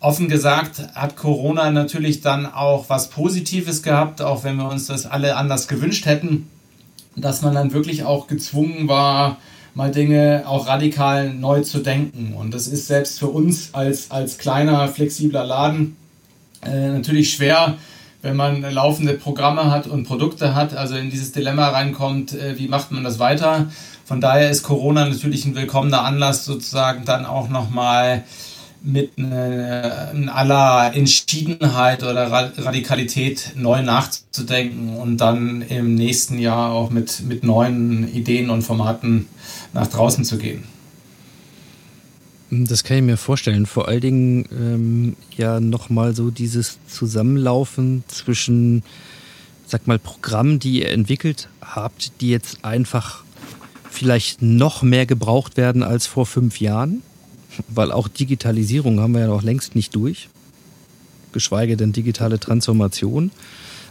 offen 0.00 0.28
gesagt 0.28 0.82
hat 0.94 1.16
Corona 1.16 1.70
natürlich 1.70 2.20
dann 2.20 2.46
auch 2.46 2.88
was 2.88 3.10
Positives 3.10 3.82
gehabt, 3.82 4.20
auch 4.20 4.42
wenn 4.44 4.56
wir 4.56 4.68
uns 4.68 4.86
das 4.86 5.06
alle 5.06 5.36
anders 5.36 5.68
gewünscht 5.68 6.06
hätten, 6.06 6.48
dass 7.14 7.42
man 7.42 7.54
dann 7.54 7.72
wirklich 7.72 8.04
auch 8.04 8.26
gezwungen 8.26 8.88
war, 8.88 9.38
mal 9.74 9.90
Dinge 9.90 10.44
auch 10.46 10.66
radikal 10.66 11.32
neu 11.32 11.60
zu 11.60 11.78
denken. 11.78 12.34
Und 12.34 12.52
das 12.52 12.66
ist 12.66 12.88
selbst 12.88 13.18
für 13.18 13.28
uns 13.28 13.70
als, 13.72 14.10
als 14.10 14.38
kleiner, 14.38 14.88
flexibler 14.88 15.44
Laden 15.44 15.96
äh, 16.64 16.88
natürlich 16.88 17.32
schwer, 17.32 17.76
wenn 18.22 18.36
man 18.36 18.62
laufende 18.62 19.14
Programme 19.14 19.70
hat 19.70 19.86
und 19.86 20.04
Produkte 20.04 20.54
hat, 20.54 20.74
also 20.74 20.94
in 20.94 21.10
dieses 21.10 21.32
Dilemma 21.32 21.68
reinkommt, 21.68 22.32
äh, 22.32 22.58
wie 22.58 22.68
macht 22.68 22.92
man 22.92 23.04
das 23.04 23.18
weiter. 23.18 23.66
Von 24.04 24.20
daher 24.20 24.50
ist 24.50 24.62
Corona 24.62 25.04
natürlich 25.06 25.44
ein 25.44 25.54
willkommener 25.54 26.04
Anlass, 26.04 26.44
sozusagen 26.44 27.04
dann 27.04 27.26
auch 27.26 27.48
nochmal 27.48 28.24
mit 28.84 29.12
aller 29.18 30.92
Entschiedenheit 30.94 32.02
oder 32.02 32.30
Radikalität 32.30 33.52
neu 33.54 33.82
nachzudenken 33.82 34.96
und 34.96 35.18
dann 35.18 35.62
im 35.62 35.94
nächsten 35.94 36.38
Jahr 36.38 36.72
auch 36.72 36.90
mit, 36.90 37.22
mit 37.22 37.44
neuen 37.44 38.12
Ideen 38.12 38.50
und 38.50 38.62
Formaten 38.62 39.28
nach 39.72 39.86
draußen 39.86 40.24
zu 40.24 40.36
gehen. 40.36 40.64
Das 42.54 42.84
kann 42.84 42.98
ich 42.98 43.02
mir 43.02 43.16
vorstellen. 43.16 43.64
Vor 43.64 43.88
allen 43.88 44.00
Dingen 44.00 44.44
ähm, 44.52 45.16
ja 45.36 45.58
nochmal 45.58 46.14
so 46.14 46.30
dieses 46.30 46.78
Zusammenlaufen 46.86 48.04
zwischen, 48.08 48.82
sag 49.66 49.86
mal, 49.86 49.98
Programmen, 49.98 50.58
die 50.58 50.80
ihr 50.80 50.90
entwickelt 50.90 51.48
habt, 51.62 52.20
die 52.20 52.28
jetzt 52.28 52.64
einfach 52.64 53.24
vielleicht 53.90 54.42
noch 54.42 54.82
mehr 54.82 55.06
gebraucht 55.06 55.56
werden 55.56 55.82
als 55.82 56.06
vor 56.06 56.26
fünf 56.26 56.60
Jahren 56.60 57.02
weil 57.68 57.92
auch 57.92 58.08
Digitalisierung 58.08 59.00
haben 59.00 59.12
wir 59.12 59.22
ja 59.22 59.26
noch 59.26 59.42
längst 59.42 59.74
nicht 59.74 59.94
durch, 59.94 60.28
geschweige 61.32 61.76
denn 61.76 61.92
digitale 61.92 62.38
Transformation. 62.38 63.30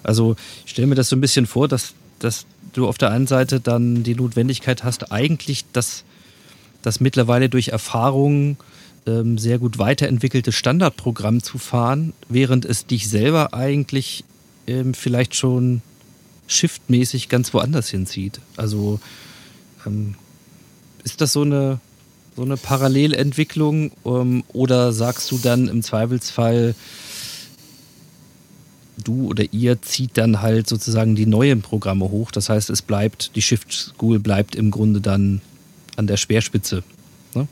Also 0.03 0.35
ich 0.65 0.71
stelle 0.71 0.87
mir 0.87 0.95
das 0.95 1.09
so 1.09 1.15
ein 1.15 1.21
bisschen 1.21 1.45
vor, 1.45 1.67
dass, 1.67 1.93
dass 2.19 2.45
du 2.73 2.87
auf 2.87 2.97
der 2.97 3.11
einen 3.11 3.27
Seite 3.27 3.59
dann 3.59 4.03
die 4.03 4.15
Notwendigkeit 4.15 4.83
hast, 4.83 5.11
eigentlich 5.11 5.65
das, 5.73 6.03
das 6.81 6.99
mittlerweile 6.99 7.49
durch 7.49 7.69
Erfahrung 7.69 8.57
ähm, 9.07 9.37
sehr 9.37 9.59
gut 9.59 9.77
weiterentwickelte 9.77 10.51
Standardprogramm 10.51 11.41
zu 11.41 11.57
fahren, 11.57 12.13
während 12.29 12.65
es 12.65 12.85
dich 12.85 13.09
selber 13.09 13.53
eigentlich 13.53 14.23
ähm, 14.67 14.93
vielleicht 14.93 15.35
schon 15.35 15.81
shiftmäßig 16.47 17.29
ganz 17.29 17.53
woanders 17.53 17.89
hinzieht. 17.89 18.39
Also 18.57 18.99
ähm, 19.85 20.15
ist 21.03 21.21
das 21.21 21.33
so 21.33 21.41
eine 21.41 21.79
so 22.35 22.43
eine 22.43 22.57
Parallelentwicklung? 22.57 23.91
Ähm, 24.05 24.43
oder 24.53 24.93
sagst 24.93 25.31
du 25.31 25.37
dann 25.37 25.67
im 25.67 25.83
Zweifelsfall, 25.83 26.75
du 29.03 29.27
oder 29.27 29.45
ihr 29.51 29.81
zieht 29.81 30.17
dann 30.17 30.41
halt 30.41 30.67
sozusagen 30.67 31.15
die 31.15 31.25
neuen 31.25 31.61
Programme 31.61 32.09
hoch? 32.09 32.31
Das 32.31 32.49
heißt, 32.49 32.69
es 32.69 32.81
bleibt, 32.81 33.35
die 33.35 33.41
Shift 33.41 33.71
School 33.73 34.19
bleibt 34.19 34.55
im 34.55 34.71
Grunde 34.71 35.01
dann 35.01 35.41
an 36.01 36.07
der 36.07 36.17
Speerspitze. 36.17 36.83
Ne? 37.35 37.47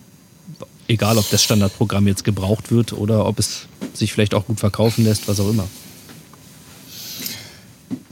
Egal, 0.88 1.18
ob 1.18 1.30
das 1.30 1.44
Standardprogramm 1.44 2.08
jetzt 2.08 2.24
gebraucht 2.24 2.72
wird 2.72 2.94
oder 2.94 3.26
ob 3.28 3.38
es 3.38 3.68
sich 3.94 4.12
vielleicht 4.12 4.34
auch 4.34 4.46
gut 4.48 4.60
verkaufen 4.60 5.06
lässt, 5.06 5.28
was 5.28 5.40
auch 5.40 5.50
immer. 5.50 5.68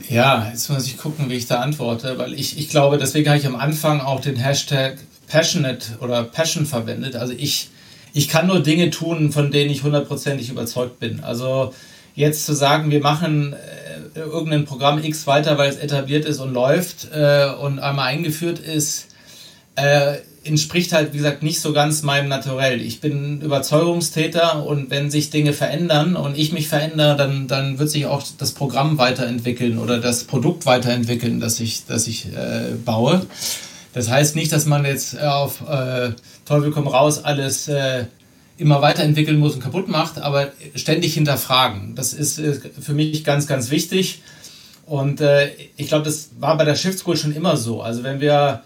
Ja, 0.08 0.48
jetzt 0.50 0.70
muss 0.70 0.86
ich 0.86 0.96
gucken, 0.96 1.28
wie 1.28 1.34
ich 1.34 1.46
da 1.46 1.60
antworte, 1.60 2.16
weil 2.18 2.32
ich, 2.32 2.56
ich 2.56 2.70
glaube, 2.70 2.96
deswegen 2.98 3.28
habe 3.28 3.38
ich 3.38 3.46
am 3.46 3.56
Anfang 3.56 4.00
auch 4.00 4.20
den 4.20 4.36
Hashtag 4.36 4.98
passionate 5.26 5.98
oder 6.00 6.22
passion 6.22 6.64
verwendet. 6.64 7.16
Also 7.16 7.34
ich, 7.36 7.68
ich 8.14 8.28
kann 8.28 8.46
nur 8.46 8.60
Dinge 8.60 8.90
tun, 8.90 9.32
von 9.32 9.50
denen 9.50 9.70
ich 9.70 9.82
hundertprozentig 9.82 10.48
überzeugt 10.48 11.00
bin. 11.00 11.20
Also 11.20 11.74
jetzt 12.14 12.46
zu 12.46 12.54
sagen, 12.54 12.90
wir 12.90 13.00
machen 13.00 13.52
äh, 14.14 14.20
irgendein 14.20 14.64
Programm 14.64 15.02
X 15.02 15.26
weiter, 15.26 15.58
weil 15.58 15.68
es 15.68 15.76
etabliert 15.76 16.24
ist 16.24 16.38
und 16.38 16.54
läuft 16.54 17.08
äh, 17.12 17.50
und 17.60 17.80
einmal 17.80 18.06
eingeführt 18.06 18.60
ist, 18.60 19.08
äh, 19.78 20.16
entspricht 20.48 20.92
halt, 20.92 21.12
wie 21.12 21.18
gesagt, 21.18 21.42
nicht 21.42 21.60
so 21.60 21.72
ganz 21.72 22.02
meinem 22.02 22.28
Naturell. 22.28 22.80
Ich 22.80 23.00
bin 23.00 23.40
Überzeugungstäter 23.40 24.64
und 24.64 24.90
wenn 24.90 25.10
sich 25.10 25.30
Dinge 25.30 25.52
verändern 25.52 26.16
und 26.16 26.36
ich 26.36 26.52
mich 26.52 26.68
verändere, 26.68 27.16
dann, 27.16 27.46
dann 27.46 27.78
wird 27.78 27.90
sich 27.90 28.06
auch 28.06 28.22
das 28.38 28.52
Programm 28.52 28.98
weiterentwickeln 28.98 29.78
oder 29.78 29.98
das 29.98 30.24
Produkt 30.24 30.66
weiterentwickeln, 30.66 31.40
das 31.40 31.60
ich, 31.60 31.86
das 31.86 32.06
ich 32.06 32.26
äh, 32.26 32.74
baue. 32.84 33.26
Das 33.92 34.10
heißt 34.10 34.36
nicht, 34.36 34.52
dass 34.52 34.66
man 34.66 34.84
jetzt 34.84 35.20
auf 35.20 35.62
äh, 35.68 36.10
Teufel 36.44 36.70
komm 36.70 36.88
raus 36.88 37.24
alles 37.24 37.68
äh, 37.68 38.04
immer 38.56 38.82
weiterentwickeln 38.82 39.38
muss 39.38 39.54
und 39.54 39.62
kaputt 39.62 39.88
macht, 39.88 40.18
aber 40.18 40.52
ständig 40.74 41.14
hinterfragen. 41.14 41.94
Das 41.94 42.12
ist 42.12 42.40
für 42.80 42.92
mich 42.92 43.24
ganz, 43.24 43.46
ganz 43.46 43.70
wichtig. 43.70 44.22
Und 44.84 45.20
äh, 45.20 45.50
ich 45.76 45.88
glaube, 45.88 46.04
das 46.04 46.30
war 46.38 46.56
bei 46.56 46.64
der 46.64 46.74
Shift 46.74 46.98
School 46.98 47.16
schon 47.16 47.34
immer 47.34 47.56
so. 47.56 47.82
Also 47.82 48.02
wenn 48.02 48.20
wir 48.20 48.62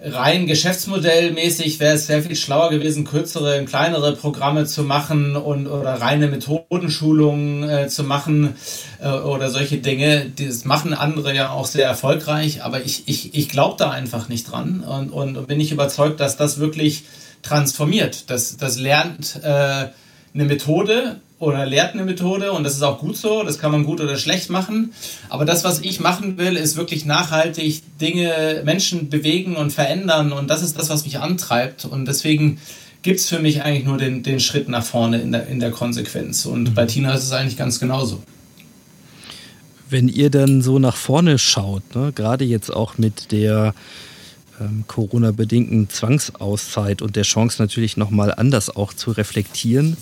rein 0.00 0.46
geschäftsmodellmäßig 0.46 1.80
wäre 1.80 1.94
es 1.94 2.06
sehr 2.06 2.22
viel 2.22 2.36
schlauer 2.36 2.70
gewesen, 2.70 3.04
kürzere, 3.04 3.64
kleinere 3.64 4.14
Programme 4.14 4.66
zu 4.66 4.82
machen 4.82 5.36
und 5.36 5.66
oder 5.66 6.00
reine 6.00 6.28
Methodenschulungen 6.28 7.68
äh, 7.68 7.88
zu 7.88 8.04
machen 8.04 8.54
äh, 9.00 9.08
oder 9.08 9.50
solche 9.50 9.78
Dinge. 9.78 10.30
Das 10.36 10.64
machen 10.64 10.94
andere 10.94 11.34
ja 11.34 11.50
auch 11.50 11.66
sehr 11.66 11.86
erfolgreich, 11.86 12.62
aber 12.62 12.82
ich, 12.82 13.04
ich, 13.06 13.34
ich 13.34 13.48
glaube 13.48 13.76
da 13.78 13.90
einfach 13.90 14.28
nicht 14.28 14.50
dran 14.50 14.80
und, 14.80 15.10
und 15.10 15.46
bin 15.46 15.60
ich 15.60 15.72
überzeugt, 15.72 16.20
dass 16.20 16.36
das 16.36 16.58
wirklich 16.58 17.04
transformiert. 17.42 18.30
Das, 18.30 18.56
das 18.56 18.78
lernt 18.78 19.40
äh, 19.42 19.48
eine 19.48 20.44
Methode 20.44 21.20
oder 21.38 21.66
lehrt 21.66 21.94
eine 21.94 22.04
Methode 22.04 22.52
und 22.52 22.64
das 22.64 22.74
ist 22.74 22.82
auch 22.82 22.98
gut 22.98 23.16
so, 23.16 23.42
das 23.42 23.58
kann 23.58 23.72
man 23.72 23.84
gut 23.84 24.00
oder 24.00 24.16
schlecht 24.16 24.50
machen. 24.50 24.92
Aber 25.28 25.44
das, 25.44 25.64
was 25.64 25.80
ich 25.80 26.00
machen 26.00 26.38
will, 26.38 26.56
ist 26.56 26.76
wirklich 26.76 27.04
nachhaltig 27.04 27.82
Dinge, 28.00 28.62
Menschen 28.64 29.10
bewegen 29.10 29.56
und 29.56 29.72
verändern 29.72 30.32
und 30.32 30.48
das 30.48 30.62
ist 30.62 30.78
das, 30.78 30.90
was 30.90 31.04
mich 31.04 31.18
antreibt 31.18 31.84
und 31.84 32.06
deswegen 32.06 32.58
gibt 33.02 33.20
es 33.20 33.28
für 33.28 33.38
mich 33.38 33.62
eigentlich 33.62 33.84
nur 33.84 33.98
den, 33.98 34.22
den 34.22 34.40
Schritt 34.40 34.68
nach 34.68 34.84
vorne 34.84 35.20
in 35.20 35.32
der, 35.32 35.46
in 35.46 35.60
der 35.60 35.70
Konsequenz 35.70 36.46
und 36.46 36.70
mhm. 36.70 36.74
bei 36.74 36.86
Tina 36.86 37.14
ist 37.14 37.24
es 37.24 37.32
eigentlich 37.32 37.56
ganz 37.56 37.80
genauso. 37.80 38.22
Wenn 39.90 40.08
ihr 40.08 40.30
dann 40.30 40.62
so 40.62 40.78
nach 40.78 40.96
vorne 40.96 41.38
schaut, 41.38 41.94
ne, 41.94 42.12
gerade 42.14 42.44
jetzt 42.44 42.74
auch 42.74 42.96
mit 42.96 43.32
der 43.32 43.74
ähm, 44.60 44.84
Corona-bedingten 44.86 45.90
Zwangsauszeit 45.90 47.02
und 47.02 47.16
der 47.16 47.24
Chance 47.24 47.60
natürlich 47.60 47.96
nochmal 47.96 48.32
anders 48.32 48.74
auch 48.74 48.94
zu 48.94 49.10
reflektieren, 49.10 49.96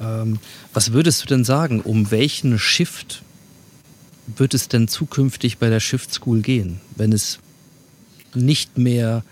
ähm, 0.00 0.38
was 0.72 0.92
würdest 0.92 1.22
du 1.22 1.26
denn 1.26 1.44
sagen, 1.44 1.80
um 1.80 2.10
welchen 2.10 2.58
Shift 2.58 3.22
wird 4.36 4.54
es 4.54 4.68
denn 4.68 4.88
zukünftig 4.88 5.58
bei 5.58 5.70
der 5.70 5.80
Shift 5.80 6.12
School 6.12 6.40
gehen, 6.40 6.80
wenn 6.96 7.12
es 7.12 7.38
nicht 8.34 8.76
mehr 8.76 9.22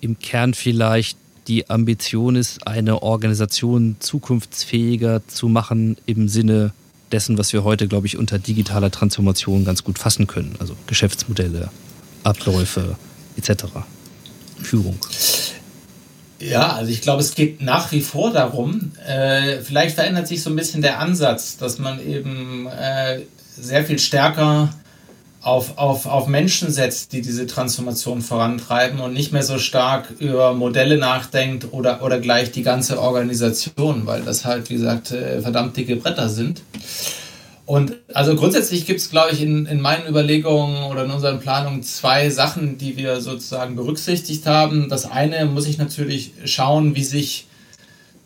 im 0.00 0.18
Kern 0.18 0.54
vielleicht 0.54 1.18
die 1.48 1.70
Ambition 1.70 2.36
ist, 2.36 2.66
eine 2.66 3.02
Organisation 3.02 3.96
zukunftsfähiger 3.98 5.26
zu 5.26 5.48
machen 5.48 5.96
im 6.04 6.28
Sinne 6.28 6.72
dessen, 7.10 7.38
was 7.38 7.54
wir 7.54 7.64
heute, 7.64 7.88
glaube 7.88 8.06
ich, 8.06 8.18
unter 8.18 8.38
digitaler 8.38 8.90
Transformation 8.90 9.64
ganz 9.64 9.82
gut 9.82 9.98
fassen 9.98 10.26
können. 10.26 10.54
Also 10.58 10.76
Geschäftsmodelle, 10.86 11.70
Abläufe 12.22 12.96
etc. 13.36 13.64
Führung. 14.60 14.98
Ja, 16.40 16.72
also 16.72 16.90
ich 16.90 17.02
glaube, 17.02 17.20
es 17.20 17.34
geht 17.34 17.62
nach 17.62 17.90
wie 17.90 18.00
vor 18.00 18.32
darum, 18.32 18.92
äh, 19.06 19.58
vielleicht 19.58 19.96
verändert 19.96 20.28
sich 20.28 20.42
so 20.42 20.50
ein 20.50 20.56
bisschen 20.56 20.82
der 20.82 21.00
Ansatz, 21.00 21.56
dass 21.56 21.78
man 21.78 22.04
eben 22.04 22.68
äh, 22.68 23.20
sehr 23.56 23.84
viel 23.84 23.98
stärker 23.98 24.70
auf, 25.40 25.78
auf, 25.78 26.06
auf 26.06 26.26
Menschen 26.26 26.70
setzt, 26.70 27.12
die 27.12 27.22
diese 27.22 27.46
Transformation 27.46 28.22
vorantreiben 28.22 29.00
und 29.00 29.14
nicht 29.14 29.32
mehr 29.32 29.42
so 29.42 29.58
stark 29.58 30.10
über 30.18 30.52
Modelle 30.52 30.98
nachdenkt 30.98 31.72
oder, 31.72 32.02
oder 32.02 32.20
gleich 32.20 32.52
die 32.52 32.62
ganze 32.62 33.00
Organisation, 33.00 34.06
weil 34.06 34.22
das 34.22 34.44
halt, 34.44 34.70
wie 34.70 34.74
gesagt, 34.74 35.10
äh, 35.10 35.40
verdammt 35.40 35.76
dicke 35.76 35.96
Bretter 35.96 36.28
sind. 36.28 36.62
Und 37.68 37.96
also 38.14 38.34
grundsätzlich 38.34 38.86
gibt 38.86 38.98
es, 38.98 39.10
glaube 39.10 39.32
ich, 39.32 39.42
in, 39.42 39.66
in 39.66 39.82
meinen 39.82 40.08
Überlegungen 40.08 40.84
oder 40.84 41.04
in 41.04 41.10
unseren 41.10 41.38
Planungen 41.38 41.82
zwei 41.82 42.30
Sachen, 42.30 42.78
die 42.78 42.96
wir 42.96 43.20
sozusagen 43.20 43.76
berücksichtigt 43.76 44.46
haben. 44.46 44.88
Das 44.88 45.04
eine 45.10 45.44
muss 45.44 45.66
ich 45.66 45.76
natürlich 45.76 46.32
schauen, 46.46 46.94
wie 46.94 47.04
sich 47.04 47.46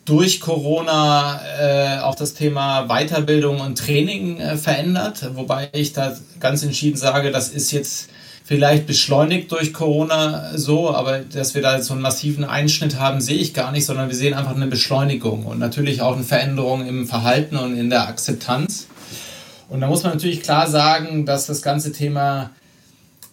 durch 0.05 0.38
Corona 0.38 1.40
äh, 1.59 1.99
auch 2.03 2.14
das 2.14 2.34
Thema 2.34 2.86
Weiterbildung 2.86 3.59
und 3.59 3.76
Training 3.76 4.38
äh, 4.38 4.57
verändert, 4.57 5.30
wobei 5.34 5.70
ich 5.72 5.93
da 5.93 6.16
ganz 6.38 6.62
entschieden 6.62 6.97
sage, 6.97 7.32
das 7.32 7.49
ist 7.49 7.72
jetzt 7.72 8.11
vielleicht 8.45 8.86
beschleunigt 8.86 9.51
durch 9.51 9.72
Corona 9.72 10.57
so, 10.57 10.95
aber 10.95 11.18
dass 11.18 11.57
wir 11.57 11.62
da 11.62 11.74
jetzt 11.74 11.86
so 11.86 11.95
einen 11.95 12.03
massiven 12.03 12.45
Einschnitt 12.45 13.01
haben, 13.01 13.20
sehe 13.20 13.38
ich 13.38 13.55
gar 13.55 13.72
nicht, 13.72 13.86
sondern 13.86 14.09
wir 14.09 14.14
sehen 14.14 14.34
einfach 14.34 14.55
eine 14.55 14.68
Beschleunigung 14.68 15.47
und 15.47 15.59
natürlich 15.59 16.01
auch 16.01 16.14
eine 16.14 16.22
Veränderung 16.22 16.86
im 16.86 17.09
Verhalten 17.09 17.57
und 17.57 17.76
in 17.76 17.90
der 17.90 18.07
Akzeptanz. 18.07 18.86
Und 19.72 19.80
da 19.80 19.86
muss 19.86 20.02
man 20.02 20.12
natürlich 20.12 20.42
klar 20.42 20.68
sagen, 20.68 21.24
dass 21.24 21.46
das 21.46 21.62
ganze 21.62 21.92
Thema 21.92 22.50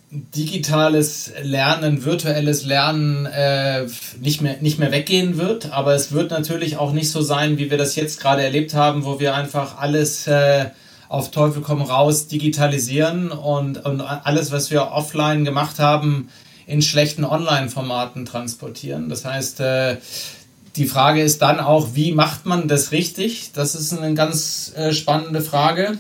digitales 0.10 1.34
Lernen, 1.44 2.06
virtuelles 2.06 2.64
Lernen 2.64 3.26
äh, 3.26 3.88
nicht, 4.22 4.42
mehr, 4.42 4.56
nicht 4.62 4.80
mehr 4.80 4.94
weggehen 4.94 5.38
wird. 5.38 5.74
Aber 5.74 5.94
es 5.96 6.14
wird 6.14 6.32
natürlich 6.32 6.78
auch 6.78 6.94
nicht 6.94 7.12
so 7.12 7.22
sein, 7.22 7.58
wie 7.58 7.70
wir 7.70 7.78
das 7.78 7.98
jetzt 7.98 8.22
gerade 8.22 8.42
erlebt 8.42 8.74
haben, 8.74 9.04
wo 9.04 9.20
wir 9.20 9.36
einfach 9.36 9.80
alles 9.80 10.28
äh, 10.28 10.68
auf 11.10 11.30
Teufel 11.30 11.62
komm 11.62 11.82
raus 11.82 12.28
digitalisieren 12.28 13.32
und, 13.32 13.84
und 13.86 14.00
alles, 14.00 14.54
was 14.54 14.72
wir 14.72 14.92
offline 14.94 15.44
gemacht 15.44 15.78
haben, 15.78 16.30
in 16.66 16.82
schlechten 16.82 17.26
Online-Formaten 17.26 18.24
transportieren. 18.24 19.10
Das 19.10 19.26
heißt, 19.26 19.60
äh, 19.60 19.98
die 20.78 20.86
Frage 20.86 21.22
ist 21.22 21.42
dann 21.42 21.60
auch, 21.60 21.96
wie 21.96 22.14
macht 22.14 22.46
man 22.46 22.70
das 22.70 22.94
richtig? 22.94 23.52
Das 23.52 23.76
ist 23.76 23.92
eine 23.92 24.14
ganz 24.14 24.72
äh, 24.78 24.94
spannende 24.94 25.42
Frage. 25.42 25.98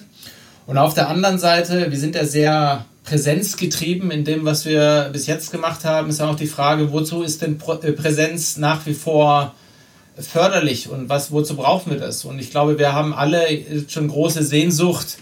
Und 0.70 0.78
auf 0.78 0.94
der 0.94 1.10
anderen 1.10 1.40
Seite, 1.40 1.90
wir 1.90 1.98
sind 1.98 2.14
ja 2.14 2.26
sehr 2.26 2.86
präsenzgetrieben 3.04 4.12
in 4.12 4.24
dem, 4.24 4.46
was 4.46 4.66
wir 4.66 5.10
bis 5.12 5.26
jetzt 5.26 5.52
gemacht 5.52 5.84
haben, 5.84 6.10
ist 6.10 6.22
auch 6.22 6.36
die 6.36 6.46
Frage, 6.46 6.92
wozu 6.92 7.24
ist 7.24 7.42
denn 7.42 7.60
äh, 7.82 7.92
Präsenz 7.92 8.58
nach 8.58 8.86
wie 8.86 8.94
vor 8.94 9.56
förderlich 10.16 10.88
und 10.88 11.10
was, 11.10 11.32
wozu 11.32 11.56
brauchen 11.56 11.92
wir 11.92 11.98
das? 11.98 12.24
Und 12.24 12.38
ich 12.38 12.52
glaube, 12.52 12.78
wir 12.78 12.94
haben 12.94 13.16
alle 13.16 13.48
schon 13.88 14.10
große 14.10 14.44
Sehnsucht 14.44 15.18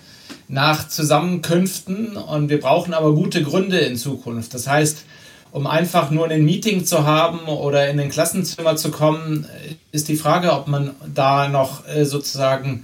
nach 0.50 0.90
Zusammenkünften 0.90 2.18
und 2.18 2.50
wir 2.50 2.60
brauchen 2.60 2.94
aber 2.94 3.16
gute 3.16 3.42
Gründe 3.42 3.78
in 3.78 3.96
Zukunft. 3.96 4.54
Das 4.54 4.68
heißt, 4.68 5.06
um 5.54 5.66
einfach 5.66 6.12
nur 6.12 6.28
ein 6.28 6.44
Meeting 6.44 6.84
zu 6.84 7.06
haben 7.06 7.48
oder 7.48 7.90
in 7.90 8.02
ein 8.02 8.10
Klassenzimmer 8.10 8.76
zu 8.76 8.92
kommen, 8.92 9.48
ist 9.94 10.10
die 10.10 10.18
Frage, 10.18 10.52
ob 10.52 10.68
man 10.68 10.92
da 11.16 11.48
noch 11.48 11.88
äh, 11.88 12.04
sozusagen 12.04 12.84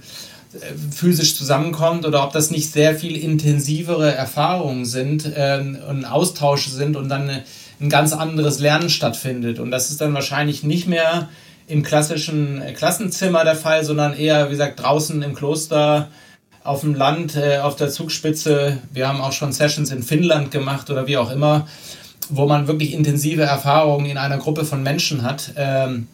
physisch 0.90 1.36
zusammenkommt 1.36 2.06
oder 2.06 2.24
ob 2.24 2.32
das 2.32 2.50
nicht 2.50 2.72
sehr 2.72 2.94
viel 2.94 3.16
intensivere 3.16 4.12
Erfahrungen 4.12 4.84
sind 4.84 5.26
äh, 5.26 5.62
und 5.88 6.04
Austausche 6.04 6.70
sind 6.70 6.96
und 6.96 7.08
dann 7.08 7.22
eine, 7.22 7.44
ein 7.80 7.88
ganz 7.88 8.12
anderes 8.12 8.60
Lernen 8.60 8.90
stattfindet. 8.90 9.58
Und 9.58 9.70
das 9.70 9.90
ist 9.90 10.00
dann 10.00 10.14
wahrscheinlich 10.14 10.62
nicht 10.62 10.86
mehr 10.86 11.28
im 11.66 11.82
klassischen 11.82 12.62
Klassenzimmer 12.76 13.44
der 13.44 13.56
Fall, 13.56 13.84
sondern 13.84 14.14
eher, 14.14 14.46
wie 14.46 14.52
gesagt, 14.52 14.82
draußen 14.82 15.22
im 15.22 15.34
Kloster, 15.34 16.08
auf 16.62 16.80
dem 16.80 16.94
Land, 16.94 17.36
äh, 17.36 17.58
auf 17.58 17.76
der 17.76 17.90
Zugspitze. 17.90 18.78
Wir 18.92 19.06
haben 19.06 19.20
auch 19.20 19.32
schon 19.32 19.52
Sessions 19.52 19.90
in 19.90 20.02
Finnland 20.02 20.50
gemacht 20.50 20.90
oder 20.90 21.06
wie 21.06 21.18
auch 21.18 21.30
immer, 21.30 21.66
wo 22.30 22.46
man 22.46 22.66
wirklich 22.66 22.94
intensive 22.94 23.42
Erfahrungen 23.42 24.06
in 24.06 24.16
einer 24.16 24.38
Gruppe 24.38 24.64
von 24.64 24.82
Menschen 24.82 25.22
hat. 25.22 25.52
Ähm, 25.56 26.08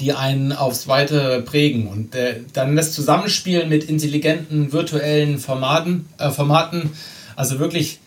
die 0.00 0.12
einen 0.12 0.52
aufs 0.52 0.88
Weite 0.88 1.42
prägen. 1.44 1.86
Und 1.86 2.14
äh, 2.14 2.40
dann 2.52 2.76
das 2.76 2.92
Zusammenspiel 2.92 3.66
mit 3.66 3.84
intelligenten 3.84 4.72
virtuellen 4.72 5.38
Formaten, 5.38 6.08
äh, 6.18 6.30
Formaten, 6.30 6.90
also 7.36 7.58
wirklich 7.58 8.00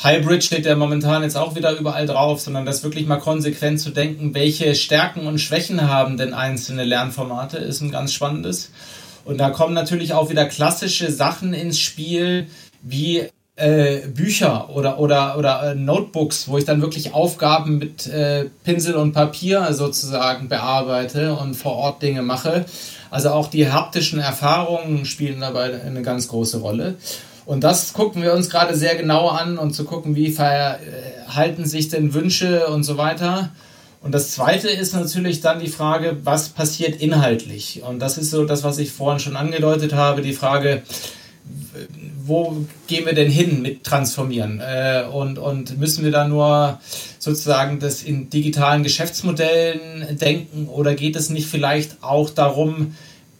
Hybrid 0.00 0.44
steht 0.44 0.64
ja 0.64 0.76
momentan 0.76 1.24
jetzt 1.24 1.36
auch 1.36 1.56
wieder 1.56 1.76
überall 1.76 2.06
drauf, 2.06 2.40
sondern 2.40 2.64
das 2.64 2.84
wirklich 2.84 3.06
mal 3.06 3.18
konsequent 3.18 3.80
zu 3.80 3.90
denken, 3.90 4.32
welche 4.32 4.76
Stärken 4.76 5.26
und 5.26 5.40
Schwächen 5.40 5.88
haben 5.88 6.16
denn 6.16 6.34
einzelne 6.34 6.84
Lernformate, 6.84 7.58
ist 7.58 7.80
ein 7.80 7.90
ganz 7.90 8.12
spannendes. 8.12 8.70
Und 9.24 9.38
da 9.38 9.50
kommen 9.50 9.74
natürlich 9.74 10.14
auch 10.14 10.30
wieder 10.30 10.46
klassische 10.46 11.10
Sachen 11.10 11.52
ins 11.52 11.80
Spiel, 11.80 12.46
wie 12.80 13.28
äh, 13.58 14.06
Bücher 14.06 14.70
oder, 14.70 14.98
oder, 14.98 15.36
oder 15.36 15.72
äh, 15.72 15.74
Notebooks, 15.74 16.48
wo 16.48 16.58
ich 16.58 16.64
dann 16.64 16.80
wirklich 16.80 17.12
Aufgaben 17.12 17.78
mit 17.78 18.06
äh, 18.06 18.46
Pinsel 18.64 18.94
und 18.94 19.12
Papier 19.12 19.72
sozusagen 19.72 20.48
bearbeite 20.48 21.34
und 21.34 21.54
vor 21.54 21.72
Ort 21.72 22.02
Dinge 22.02 22.22
mache. 22.22 22.64
Also 23.10 23.30
auch 23.30 23.48
die 23.48 23.70
haptischen 23.70 24.20
Erfahrungen 24.20 25.04
spielen 25.04 25.40
dabei 25.40 25.80
eine 25.82 26.02
ganz 26.02 26.28
große 26.28 26.58
Rolle. 26.58 26.96
Und 27.46 27.64
das 27.64 27.94
gucken 27.94 28.22
wir 28.22 28.34
uns 28.34 28.50
gerade 28.50 28.76
sehr 28.76 28.94
genau 28.96 29.28
an 29.28 29.58
und 29.58 29.72
zu 29.72 29.84
gucken, 29.84 30.14
wie 30.14 30.30
verhalten 30.30 31.64
sich 31.64 31.88
denn 31.88 32.12
Wünsche 32.12 32.66
und 32.68 32.84
so 32.84 32.98
weiter. 32.98 33.50
Und 34.02 34.12
das 34.12 34.32
Zweite 34.32 34.68
ist 34.68 34.94
natürlich 34.94 35.40
dann 35.40 35.58
die 35.58 35.68
Frage, 35.68 36.18
was 36.22 36.50
passiert 36.50 37.00
inhaltlich? 37.00 37.82
Und 37.82 37.98
das 37.98 38.18
ist 38.18 38.30
so 38.30 38.44
das, 38.44 38.62
was 38.62 38.78
ich 38.78 38.92
vorhin 38.92 39.18
schon 39.18 39.36
angedeutet 39.36 39.94
habe, 39.94 40.22
die 40.22 40.34
Frage, 40.34 40.82
wo 42.24 42.64
gehen 42.86 43.06
wir 43.06 43.14
denn 43.14 43.30
hin 43.30 43.62
mit 43.62 43.84
Transformieren? 43.84 44.60
Äh, 44.60 45.04
und, 45.12 45.38
und 45.38 45.78
müssen 45.78 46.04
wir 46.04 46.10
da 46.10 46.26
nur 46.26 46.80
sozusagen 47.18 47.78
das 47.80 48.02
in 48.02 48.30
digitalen 48.30 48.82
Geschäftsmodellen 48.82 50.18
denken 50.18 50.68
oder 50.68 50.94
geht 50.94 51.16
es 51.16 51.30
nicht 51.30 51.48
vielleicht 51.48 52.02
auch 52.02 52.30
darum, 52.30 52.94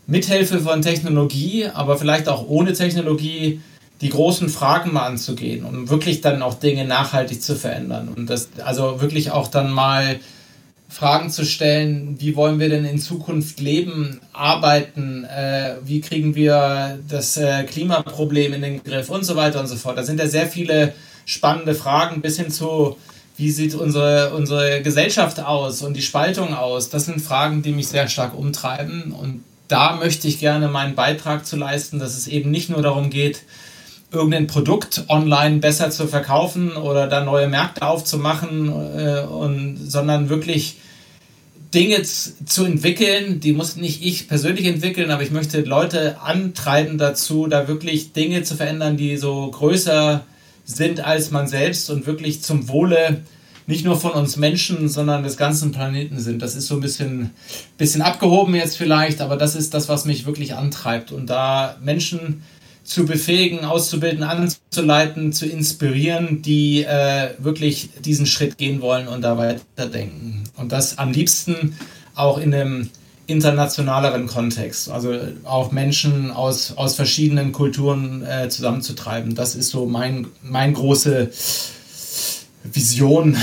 mithilfe 0.07 0.61
von 0.61 0.83
Technologie, 0.83 1.67
aber 1.67 1.99
vielleicht 1.99 2.29
auch 2.29 2.49
ohne 2.49 2.73
Technologie, 2.73 3.61
die 4.01 4.09
großen 4.09 4.49
Fragen 4.49 4.93
mal 4.93 5.07
anzugehen 5.07 5.65
und 5.65 5.91
wirklich 5.91 6.21
dann 6.21 6.41
auch 6.43 6.55
Dinge 6.55 6.85
nachhaltig 6.85 7.43
zu 7.43 7.57
verändern 7.57 8.09
und 8.09 8.31
das 8.31 8.49
also 8.65 9.01
wirklich 9.01 9.33
auch 9.33 9.49
dann 9.49 9.73
mal 9.73 10.21
Fragen 10.89 11.31
zu 11.31 11.45
stellen, 11.45 12.17
wie 12.19 12.35
wollen 12.35 12.59
wir 12.59 12.71
denn 12.71 12.85
in 12.87 12.99
Zukunft 12.99 13.61
leben, 13.61 14.21
arbeiten, 14.33 15.25
äh, 15.25 15.77
wie 15.85 16.01
kriegen 16.01 16.35
wir 16.35 16.99
das 17.09 17.37
äh, 17.37 17.65
Klimaproblem 17.65 18.55
in 18.55 18.63
den 18.63 18.83
Griff 18.83 19.11
und 19.11 19.25
so 19.25 19.37
weiter 19.37 19.61
und 19.61 19.67
so 19.67 19.77
fort. 19.77 19.99
Da 19.99 20.03
sind 20.03 20.19
ja 20.19 20.27
sehr 20.27 20.47
viele 20.47 20.95
spannende 21.27 21.75
Fragen 21.75 22.23
bis 22.23 22.39
hin 22.39 22.51
zu, 22.51 22.97
wie 23.37 23.51
sieht 23.51 23.75
unsere, 23.75 24.33
unsere 24.35 24.83
Gesellschaft 24.83 25.41
aus 25.41 25.83
und 25.83 25.95
die 25.95 26.03
Spaltung 26.03 26.55
aus. 26.55 26.89
Das 26.89 27.05
sind 27.05 27.21
Fragen, 27.21 27.63
die 27.63 27.73
mich 27.73 27.89
sehr 27.89 28.09
stark 28.09 28.37
umtreiben 28.37 29.13
und 29.13 29.45
da 29.69 29.97
möchte 29.97 30.27
ich 30.27 30.41
gerne 30.41 30.69
meinen 30.69 30.95
Beitrag 30.95 31.45
zu 31.45 31.57
leisten, 31.57 31.99
dass 31.99 32.17
es 32.17 32.27
eben 32.27 32.51
nicht 32.51 32.71
nur 32.71 32.81
darum 32.81 33.11
geht, 33.11 33.43
irgendein 34.11 34.47
Produkt 34.47 35.05
online 35.09 35.59
besser 35.59 35.91
zu 35.91 36.07
verkaufen 36.07 36.73
oder 36.73 37.07
da 37.07 37.23
neue 37.25 37.49
Märkte 37.49 37.87
aufzumachen, 37.87 38.69
äh, 38.69 39.21
und, 39.23 39.77
sondern 39.77 40.29
wirklich 40.29 40.77
Dinge 41.75 42.03
zu 42.03 42.65
entwickeln, 42.65 43.41
die 43.41 43.53
muss 43.53 43.77
nicht 43.77 44.03
ich 44.03 44.27
persönlich 44.27 44.67
entwickeln, 44.67 45.11
aber 45.11 45.23
ich 45.23 45.31
möchte 45.31 45.61
Leute 45.61 46.21
antreiben 46.23 46.97
dazu, 46.97 47.47
da 47.47 47.69
wirklich 47.69 48.13
Dinge 48.13 48.43
zu 48.43 48.57
verändern, 48.57 48.97
die 48.97 49.19
so 49.19 49.51
größer 49.51 50.25
sind 50.65 51.01
als 51.01 51.31
man 51.31 51.47
selbst 51.47 51.91
und 51.91 52.07
wirklich 52.07 52.43
zum 52.43 52.69
Wohle 52.69 53.23
nicht 53.67 53.85
nur 53.85 54.01
von 54.01 54.13
uns 54.13 54.39
Menschen, 54.39 54.89
sondern 54.89 55.23
des 55.23 55.37
ganzen 55.37 55.73
Planeten 55.73 56.19
sind. 56.19 56.41
Das 56.41 56.55
ist 56.55 56.69
so 56.69 56.75
ein 56.77 56.81
bisschen, 56.81 57.31
bisschen 57.77 58.01
abgehoben 58.01 58.55
jetzt 58.55 58.79
vielleicht, 58.79 59.21
aber 59.21 59.37
das 59.37 59.55
ist 59.55 59.75
das, 59.75 59.91
was 59.91 60.07
mich 60.07 60.25
wirklich 60.25 60.55
antreibt. 60.55 61.13
Und 61.13 61.29
da 61.29 61.77
Menschen 61.83 62.43
zu 62.89 63.05
befähigen, 63.05 63.67
auszubilden, 63.67 64.23
anzuleiten, 64.23 65.35
zu 65.35 65.45
inspirieren, 65.45 66.41
die 66.41 66.85
äh, 66.85 67.35
wirklich 67.39 67.91
diesen 68.03 68.25
Schritt 68.25 68.57
gehen 68.57 68.81
wollen 68.81 69.09
und 69.09 69.21
da 69.21 69.37
weiterdenken. 69.37 70.45
Und 70.57 70.73
das 70.73 70.97
am 70.97 71.13
liebsten 71.13 71.77
auch 72.15 72.39
in 72.39 72.55
einem 72.55 72.89
internationaleren 73.27 74.27
Kontext, 74.27 74.89
also 74.91 75.15
auch 75.45 75.71
Menschen 75.71 76.31
aus, 76.31 76.79
aus 76.79 76.95
verschiedenen 76.95 77.53
Kulturen 77.53 78.25
äh, 78.25 78.49
zusammenzutreiben. 78.49 79.35
Das 79.35 79.55
ist 79.55 79.69
so 79.69 79.85
mein, 79.85 80.29
mein 80.43 80.73
große 80.73 81.31
Vision, 82.73 83.37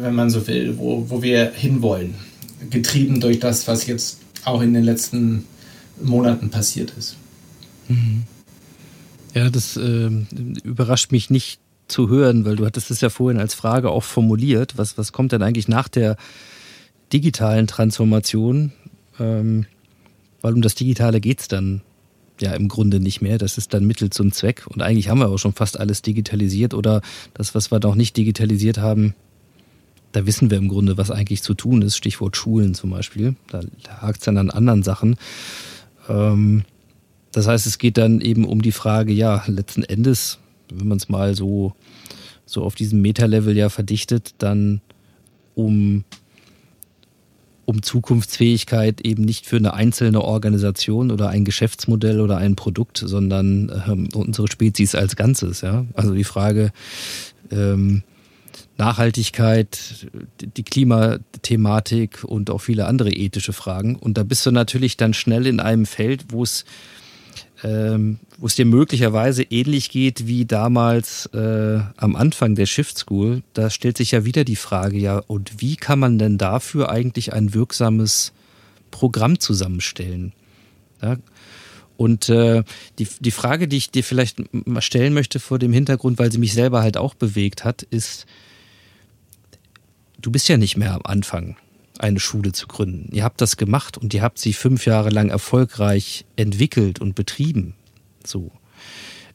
wenn 0.00 0.14
man 0.14 0.30
so 0.30 0.46
will, 0.46 0.78
wo, 0.78 1.06
wo 1.10 1.22
wir 1.22 1.50
hinwollen. 1.52 2.14
Getrieben 2.70 3.18
durch 3.18 3.40
das, 3.40 3.66
was 3.66 3.88
jetzt 3.88 4.18
auch 4.44 4.62
in 4.62 4.74
den 4.74 4.84
letzten 4.84 5.44
Monaten 6.00 6.50
passiert 6.50 6.92
ist. 6.96 7.16
Mhm. 7.88 8.22
Ja, 9.34 9.50
das 9.50 9.76
äh, 9.76 10.10
überrascht 10.64 11.12
mich 11.12 11.30
nicht 11.30 11.60
zu 11.88 12.08
hören, 12.08 12.44
weil 12.44 12.56
du 12.56 12.66
hattest 12.66 12.90
es 12.90 13.00
ja 13.00 13.10
vorhin 13.10 13.40
als 13.40 13.54
Frage 13.54 13.90
auch 13.90 14.04
formuliert. 14.04 14.76
Was, 14.76 14.96
was 14.98 15.12
kommt 15.12 15.32
denn 15.32 15.42
eigentlich 15.42 15.68
nach 15.68 15.88
der 15.88 16.16
digitalen 17.12 17.66
Transformation? 17.66 18.72
Ähm, 19.18 19.66
weil 20.40 20.54
um 20.54 20.62
das 20.62 20.74
Digitale 20.74 21.20
geht 21.20 21.40
es 21.40 21.48
dann 21.48 21.82
ja 22.40 22.52
im 22.52 22.68
Grunde 22.68 23.00
nicht 23.00 23.20
mehr. 23.20 23.38
Das 23.38 23.58
ist 23.58 23.74
dann 23.74 23.86
Mittel 23.86 24.10
zum 24.10 24.32
Zweck. 24.32 24.66
Und 24.66 24.82
eigentlich 24.82 25.08
haben 25.08 25.18
wir 25.18 25.28
auch 25.28 25.38
schon 25.38 25.52
fast 25.52 25.78
alles 25.78 26.02
digitalisiert 26.02 26.74
oder 26.74 27.02
das, 27.34 27.54
was 27.54 27.70
wir 27.70 27.80
noch 27.80 27.94
nicht 27.94 28.16
digitalisiert 28.16 28.78
haben, 28.78 29.14
da 30.12 30.26
wissen 30.26 30.50
wir 30.50 30.58
im 30.58 30.68
Grunde, 30.68 30.96
was 30.96 31.10
eigentlich 31.10 31.42
zu 31.42 31.54
tun 31.54 31.82
ist. 31.82 31.96
Stichwort 31.96 32.36
Schulen 32.36 32.74
zum 32.74 32.90
Beispiel. 32.90 33.36
Da, 33.48 33.60
hakt 34.00 34.18
es 34.18 34.24
dann 34.24 34.38
an 34.38 34.50
anderen 34.50 34.82
Sachen. 34.82 35.16
Ähm, 36.08 36.64
das 37.32 37.46
heißt, 37.46 37.66
es 37.66 37.78
geht 37.78 37.96
dann 37.96 38.20
eben 38.20 38.44
um 38.44 38.62
die 38.62 38.72
Frage, 38.72 39.12
ja, 39.12 39.42
letzten 39.46 39.82
Endes, 39.82 40.38
wenn 40.72 40.88
man 40.88 40.98
es 40.98 41.08
mal 41.08 41.34
so, 41.34 41.74
so 42.44 42.62
auf 42.62 42.74
diesem 42.74 43.00
Meta-Level 43.00 43.56
ja 43.56 43.68
verdichtet, 43.68 44.34
dann 44.38 44.80
um 45.54 46.04
um 47.70 47.82
Zukunftsfähigkeit 47.84 49.00
eben 49.02 49.22
nicht 49.24 49.46
für 49.46 49.56
eine 49.56 49.74
einzelne 49.74 50.22
Organisation 50.22 51.12
oder 51.12 51.28
ein 51.28 51.44
Geschäftsmodell 51.44 52.20
oder 52.20 52.36
ein 52.36 52.56
Produkt, 52.56 52.98
sondern 52.98 53.70
ähm, 53.86 54.08
unsere 54.12 54.48
Spezies 54.48 54.96
als 54.96 55.14
Ganzes. 55.14 55.60
Ja? 55.60 55.86
Also 55.94 56.12
die 56.12 56.24
Frage 56.24 56.72
ähm, 57.52 58.02
Nachhaltigkeit, 58.76 60.08
die 60.40 60.62
Klimathematik 60.64 62.24
und 62.24 62.50
auch 62.50 62.58
viele 62.58 62.86
andere 62.86 63.12
ethische 63.12 63.52
Fragen. 63.52 63.94
Und 63.94 64.18
da 64.18 64.24
bist 64.24 64.44
du 64.46 64.50
natürlich 64.50 64.96
dann 64.96 65.14
schnell 65.14 65.46
in 65.46 65.60
einem 65.60 65.86
Feld, 65.86 66.32
wo 66.32 66.42
es 66.42 66.64
ähm, 67.62 68.18
wo 68.38 68.46
es 68.46 68.54
dir 68.54 68.64
möglicherweise 68.64 69.42
ähnlich 69.42 69.90
geht 69.90 70.26
wie 70.26 70.46
damals 70.46 71.26
äh, 71.26 71.80
am 71.96 72.16
Anfang 72.16 72.54
der 72.54 72.66
Shift 72.66 72.98
School, 72.98 73.42
da 73.54 73.70
stellt 73.70 73.98
sich 73.98 74.12
ja 74.12 74.24
wieder 74.24 74.44
die 74.44 74.56
Frage, 74.56 74.98
ja, 74.98 75.18
und 75.18 75.60
wie 75.60 75.76
kann 75.76 75.98
man 75.98 76.18
denn 76.18 76.38
dafür 76.38 76.90
eigentlich 76.90 77.32
ein 77.32 77.52
wirksames 77.52 78.32
Programm 78.90 79.38
zusammenstellen? 79.40 80.32
Ja? 81.02 81.16
Und 81.96 82.30
äh, 82.30 82.62
die, 82.98 83.06
die 83.20 83.30
Frage, 83.30 83.68
die 83.68 83.76
ich 83.76 83.90
dir 83.90 84.04
vielleicht 84.04 84.38
mal 84.52 84.80
stellen 84.80 85.12
möchte 85.12 85.38
vor 85.38 85.58
dem 85.58 85.72
Hintergrund, 85.72 86.18
weil 86.18 86.32
sie 86.32 86.38
mich 86.38 86.54
selber 86.54 86.80
halt 86.80 86.96
auch 86.96 87.12
bewegt 87.12 87.64
hat, 87.64 87.82
ist, 87.82 88.24
du 90.18 90.30
bist 90.30 90.48
ja 90.48 90.56
nicht 90.56 90.78
mehr 90.78 90.94
am 90.94 91.02
Anfang 91.04 91.56
eine 92.00 92.20
Schule 92.20 92.52
zu 92.52 92.66
gründen. 92.66 93.08
Ihr 93.12 93.24
habt 93.24 93.40
das 93.40 93.56
gemacht 93.56 93.98
und 93.98 94.14
ihr 94.14 94.22
habt 94.22 94.38
sie 94.38 94.52
fünf 94.52 94.86
Jahre 94.86 95.10
lang 95.10 95.28
erfolgreich 95.28 96.24
entwickelt 96.36 97.00
und 97.00 97.14
betrieben. 97.14 97.74
So. 98.24 98.50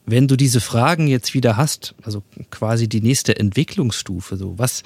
Wenn 0.04 0.28
du 0.28 0.36
diese 0.36 0.60
Fragen 0.60 1.08
jetzt 1.08 1.34
wieder 1.34 1.56
hast, 1.56 1.94
also 2.02 2.22
quasi 2.50 2.88
die 2.88 3.00
nächste 3.00 3.38
Entwicklungsstufe, 3.38 4.36
so 4.36 4.58
was, 4.58 4.82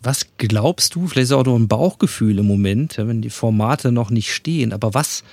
was 0.00 0.26
glaubst 0.38 0.94
du, 0.94 1.08
vielleicht 1.08 1.24
ist 1.24 1.32
auch 1.32 1.44
nur 1.44 1.58
ein 1.58 1.68
Bauchgefühl 1.68 2.38
im 2.38 2.46
Moment, 2.46 2.98
wenn 2.98 3.22
die 3.22 3.30
Formate 3.30 3.90
noch 3.90 4.10
nicht 4.10 4.32
stehen, 4.32 4.72
aber 4.72 4.94
was, 4.94 5.24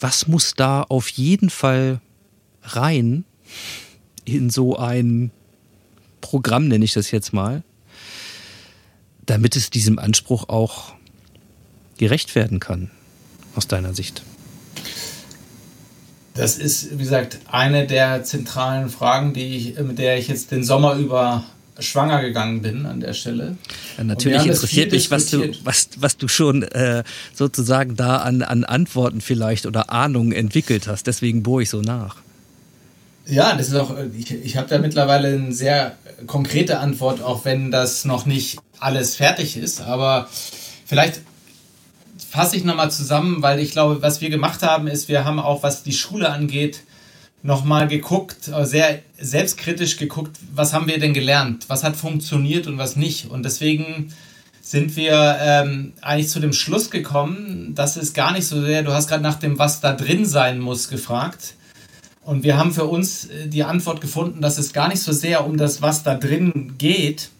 was 0.00 0.26
muss 0.26 0.54
da 0.54 0.82
auf 0.82 1.08
jeden 1.08 1.50
Fall 1.50 2.00
rein 2.62 3.24
in 4.24 4.50
so 4.50 4.76
ein 4.76 5.30
Programm, 6.20 6.68
nenne 6.68 6.84
ich 6.84 6.92
das 6.92 7.10
jetzt 7.10 7.32
mal, 7.32 7.62
damit 9.26 9.56
es 9.56 9.70
diesem 9.70 9.98
Anspruch 9.98 10.48
auch 10.48 10.94
gerecht 11.98 12.34
werden 12.34 12.60
kann, 12.60 12.90
aus 13.54 13.68
deiner 13.68 13.94
Sicht? 13.94 14.22
Das 16.34 16.56
ist, 16.56 16.98
wie 16.98 17.02
gesagt, 17.02 17.40
eine 17.50 17.86
der 17.86 18.24
zentralen 18.24 18.88
Fragen, 18.88 19.34
die 19.34 19.56
ich, 19.56 19.78
mit 19.78 19.98
der 19.98 20.18
ich 20.18 20.28
jetzt 20.28 20.50
den 20.50 20.64
Sommer 20.64 20.94
über 20.94 21.44
schwanger 21.78 22.20
gegangen 22.20 22.62
bin 22.62 22.86
an 22.86 23.00
der 23.00 23.12
Stelle. 23.12 23.56
Ja, 23.96 24.04
natürlich 24.04 24.46
interessiert 24.46 24.92
mich, 24.92 25.10
was 25.10 25.30
du, 25.30 25.52
was, 25.64 25.88
was 25.96 26.16
du 26.16 26.28
schon 26.28 26.62
äh, 26.62 27.02
sozusagen 27.34 27.96
da 27.96 28.18
an, 28.18 28.42
an 28.42 28.64
Antworten 28.64 29.20
vielleicht 29.20 29.66
oder 29.66 29.90
Ahnungen 29.90 30.32
entwickelt 30.32 30.86
hast. 30.86 31.06
Deswegen 31.06 31.42
bohre 31.42 31.62
ich 31.62 31.70
so 31.70 31.80
nach. 31.80 32.16
Ja, 33.26 33.54
das 33.56 33.68
ist 33.68 33.74
auch, 33.74 33.94
ich, 34.16 34.32
ich 34.32 34.56
habe 34.56 34.68
da 34.68 34.78
mittlerweile 34.78 35.28
eine 35.28 35.52
sehr 35.52 35.96
konkrete 36.26 36.78
Antwort, 36.78 37.22
auch 37.22 37.44
wenn 37.44 37.70
das 37.70 38.04
noch 38.04 38.26
nicht 38.26 38.58
alles 38.82 39.16
fertig 39.16 39.56
ist. 39.56 39.80
Aber 39.80 40.28
vielleicht 40.84 41.20
fasse 42.30 42.56
ich 42.56 42.64
nochmal 42.64 42.90
zusammen, 42.90 43.42
weil 43.42 43.58
ich 43.58 43.72
glaube, 43.72 44.02
was 44.02 44.20
wir 44.20 44.30
gemacht 44.30 44.62
haben, 44.62 44.86
ist, 44.86 45.08
wir 45.08 45.24
haben 45.24 45.38
auch, 45.38 45.62
was 45.62 45.82
die 45.82 45.92
Schule 45.92 46.30
angeht, 46.30 46.82
nochmal 47.42 47.88
geguckt, 47.88 48.48
äh, 48.48 48.64
sehr 48.64 49.00
selbstkritisch 49.20 49.96
geguckt, 49.96 50.36
was 50.54 50.72
haben 50.72 50.86
wir 50.86 50.98
denn 50.98 51.12
gelernt, 51.12 51.64
was 51.68 51.84
hat 51.84 51.96
funktioniert 51.96 52.66
und 52.66 52.78
was 52.78 52.96
nicht. 52.96 53.30
Und 53.30 53.44
deswegen 53.44 54.12
sind 54.62 54.96
wir 54.96 55.36
ähm, 55.40 55.92
eigentlich 56.00 56.28
zu 56.28 56.40
dem 56.40 56.52
Schluss 56.52 56.90
gekommen, 56.90 57.74
dass 57.74 57.96
es 57.96 58.14
gar 58.14 58.32
nicht 58.32 58.46
so 58.46 58.64
sehr, 58.64 58.82
du 58.82 58.92
hast 58.92 59.08
gerade 59.08 59.22
nach 59.22 59.38
dem, 59.38 59.58
was 59.58 59.80
da 59.80 59.92
drin 59.92 60.24
sein 60.24 60.60
muss, 60.60 60.88
gefragt. 60.88 61.54
Und 62.24 62.44
wir 62.44 62.56
haben 62.56 62.72
für 62.72 62.84
uns 62.84 63.26
äh, 63.26 63.48
die 63.48 63.64
Antwort 63.64 64.00
gefunden, 64.00 64.40
dass 64.40 64.56
es 64.56 64.72
gar 64.72 64.88
nicht 64.88 65.02
so 65.02 65.12
sehr 65.12 65.44
um 65.44 65.56
das, 65.56 65.82
was 65.82 66.04
da 66.04 66.14
drin 66.14 66.76
geht, 66.78 67.31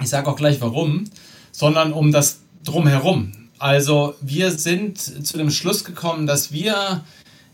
ich 0.00 0.08
sage 0.08 0.28
auch 0.28 0.36
gleich 0.36 0.60
warum, 0.60 1.04
sondern 1.52 1.92
um 1.92 2.12
das 2.12 2.40
drumherum. 2.64 3.32
Also 3.58 4.14
wir 4.20 4.50
sind 4.52 4.98
zu 4.98 5.36
dem 5.36 5.50
Schluss 5.50 5.84
gekommen, 5.84 6.26
dass 6.26 6.52
wir 6.52 7.04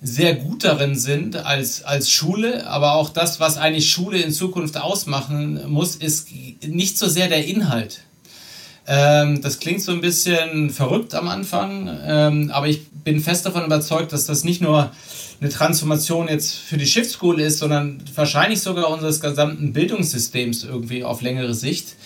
sehr 0.02 0.36
gut 0.36 0.64
darin 0.64 0.94
sind 0.94 1.36
als, 1.36 1.82
als 1.82 2.10
Schule, 2.10 2.66
aber 2.68 2.94
auch 2.94 3.08
das, 3.08 3.40
was 3.40 3.56
eigentlich 3.56 3.90
Schule 3.90 4.18
in 4.18 4.30
Zukunft 4.30 4.76
ausmachen 4.76 5.68
muss, 5.68 5.96
ist 5.96 6.28
nicht 6.64 6.98
so 6.98 7.08
sehr 7.08 7.28
der 7.28 7.46
Inhalt. 7.46 8.02
Ähm, 8.86 9.40
das 9.42 9.58
klingt 9.58 9.82
so 9.82 9.90
ein 9.90 10.00
bisschen 10.00 10.70
verrückt 10.70 11.14
am 11.14 11.26
Anfang, 11.26 11.90
ähm, 12.04 12.50
aber 12.52 12.68
ich 12.68 12.88
bin 12.90 13.20
fest 13.20 13.44
davon 13.46 13.64
überzeugt, 13.64 14.12
dass 14.12 14.26
das 14.26 14.44
nicht 14.44 14.60
nur 14.60 14.92
eine 15.40 15.50
Transformation 15.50 16.28
jetzt 16.28 16.54
für 16.54 16.76
die 16.76 16.86
Shift 16.86 17.20
ist, 17.38 17.58
sondern 17.58 18.00
wahrscheinlich 18.14 18.60
sogar 18.60 18.88
unseres 18.90 19.20
gesamten 19.20 19.72
Bildungssystems 19.72 20.64
irgendwie 20.64 21.02
auf 21.02 21.20
längere 21.20 21.54
Sicht 21.54 21.96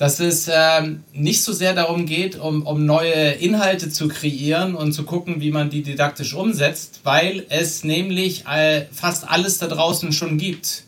dass 0.00 0.18
es 0.18 0.50
ähm, 0.50 1.04
nicht 1.12 1.42
so 1.42 1.52
sehr 1.52 1.74
darum 1.74 2.06
geht, 2.06 2.38
um, 2.40 2.62
um 2.62 2.86
neue 2.86 3.32
Inhalte 3.32 3.90
zu 3.90 4.08
kreieren 4.08 4.74
und 4.74 4.94
zu 4.94 5.02
gucken, 5.02 5.42
wie 5.42 5.50
man 5.50 5.68
die 5.68 5.82
didaktisch 5.82 6.32
umsetzt, 6.32 7.00
weil 7.04 7.44
es 7.50 7.84
nämlich 7.84 8.46
äh, 8.46 8.86
fast 8.92 9.28
alles 9.28 9.58
da 9.58 9.66
draußen 9.66 10.10
schon 10.12 10.38
gibt. 10.38 10.84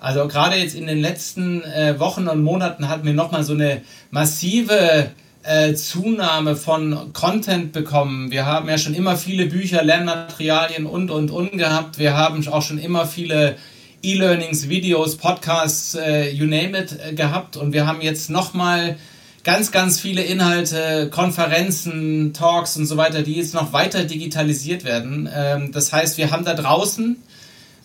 Also 0.00 0.26
gerade 0.26 0.56
jetzt 0.56 0.74
in 0.74 0.88
den 0.88 0.98
letzten 0.98 1.62
äh, 1.62 2.00
Wochen 2.00 2.26
und 2.26 2.42
Monaten 2.42 2.88
hatten 2.88 3.06
wir 3.06 3.12
nochmal 3.12 3.44
so 3.44 3.52
eine 3.52 3.82
massive 4.10 5.12
äh, 5.44 5.74
Zunahme 5.74 6.56
von 6.56 7.12
Content 7.12 7.70
bekommen. 7.70 8.32
Wir 8.32 8.44
haben 8.44 8.68
ja 8.68 8.76
schon 8.76 8.94
immer 8.94 9.16
viele 9.16 9.46
Bücher, 9.46 9.84
Lernmaterialien 9.84 10.84
und, 10.84 11.12
und, 11.12 11.30
und 11.30 11.52
gehabt. 11.52 12.00
Wir 12.00 12.16
haben 12.16 12.44
auch 12.48 12.62
schon 12.62 12.78
immer 12.78 13.06
viele 13.06 13.54
E-Learnings, 14.02 14.68
Videos, 14.68 15.16
Podcasts, 15.16 15.94
äh, 15.94 16.30
you 16.30 16.46
name 16.46 16.78
it, 16.78 16.96
äh, 17.00 17.14
gehabt. 17.14 17.56
Und 17.56 17.72
wir 17.72 17.86
haben 17.86 18.00
jetzt 18.00 18.30
nochmal 18.30 18.96
ganz, 19.44 19.72
ganz 19.72 20.00
viele 20.00 20.22
Inhalte, 20.22 21.08
Konferenzen, 21.10 22.32
Talks 22.32 22.76
und 22.76 22.86
so 22.86 22.96
weiter, 22.96 23.22
die 23.22 23.34
jetzt 23.34 23.54
noch 23.54 23.72
weiter 23.72 24.04
digitalisiert 24.04 24.84
werden. 24.84 25.28
Ähm, 25.34 25.72
das 25.72 25.92
heißt, 25.92 26.18
wir 26.18 26.30
haben 26.30 26.44
da 26.44 26.54
draußen 26.54 27.16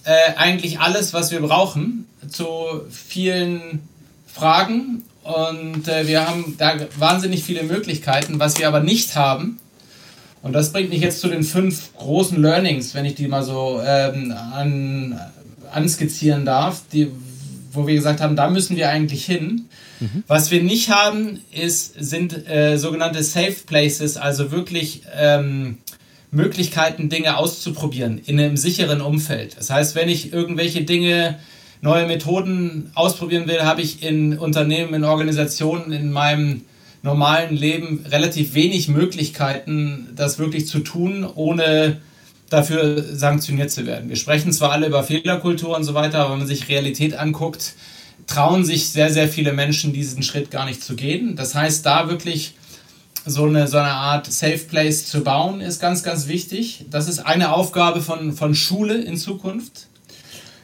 äh, 0.03 0.33
eigentlich 0.35 0.79
alles, 0.79 1.13
was 1.13 1.31
wir 1.31 1.39
brauchen, 1.39 2.07
zu 2.27 2.45
vielen 2.89 3.87
Fragen 4.27 5.03
und 5.23 5.85
wir 5.85 6.27
haben 6.27 6.55
da 6.57 6.75
wahnsinnig 6.97 7.43
viele 7.43 7.63
Möglichkeiten. 7.63 8.39
Was 8.39 8.57
wir 8.57 8.67
aber 8.67 8.79
nicht 8.81 9.15
haben, 9.15 9.59
und 10.43 10.51
das 10.51 10.73
bringt 10.73 10.89
mich 10.89 10.99
jetzt 10.99 11.21
zu 11.21 11.29
den 11.29 11.43
fünf 11.43 11.95
großen 11.95 12.39
Learnings, 12.39 12.93
wenn 12.93 13.05
ich 13.05 13.15
die 13.15 13.29
mal 13.29 13.43
so 13.43 13.81
ähm, 13.83 14.33
an, 14.33 15.17
anskizzieren 15.73 16.45
darf, 16.45 16.83
die, 16.91 17.09
wo 17.71 17.87
wir 17.87 17.95
gesagt 17.95 18.21
haben, 18.21 18.35
da 18.35 18.49
müssen 18.49 18.77
wir 18.77 18.89
eigentlich 18.89 19.25
hin. 19.25 19.65
Mhm. 19.99 20.23
Was 20.27 20.51
wir 20.51 20.63
nicht 20.63 20.89
haben, 20.89 21.39
ist, 21.51 21.95
sind 21.97 22.47
äh, 22.47 22.77
sogenannte 22.77 23.23
Safe 23.23 23.55
Places, 23.65 24.17
also 24.17 24.51
wirklich 24.51 25.01
ähm, 25.15 25.77
Möglichkeiten, 26.31 27.09
Dinge 27.09 27.37
auszuprobieren 27.37 28.19
in 28.25 28.39
einem 28.39 28.57
sicheren 28.57 29.01
Umfeld. 29.01 29.55
Das 29.57 29.69
heißt, 29.69 29.95
wenn 29.95 30.09
ich 30.09 30.33
irgendwelche 30.33 30.83
Dinge, 30.83 31.39
neue 31.81 32.07
Methoden 32.07 32.91
ausprobieren 32.95 33.47
will, 33.47 33.61
habe 33.63 33.81
ich 33.81 34.03
in 34.03 34.37
Unternehmen, 34.39 34.93
in 34.93 35.03
Organisationen, 35.03 35.91
in 35.91 36.11
meinem 36.11 36.61
normalen 37.03 37.55
Leben 37.55 38.05
relativ 38.09 38.53
wenig 38.53 38.87
Möglichkeiten, 38.87 40.07
das 40.15 40.39
wirklich 40.39 40.65
zu 40.65 40.79
tun, 40.79 41.25
ohne 41.35 41.97
dafür 42.53 43.03
sanktioniert 43.15 43.71
zu 43.71 43.85
werden. 43.85 44.09
Wir 44.09 44.15
sprechen 44.15 44.51
zwar 44.51 44.71
alle 44.71 44.87
über 44.87 45.03
Fehlerkultur 45.03 45.75
und 45.75 45.83
so 45.83 45.93
weiter, 45.95 46.19
aber 46.19 46.31
wenn 46.31 46.39
man 46.39 46.47
sich 46.47 46.69
Realität 46.69 47.15
anguckt, 47.15 47.73
trauen 48.27 48.63
sich 48.63 48.89
sehr, 48.89 49.11
sehr 49.11 49.27
viele 49.27 49.53
Menschen 49.53 49.91
diesen 49.91 50.21
Schritt 50.23 50.51
gar 50.51 50.65
nicht 50.65 50.83
zu 50.83 50.95
gehen. 50.95 51.35
Das 51.35 51.55
heißt, 51.55 51.85
da 51.85 52.09
wirklich 52.09 52.53
so 53.25 53.45
eine, 53.45 53.67
so 53.67 53.77
eine 53.77 53.91
Art 53.91 54.31
Safe 54.31 54.59
Place 54.59 55.07
zu 55.07 55.21
bauen, 55.21 55.61
ist 55.61 55.81
ganz, 55.81 56.03
ganz 56.03 56.27
wichtig. 56.27 56.85
Das 56.89 57.07
ist 57.07 57.19
eine 57.19 57.53
Aufgabe 57.53 58.01
von, 58.01 58.33
von 58.33 58.53
Schule 58.53 58.95
in 58.95 59.17
Zukunft. 59.17 59.87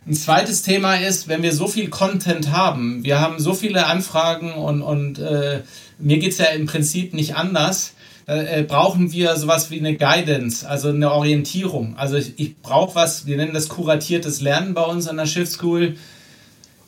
Ein 0.06 0.14
zweites 0.14 0.62
Thema 0.62 0.96
ist, 0.96 1.28
wenn 1.28 1.42
wir 1.42 1.54
so 1.54 1.68
viel 1.68 1.90
Content 1.90 2.52
haben, 2.52 3.04
wir 3.04 3.20
haben 3.20 3.40
so 3.40 3.54
viele 3.54 3.88
Anfragen 3.88 4.54
und, 4.54 4.82
und 4.82 5.20
äh, 5.20 5.62
mir 5.98 6.20
geht 6.20 6.34
es 6.34 6.38
ja 6.38 6.46
im 6.46 6.66
Prinzip 6.66 7.14
nicht 7.14 7.36
anders, 7.36 7.94
äh, 8.30 8.64
brauchen 8.64 9.12
wir 9.12 9.36
sowas 9.36 9.72
wie 9.72 9.80
eine 9.80 9.96
Guidance, 9.96 10.68
also 10.68 10.90
eine 10.90 11.12
Orientierung. 11.12 11.96
Also 11.98 12.16
ich, 12.16 12.40
ich 12.40 12.58
brauche 12.58 12.96
was, 12.96 13.26
wir 13.26 13.38
nennen 13.38 13.54
das 13.54 13.70
kuratiertes 13.70 14.42
Lernen 14.42 14.74
bei 14.74 14.84
uns 14.84 15.08
an 15.08 15.18
der 15.18 15.26
Shift 15.26 15.52
School. 15.52 15.96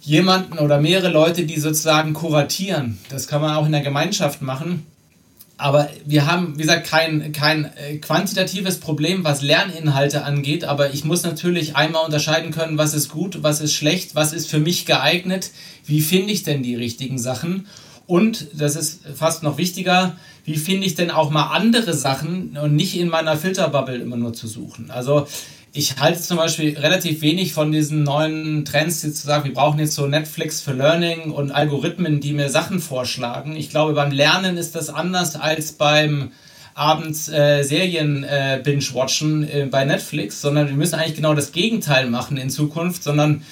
Jemanden 0.02 0.58
oder 0.58 0.82
mehrere 0.82 1.10
Leute, 1.10 1.46
die 1.46 1.60
sozusagen 1.60 2.14
kuratieren. 2.14 2.98
Das 3.10 3.28
kann 3.28 3.42
man 3.42 3.56
auch 3.56 3.66
in 3.66 3.72
der 3.72 3.82
Gemeinschaft 3.82 4.42
machen 4.42 4.86
aber 5.62 5.90
wir 6.06 6.26
haben, 6.26 6.58
wie 6.58 6.64
gesagt, 6.64 6.88
kein, 6.88 7.34
kein 7.34 7.66
äh, 7.78 7.98
quantitatives 7.98 8.80
Problem, 8.80 9.24
was 9.24 9.44
Lerninhalte 9.44 10.24
angeht. 10.24 10.64
Aber 10.64 10.92
ich 10.92 11.06
muss 11.06 11.22
natürlich 11.22 11.76
einmal 11.76 12.04
unterscheiden 12.04 12.50
können, 12.50 12.80
was 12.80 12.96
ist 12.96 13.10
gut, 13.10 13.44
was 13.44 13.62
ist 13.62 13.76
schlecht, 13.76 14.16
was 14.16 14.34
ist 14.34 14.50
für 14.50 14.58
mich 14.58 14.88
geeignet, 14.88 15.52
wie 15.86 16.02
finde 16.02 16.34
ich 16.34 16.42
denn 16.42 16.64
die 16.64 16.74
richtigen 16.74 17.20
Sachen. 17.20 17.68
Und, 18.08 18.48
das 18.56 18.76
ist 18.76 19.02
fast 19.16 19.44
noch 19.44 19.60
wichtiger, 19.60 20.18
wie 20.44 20.58
finde 20.58 20.88
ich 20.88 20.96
denn 20.96 21.12
auch 21.12 21.30
mal 21.30 21.56
andere 21.56 21.94
Sachen 21.94 22.58
und 22.62 22.76
nicht 22.76 22.98
in 22.98 23.10
meiner 23.10 23.38
Filterbubble 23.38 23.98
immer 23.98 24.18
nur 24.18 24.34
zu 24.34 24.48
suchen. 24.48 24.92
Also 24.92 25.28
ich 25.74 25.98
halte 26.00 26.22
zum 26.22 26.38
Beispiel 26.38 26.78
relativ 26.78 27.22
wenig 27.22 27.54
von 27.54 27.72
diesen 27.72 28.04
neuen 28.04 28.66
Trends, 28.66 29.02
die 29.02 29.14
zu 29.14 29.26
sagen, 29.26 29.46
wir 29.46 29.54
brauchen 29.54 29.80
jetzt 29.80 29.96
so 29.96 30.06
Netflix 30.06 30.62
für 30.62 30.74
Learning 30.74 31.32
und 31.32 31.52
Algorithmen, 31.52 32.20
die 32.20 32.34
mir 32.34 32.50
Sachen 32.50 32.82
vorschlagen. 32.82 33.56
Ich 33.56 33.70
glaube, 33.70 33.94
beim 33.94 34.12
Lernen 34.12 34.58
ist 34.58 34.76
das 34.76 34.90
anders 34.90 35.38
als 35.38 35.72
beim 35.72 36.32
abends 36.74 37.30
äh, 37.30 37.64
Serien 37.64 38.24
äh, 38.24 38.60
binge-watchen 38.64 39.44
äh, 39.44 39.68
bei 39.70 39.86
Netflix, 39.86 40.42
sondern 40.42 40.68
wir 40.68 40.76
müssen 40.76 40.96
eigentlich 40.96 41.16
genau 41.16 41.34
das 41.34 41.52
Gegenteil 41.52 42.10
machen 42.10 42.38
in 42.38 42.50
Zukunft, 42.50 43.04
sondern 43.04 43.44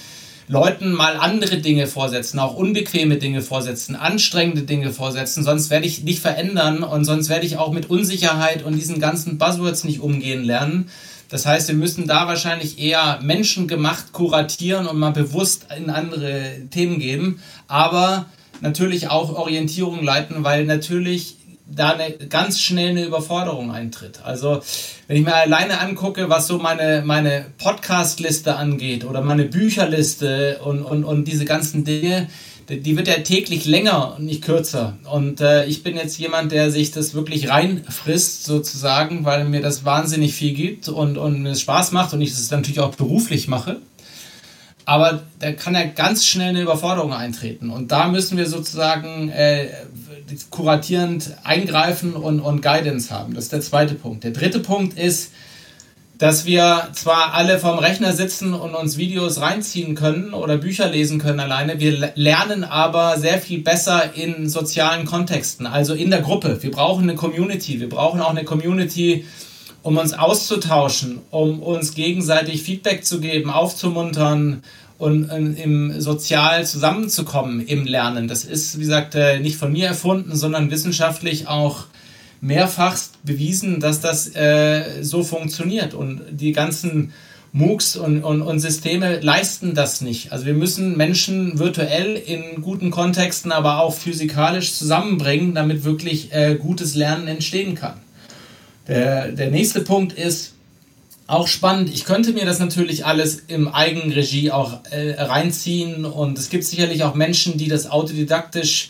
Leuten 0.52 0.93
mal 0.93 1.16
andere 1.16 1.58
Dinge 1.58 1.86
vorsetzen, 1.86 2.39
auch 2.39 2.56
unbequeme 2.56 3.18
Dinge 3.18 3.43
vorsetzen, 3.43 3.95
anstrengende 3.95 4.64
Dinge 4.64 4.91
vorsetzen, 4.91 5.43
sonst 5.43 5.70
werde 5.70 5.86
ich 5.86 6.02
nicht 6.02 6.22
verändern 6.22 6.82
und 6.82 7.06
sonst 7.06 7.30
werde 7.30 7.45
ich 7.45 7.58
auch 7.58 7.72
mit 7.72 7.91
Unsicherheit 7.91 8.64
und 8.64 8.74
diesen 8.74 9.00
ganzen 9.00 9.38
Buzzwords 9.38 9.84
nicht 9.84 10.00
umgehen 10.00 10.43
lernen. 10.43 10.89
Das 11.30 11.45
heißt, 11.45 11.68
wir 11.68 11.76
müssen 11.76 12.08
da 12.08 12.28
wahrscheinlich 12.28 12.80
eher 12.80 13.20
menschengemacht 13.22 14.12
kuratieren 14.12 14.88
und 14.88 14.97
mal 14.97 15.12
bewusst 15.12 15.68
in 15.78 15.91
andere 15.91 16.54
Themen 16.72 16.97
geben, 16.97 17.43
aber 17.68 18.26
natürlich 18.62 19.12
auch 19.12 19.36
Orientierung 19.36 20.04
leiten, 20.04 20.43
weil 20.43 20.66
natürlich 20.66 21.36
da 21.74 21.91
eine, 21.91 22.11
ganz 22.28 22.59
schnell 22.59 22.89
eine 22.89 23.05
Überforderung 23.05 23.72
eintritt. 23.72 24.22
Also 24.24 24.61
wenn 25.07 25.17
ich 25.17 25.24
mir 25.24 25.36
alleine 25.36 25.80
angucke, 25.80 26.30
was 26.30 26.47
so 26.47 26.57
meine, 26.57 27.03
meine 27.05 27.45
Podcast-Liste 27.57 28.55
angeht 28.55 29.05
oder 29.05 29.22
meine 29.22 29.45
Bücherliste 29.45 30.59
und, 30.63 30.84
und, 30.84 31.03
und 31.03 31.26
diese 31.26 31.45
ganzen 31.45 31.84
Dinge, 31.84 32.28
die 32.70 32.95
wird 32.95 33.07
ja 33.07 33.15
täglich 33.15 33.65
länger 33.65 34.15
und 34.17 34.26
nicht 34.26 34.43
kürzer. 34.43 34.97
Und 35.11 35.41
äh, 35.41 35.65
ich 35.65 35.82
bin 35.84 35.95
jetzt 35.95 36.20
jemand, 36.20 36.51
der 36.51 36.70
sich 36.70 36.91
das 36.91 37.13
wirklich 37.13 37.49
reinfrisst, 37.49 38.45
sozusagen, 38.45 39.26
weil 39.26 39.45
mir 39.45 39.61
das 39.61 39.86
wahnsinnig 39.86 40.34
viel 40.34 40.53
gibt 40.53 40.88
und, 40.88 41.17
und 41.17 41.41
mir 41.41 41.51
es 41.51 41.61
Spaß 41.61 41.91
macht 41.91 42.13
und 42.13 42.22
ich 42.22 42.32
es 42.32 42.51
natürlich 42.51 42.80
auch 42.80 42.95
beruflich 42.95 43.47
mache. 43.47 43.78
Aber 44.86 45.22
da 45.38 45.51
kann 45.51 45.76
ja 45.76 45.84
ganz 45.84 46.26
schnell 46.26 46.49
eine 46.49 46.61
Überforderung 46.63 47.13
eintreten. 47.13 47.70
Und 47.70 47.91
da 47.91 48.07
müssen 48.07 48.38
wir 48.38 48.47
sozusagen 48.47 49.30
äh, 49.30 49.67
kuratierend 50.49 51.36
eingreifen 51.43 52.13
und, 52.13 52.39
und 52.39 52.61
Guidance 52.61 53.11
haben. 53.11 53.34
Das 53.34 53.45
ist 53.45 53.53
der 53.53 53.61
zweite 53.61 53.95
Punkt. 53.95 54.23
Der 54.23 54.32
dritte 54.32 54.59
Punkt 54.59 54.97
ist, 54.97 55.32
dass 56.19 56.45
wir 56.45 56.89
zwar 56.91 57.34
alle 57.34 57.59
vorm 57.59 57.80
Rechner 57.80 58.11
sitzen 58.11 58.53
und 58.53 58.75
uns 58.75 58.97
Videos 58.97 59.39
reinziehen 59.39 59.95
können 59.95 60.34
oder 60.34 60.57
Bücher 60.57 60.89
lesen 60.89 61.17
können 61.17 61.39
alleine, 61.39 61.80
wir 61.80 62.11
lernen 62.15 62.65
aber 62.65 63.17
sehr 63.17 63.39
viel 63.39 63.61
besser 63.61 64.13
in 64.15 64.49
sozialen 64.49 65.05
Kontexten, 65.05 65.65
also 65.65 65.93
in 65.93 66.11
der 66.11 66.19
Gruppe. 66.19 66.61
Wir 66.61 66.71
brauchen 66.71 67.03
eine 67.03 67.15
Community, 67.15 67.80
wir 67.80 67.88
brauchen 67.88 68.19
auch 68.19 68.32
eine 68.32 68.43
Community, 68.43 69.23
um 69.82 69.97
uns 69.97 70.11
auszutauschen, 70.11 71.19
um 71.32 71.61
uns 71.61 71.93
gegenseitig 71.93 72.63
Feedback 72.63 73.05
zu 73.05 73.21
geben, 73.21 73.49
aufzumuntern 73.49 74.61
und 75.00 75.30
im 75.30 76.00
sozial 76.00 76.66
zusammenzukommen 76.66 77.66
im 77.66 77.86
Lernen. 77.86 78.28
Das 78.28 78.43
ist, 78.43 78.78
wie 78.78 78.82
gesagt, 78.82 79.16
äh, 79.16 79.39
nicht 79.39 79.56
von 79.56 79.72
mir 79.72 79.88
erfunden, 79.88 80.36
sondern 80.36 80.70
wissenschaftlich 80.70 81.47
auch 81.47 81.86
mehrfach 82.41 82.97
bewiesen, 83.24 83.80
dass 83.80 84.02
das 84.02 84.36
äh, 84.36 85.02
so 85.02 85.24
funktioniert. 85.24 85.93
Und 85.93 86.22
die 86.32 86.52
ganzen 86.52 87.14
MOOCs 87.54 87.95
und, 87.95 88.24
und, 88.24 88.41
und 88.41 88.60
Systeme 88.60 89.22
leisten 89.22 89.74
das 89.74 90.02
nicht. 90.02 90.34
Also 90.34 90.45
wir 90.45 90.54
müssen 90.54 90.97
Menschen 90.97 91.58
virtuell 91.60 92.16
in 92.16 92.62
guten 92.62 92.91
Kontexten, 92.91 93.54
aber 93.54 93.80
auch 93.80 93.95
physikalisch 93.95 94.74
zusammenbringen, 94.74 95.56
damit 95.56 95.86
wirklich 95.86 96.34
äh, 96.34 96.56
gutes 96.56 96.95
Lernen 96.95 97.28
entstehen 97.28 97.74
kann. 97.74 98.02
Der, 98.89 99.32
der 99.32 99.50
nächste 99.50 99.80
Punkt 99.80 100.12
ist 100.12 100.56
auch 101.30 101.47
spannend. 101.47 101.89
Ich 101.93 102.05
könnte 102.05 102.34
mir 102.34 102.45
das 102.45 102.59
natürlich 102.59 103.05
alles 103.05 103.43
im 103.47 103.67
Eigenregie 103.67 104.51
auch 104.51 104.80
äh, 104.89 105.21
reinziehen 105.21 106.05
und 106.05 106.38
es 106.39 106.49
gibt 106.49 106.63
sicherlich 106.63 107.03
auch 107.03 107.13
Menschen, 107.13 107.57
die 107.57 107.67
das 107.67 107.89
autodidaktisch 107.89 108.89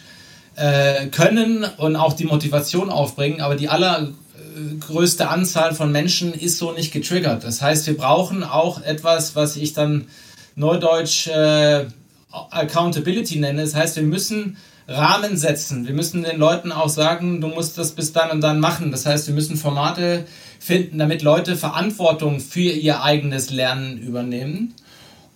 äh, 0.56 1.08
können 1.08 1.66
und 1.78 1.98
auch 1.98 2.14
die 2.14 2.24
Motivation 2.24 2.90
aufbringen, 2.90 3.42
aber 3.42 3.56
die 3.56 3.68
allergrößte 3.68 5.28
Anzahl 5.28 5.76
von 5.76 5.92
Menschen 5.92 6.34
ist 6.34 6.58
so 6.58 6.72
nicht 6.72 6.94
getriggert. 6.94 7.44
Das 7.44 7.62
heißt, 7.62 7.86
wir 7.88 7.98
brauchen 7.98 8.44
auch 8.44 8.82
etwas, 8.82 9.36
was 9.36 9.58
ich 9.58 9.74
dann 9.74 10.08
neudeutsch 10.56 11.28
äh, 11.28 11.88
Accountability 12.32 13.40
nenne. 13.40 13.64
Das 13.64 13.76
heißt, 13.76 13.98
wir 13.98 14.04
müssen 14.04 14.56
Rahmen 14.88 15.38
setzen. 15.38 15.86
Wir 15.86 15.94
müssen 15.94 16.24
den 16.24 16.38
Leuten 16.38 16.72
auch 16.72 16.90
sagen, 16.90 17.42
du 17.42 17.48
musst 17.48 17.78
das 17.78 17.92
bis 17.92 18.14
dann 18.14 18.32
und 18.32 18.42
dann 18.42 18.60
machen. 18.60 18.92
Das 18.92 19.06
heißt, 19.06 19.28
wir 19.28 19.36
müssen 19.36 19.58
Formate 19.58 20.26
finden, 20.60 21.00
damit 21.00 21.22
Leute 21.22 21.56
Verantwortung 21.56 22.40
für 22.40 22.60
ihr 22.60 23.02
eigenes 23.02 23.50
Lernen 23.50 23.98
übernehmen. 23.98 24.76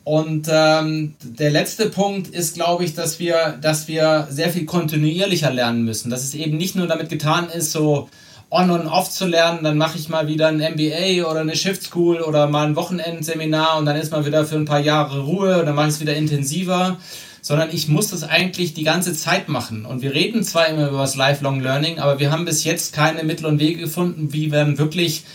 Und 0.04 0.50
ähm, 0.52 1.16
der 1.24 1.50
letzte 1.50 1.90
Punkt 1.90 2.28
ist, 2.28 2.56
glaube 2.56 2.84
ich, 2.84 2.94
dass 2.94 3.20
wir, 3.20 3.58
dass 3.62 3.88
wir 3.88 4.28
sehr 4.30 4.50
viel 4.50 4.66
kontinuierlicher 4.66 5.52
lernen 5.52 5.86
müssen. 5.86 6.10
Dass 6.10 6.24
es 6.24 6.34
eben 6.34 6.58
nicht 6.58 6.76
nur 6.76 6.88
damit 6.88 7.10
getan 7.10 7.48
ist, 7.50 7.72
so 7.72 8.10
on 8.54 8.70
und 8.70 8.88
off 8.88 9.10
zu 9.10 9.26
lernen, 9.26 9.64
dann 9.64 9.78
mache 9.78 9.98
ich 9.98 10.10
mal 10.10 10.28
wieder 10.28 10.50
ein 10.50 10.58
MBA 10.58 11.28
oder 11.28 11.40
eine 11.40 11.56
Shift 11.56 11.84
School 11.84 12.22
oder 12.22 12.48
mal 12.48 12.68
ein 12.68 12.76
Wochenendseminar 12.76 13.78
und 13.78 13.86
dann 13.86 13.96
ist 13.96 14.12
mal 14.12 14.28
wieder 14.28 14.46
für 14.46 14.58
ein 14.58 14.66
paar 14.66 14.80
Jahre 14.80 15.22
Ruhe 15.22 15.60
und 15.60 15.66
dann 15.66 15.74
mache 15.74 15.88
ich 15.88 15.96
es 15.96 16.02
wieder 16.02 16.16
intensiver, 16.16 16.98
sondern 17.44 17.70
ich 17.74 17.90
muss 17.90 18.08
das 18.08 18.24
eigentlich 18.24 18.74
die 18.74 18.86
ganze 18.86 19.14
Zeit 19.14 19.50
machen. 19.50 19.86
Und 19.86 20.02
wir 20.02 20.14
reden 20.14 20.44
zwar 20.44 20.68
immer 20.70 20.88
über 20.88 21.00
das 21.00 21.18
Lifelong 21.18 21.60
Learning, 21.60 22.00
aber 22.00 22.18
wir 22.18 22.32
haben 22.32 22.46
bis 22.46 22.64
jetzt 22.64 22.94
keine 22.94 23.24
Mittel 23.24 23.46
und 23.46 23.60
Wege 23.60 23.82
gefunden, 23.82 24.32
wie 24.32 24.48
dann 24.48 24.78
wirklich 24.78 25.26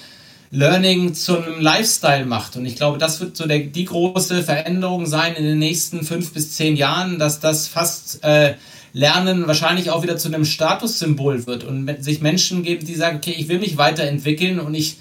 Learning 0.51 1.13
zu 1.13 1.37
einem 1.37 1.61
Lifestyle 1.61 2.25
macht. 2.25 2.57
Und 2.57 2.65
ich 2.65 2.77
glaube, 2.77 2.97
das 2.97 3.21
wird 3.21 3.37
so 3.37 3.47
der, 3.47 3.59
die 3.59 3.85
große 3.85 4.43
Veränderung 4.43 5.05
sein 5.05 5.35
in 5.35 5.45
den 5.45 5.59
nächsten 5.59 6.03
fünf 6.03 6.33
bis 6.33 6.53
zehn 6.53 6.77
Jahren, 6.77 7.19
dass 7.19 7.41
das 7.41 7.69
fast 7.69 8.25
äh, 8.25 8.55
Lernen 8.95 9.47
wahrscheinlich 9.47 9.91
auch 9.91 10.03
wieder 10.03 10.17
zu 10.17 10.29
einem 10.29 10.47
Statussymbol 10.47 11.47
wird 11.47 11.63
und 11.63 12.03
sich 12.03 12.23
Menschen 12.23 12.63
geben, 12.63 12.87
die 12.87 12.95
sagen, 12.95 13.19
okay, 13.19 13.35
ich 13.37 13.49
will 13.49 13.59
mich 13.59 13.77
weiterentwickeln 13.77 14.59
und 14.61 14.75
ich 14.75 14.97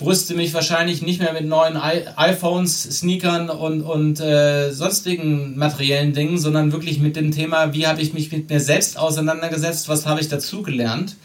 brüste 0.00 0.34
mich 0.34 0.54
wahrscheinlich 0.54 1.02
nicht 1.02 1.20
mehr 1.20 1.34
mit 1.34 1.44
neuen 1.44 1.76
iPhones, 1.76 2.84
Sneakern 2.84 3.50
und, 3.50 3.82
und 3.82 4.18
äh, 4.18 4.72
sonstigen 4.72 5.58
materiellen 5.58 6.14
Dingen, 6.14 6.38
sondern 6.38 6.72
wirklich 6.72 7.00
mit 7.00 7.16
dem 7.16 7.32
Thema, 7.32 7.74
wie 7.74 7.86
habe 7.86 8.00
ich 8.00 8.14
mich 8.14 8.32
mit 8.32 8.48
mir 8.48 8.60
selbst 8.60 8.98
auseinandergesetzt, 8.98 9.90
was 9.90 10.06
habe 10.06 10.20
ich 10.20 10.28
dazugelernt. 10.28 11.16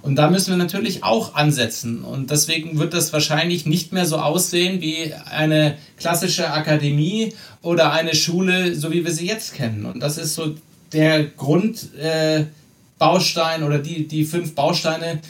Und 0.00 0.16
da 0.16 0.30
müssen 0.30 0.50
wir 0.50 0.56
natürlich 0.56 1.04
auch 1.04 1.34
ansetzen. 1.34 2.02
Und 2.02 2.30
deswegen 2.30 2.78
wird 2.78 2.94
das 2.94 3.12
wahrscheinlich 3.12 3.66
nicht 3.66 3.92
mehr 3.92 4.06
so 4.06 4.16
aussehen 4.16 4.80
wie 4.80 5.12
eine 5.30 5.76
klassische 5.98 6.50
Akademie 6.50 7.34
oder 7.60 7.92
eine 7.92 8.14
Schule, 8.14 8.74
so 8.74 8.90
wie 8.90 9.04
wir 9.04 9.12
sie 9.12 9.26
jetzt 9.26 9.54
kennen. 9.54 9.84
Und 9.84 10.00
das 10.00 10.16
ist 10.16 10.34
so 10.34 10.54
der 10.94 11.24
Grundbaustein 11.24 13.62
äh, 13.62 13.64
oder 13.64 13.78
die, 13.78 14.08
die 14.08 14.24
fünf 14.24 14.54
Bausteine, 14.54 15.20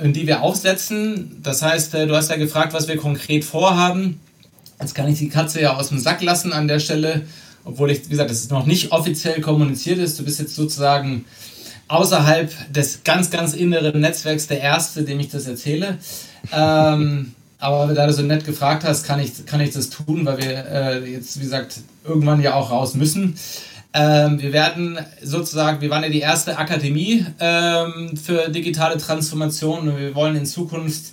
die 0.00 0.26
wir 0.26 0.42
aufsetzen. 0.42 1.40
Das 1.42 1.62
heißt, 1.62 1.94
äh, 1.94 2.06
du 2.06 2.14
hast 2.14 2.30
ja 2.30 2.36
gefragt, 2.36 2.72
was 2.72 2.88
wir 2.88 2.96
konkret 2.96 3.44
vorhaben. 3.44 4.20
Jetzt 4.80 4.94
kann 4.94 5.08
ich 5.08 5.18
die 5.18 5.28
Katze 5.28 5.60
ja 5.60 5.76
aus 5.76 5.88
dem 5.88 5.98
Sack 5.98 6.22
lassen 6.22 6.52
an 6.52 6.68
der 6.68 6.78
Stelle, 6.78 7.22
obwohl 7.64 7.90
ich, 7.90 8.04
wie 8.06 8.10
gesagt, 8.10 8.30
das 8.30 8.38
ist 8.38 8.50
noch 8.50 8.66
nicht 8.66 8.92
offiziell 8.92 9.40
kommuniziert 9.40 9.98
ist. 9.98 10.18
Du 10.18 10.24
bist 10.24 10.38
jetzt 10.38 10.54
sozusagen 10.54 11.24
außerhalb 11.88 12.72
des 12.72 13.02
ganz, 13.02 13.30
ganz 13.30 13.54
inneren 13.54 14.00
Netzwerks 14.00 14.46
der 14.46 14.60
Erste, 14.60 15.02
dem 15.02 15.18
ich 15.18 15.30
das 15.30 15.46
erzähle. 15.46 15.98
ähm, 16.52 17.34
aber 17.58 17.92
da 17.92 18.06
du 18.06 18.12
so 18.12 18.22
nett 18.22 18.44
gefragt 18.44 18.84
hast, 18.84 19.04
kann 19.04 19.18
ich, 19.18 19.44
kann 19.46 19.60
ich 19.60 19.72
das 19.72 19.90
tun, 19.90 20.24
weil 20.24 20.38
wir 20.38 20.66
äh, 20.66 21.12
jetzt, 21.12 21.38
wie 21.40 21.44
gesagt, 21.44 21.80
irgendwann 22.04 22.40
ja 22.40 22.54
auch 22.54 22.70
raus 22.70 22.94
müssen. 22.94 23.36
Ähm, 23.94 24.40
wir 24.40 24.52
werden 24.52 24.98
sozusagen, 25.22 25.80
wir 25.80 25.88
waren 25.88 26.02
ja 26.02 26.10
die 26.10 26.20
erste 26.20 26.58
Akademie 26.58 27.24
ähm, 27.40 28.16
für 28.16 28.50
digitale 28.50 28.98
Transformation 28.98 29.88
und 29.88 29.98
wir 29.98 30.14
wollen 30.14 30.36
in 30.36 30.44
Zukunft 30.44 31.04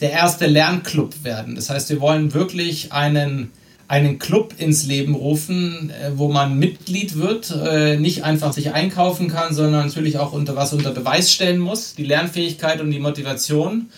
der 0.00 0.12
erste 0.12 0.46
Lernclub 0.46 1.24
werden. 1.24 1.56
Das 1.56 1.70
heißt, 1.70 1.90
wir 1.90 2.00
wollen 2.00 2.32
wirklich 2.32 2.92
einen, 2.92 3.50
einen 3.88 4.20
Club 4.20 4.54
ins 4.58 4.86
Leben 4.86 5.14
rufen, 5.16 5.90
äh, 5.90 6.12
wo 6.14 6.28
man 6.28 6.56
Mitglied 6.56 7.16
wird, 7.16 7.50
äh, 7.50 7.96
nicht 7.96 8.22
einfach 8.22 8.52
sich 8.52 8.72
einkaufen 8.72 9.28
kann, 9.28 9.52
sondern 9.52 9.86
natürlich 9.86 10.18
auch 10.18 10.32
unter 10.32 10.54
was 10.54 10.72
unter 10.72 10.92
Beweis 10.92 11.32
stellen 11.32 11.58
muss, 11.58 11.96
die 11.96 12.04
Lernfähigkeit 12.04 12.80
und 12.80 12.92
die 12.92 13.00
Motivation. 13.00 13.90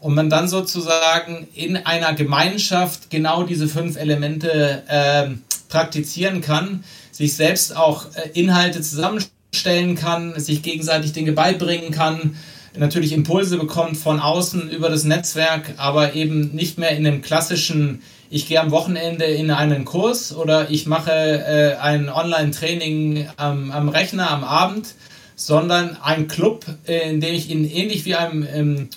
Und 0.00 0.14
man 0.14 0.28
dann 0.28 0.48
sozusagen 0.48 1.46
in 1.54 1.76
einer 1.76 2.12
Gemeinschaft 2.12 3.08
genau 3.08 3.44
diese 3.44 3.68
fünf 3.68 3.96
Elemente 3.96 4.82
äh, 4.88 5.30
praktizieren 5.68 6.42
kann 6.42 6.82
sich 7.12 7.34
selbst 7.34 7.76
auch 7.76 8.06
äh, 8.14 8.30
Inhalte 8.34 8.80
zusammenstellen 8.80 9.94
kann, 9.94 10.38
sich 10.40 10.62
gegenseitig 10.62 11.12
Dinge 11.12 11.32
beibringen 11.32 11.92
kann, 11.92 12.36
natürlich 12.76 13.12
Impulse 13.12 13.58
bekommt 13.58 13.96
von 13.96 14.18
außen 14.18 14.70
über 14.70 14.88
das 14.88 15.04
Netzwerk, 15.04 15.74
aber 15.76 16.14
eben 16.14 16.54
nicht 16.54 16.78
mehr 16.78 16.90
in 16.90 17.04
dem 17.04 17.22
klassischen, 17.22 18.02
ich 18.30 18.48
gehe 18.48 18.60
am 18.60 18.70
Wochenende 18.70 19.26
in 19.26 19.50
einen 19.50 19.84
Kurs 19.84 20.34
oder 20.34 20.70
ich 20.70 20.86
mache 20.86 21.12
äh, 21.12 21.76
ein 21.76 22.08
Online-Training 22.08 23.28
am, 23.36 23.70
am 23.70 23.88
Rechner 23.88 24.30
am 24.30 24.42
Abend, 24.42 24.94
sondern 25.36 25.96
ein 26.02 26.28
Club, 26.28 26.64
in 26.86 27.20
dem 27.20 27.34
ich 27.34 27.50
in 27.50 27.68
ähnlich 27.70 28.04
wie 28.04 28.14
einem 28.14 28.46
ähm, 28.52 28.88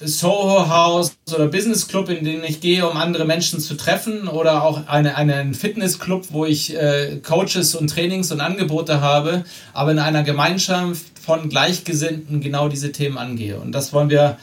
Soho 0.00 0.68
House 0.68 1.16
oder 1.34 1.48
Business 1.48 1.88
Club, 1.88 2.08
in 2.08 2.24
den 2.24 2.44
ich 2.44 2.60
gehe, 2.60 2.88
um 2.88 2.96
andere 2.96 3.24
Menschen 3.24 3.58
zu 3.58 3.76
treffen 3.76 4.28
oder 4.28 4.62
auch 4.62 4.86
eine, 4.86 5.16
einen 5.16 5.54
Fitnessclub, 5.54 6.26
wo 6.30 6.44
ich 6.44 6.76
äh, 6.76 7.18
Coaches 7.22 7.74
und 7.74 7.90
Trainings 7.90 8.30
und 8.30 8.40
Angebote 8.40 9.00
habe, 9.00 9.44
aber 9.72 9.90
in 9.90 9.98
einer 9.98 10.22
Gemeinschaft 10.22 11.18
von 11.20 11.48
Gleichgesinnten 11.48 12.40
genau 12.40 12.68
diese 12.68 12.92
Themen 12.92 13.18
angehe. 13.18 13.58
Und 13.58 13.72
das 13.72 13.92
wollen 13.92 14.10
wir 14.10 14.38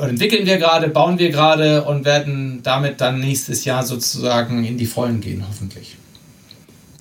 oder 0.00 0.08
entwickeln 0.08 0.44
wir 0.44 0.58
gerade, 0.58 0.88
bauen 0.88 1.18
wir 1.18 1.30
gerade 1.30 1.84
und 1.84 2.04
werden 2.04 2.60
damit 2.62 3.00
dann 3.00 3.20
nächstes 3.20 3.64
Jahr 3.64 3.84
sozusagen 3.84 4.64
in 4.64 4.76
die 4.76 4.86
Vollen 4.86 5.20
gehen, 5.20 5.44
hoffentlich. 5.46 5.96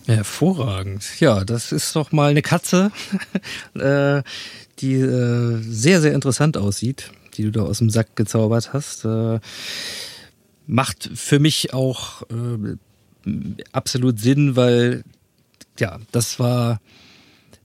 Hervorragend. 0.05 1.03
Ja, 1.19 1.43
das 1.43 1.71
ist 1.71 1.95
doch 1.95 2.11
mal 2.11 2.29
eine 2.29 2.41
Katze, 2.41 2.91
äh, 3.73 4.21
die 4.79 4.93
äh, 4.93 5.57
sehr, 5.61 6.01
sehr 6.01 6.13
interessant 6.13 6.55
aussieht 6.55 7.11
die 7.37 7.43
du 7.43 7.51
da 7.51 7.63
aus 7.63 7.79
dem 7.79 7.89
Sack 7.89 8.15
gezaubert 8.15 8.73
hast. 8.73 9.05
Äh, 9.05 9.39
macht 10.65 11.09
für 11.13 11.39
mich 11.39 11.73
auch 11.73 12.23
äh, 12.23 12.75
absolut 13.71 14.19
Sinn, 14.19 14.55
weil 14.55 15.03
ja, 15.79 15.99
das 16.11 16.39
war 16.39 16.79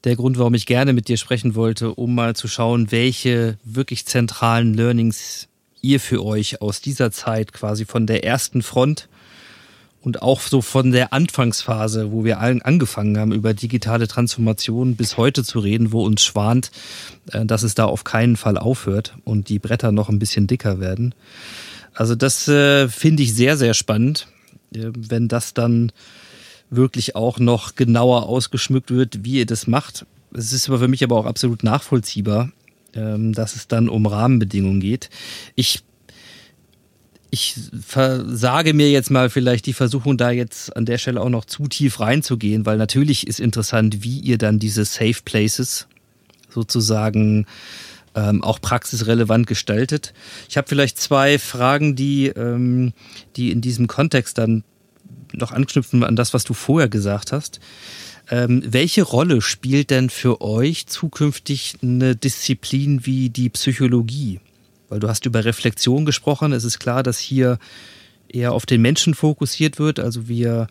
der 0.05 0.17
Grund, 0.17 0.39
warum 0.39 0.55
ich 0.55 0.67
gerne 0.67 0.93
mit 0.93 1.09
dir 1.09 1.17
sprechen 1.17 1.55
wollte, 1.55 1.95
um 1.95 2.15
mal 2.15 2.35
zu 2.35 2.49
schauen, 2.49 2.91
welche 2.91 3.59
wirklich 3.65 4.07
zentralen 4.07 4.75
Learnings 4.75 5.49
ihr 5.81 6.01
für 6.01 6.25
euch 6.25 6.61
aus 6.61 6.81
dieser 6.81 7.11
Zeit 7.11 7.53
quasi 7.53 7.85
von 7.85 8.07
der 8.07 8.25
ersten 8.25 8.63
Front 8.63 9.09
und 10.03 10.21
auch 10.21 10.41
so 10.41 10.61
von 10.61 10.91
der 10.91 11.13
Anfangsphase, 11.13 12.13
wo 12.13 12.25
wir 12.25 12.41
allen 12.41 12.61
angefangen 12.61 13.17
haben, 13.19 13.33
über 13.33 13.55
digitale 13.55 14.09
Transformation 14.09 14.97
bis 14.97 15.17
heute 15.17 15.45
zu 15.45 15.61
reden, 15.61 15.93
wo 15.93 16.05
uns 16.05 16.23
schwant, 16.23 16.71
äh, 17.31 17.47
dass 17.47 17.63
es 17.63 17.75
da 17.75 17.85
auf 17.85 18.05
keinen 18.05 18.37
Fall 18.37 18.59
aufhört 18.59 19.15
und 19.25 19.49
die 19.49 19.59
Bretter 19.59 19.93
noch 19.93 20.09
ein 20.09 20.19
bisschen 20.19 20.47
dicker 20.47 20.81
werden. 20.81 21.15
Also 21.95 22.15
das 22.15 22.49
äh, 22.49 22.89
finde 22.89 23.23
ich 23.23 23.35
sehr, 23.35 23.57
sehr 23.57 23.75
spannend, 23.75 24.27
äh, 24.75 24.91
wenn 24.95 25.29
das 25.29 25.55
dann 25.55 25.93
wirklich 26.69 27.15
auch 27.15 27.39
noch 27.39 27.77
genauer 27.77 28.29
ausgeschmückt 28.29 28.91
wird, 28.91 29.25
wie 29.25 29.39
ihr 29.39 29.47
das 29.47 29.67
macht. 29.67 30.07
Es 30.35 30.53
ist 30.53 30.69
aber 30.69 30.79
für 30.79 30.89
mich 30.89 31.05
aber 31.05 31.17
auch 31.17 31.27
absolut 31.27 31.63
nachvollziehbar, 31.63 32.51
ähm, 32.95 33.35
dass 33.35 33.55
es 33.55 33.69
dann 33.69 33.89
um 33.89 34.07
Rahmenbedingungen 34.07 34.81
geht. 34.81 35.11
Ich 35.55 35.85
ich 37.35 37.55
versage 37.81 38.75
mir 38.75 38.91
jetzt 38.91 39.11
mal 39.11 39.31
vielleicht 39.31 39.65
die 39.65 39.73
Versuchung, 39.73 40.19
da 40.19 40.31
jetzt 40.31 40.77
an 40.77 40.85
der 40.85 40.99
Stelle 40.99 41.19
auch 41.19 41.31
noch 41.31 41.47
zu 41.47 41.67
tief 41.67 41.99
reinzugehen, 41.99 42.67
weil 42.67 42.77
natürlich 42.77 43.27
ist 43.27 43.41
interessant, 43.41 44.05
wie 44.05 44.21
ihr 44.21 44.37
dann 44.37 44.59
diese 44.59 44.85
Safe 44.85 45.17
Places 45.25 45.89
sozusagen 46.51 47.47
ähm, 48.15 48.45
auch 48.45 48.61
praxisrelevant 48.61 49.47
gestaltet. 49.47 50.13
Ich 50.51 50.59
habe 50.59 50.69
vielleicht 50.69 50.99
zwei 50.99 51.39
Fragen, 51.39 51.97
die, 51.97 52.27
ähm, 52.27 52.93
die 53.37 53.51
in 53.51 53.63
diesem 53.63 53.87
Kontext 53.87 54.37
dann 54.37 54.63
noch 55.33 55.53
anknüpfen 55.53 56.05
an 56.05 56.17
das, 56.17 56.35
was 56.35 56.45
du 56.45 56.53
vorher 56.53 56.91
gesagt 56.91 57.33
hast. 57.33 57.61
Ähm, 58.31 58.63
welche 58.67 59.05
Rolle 59.05 59.41
spielt 59.41 59.89
denn 59.89 60.11
für 60.11 60.43
euch 60.43 60.87
zukünftig 60.87 61.77
eine 61.81 62.15
Disziplin 62.15 63.07
wie 63.07 63.31
die 63.31 63.49
Psychologie? 63.49 64.41
Weil 64.93 65.01
du 65.01 65.09
hast 65.09 65.25
über 65.25 65.47
Reflexion 65.47 66.05
gesprochen. 66.05 66.53
Es 66.53 66.65
ist 66.65 66.79
klar, 66.79 67.03
dass 67.03 67.19
hier 67.19 67.59
eher 68.29 68.53
auf 68.53 68.67
den 68.67 68.83
Menschen 68.83 69.15
fokussiert 69.15 69.79
wird. 69.79 69.99
Also 69.99 70.29
wir 70.29 70.67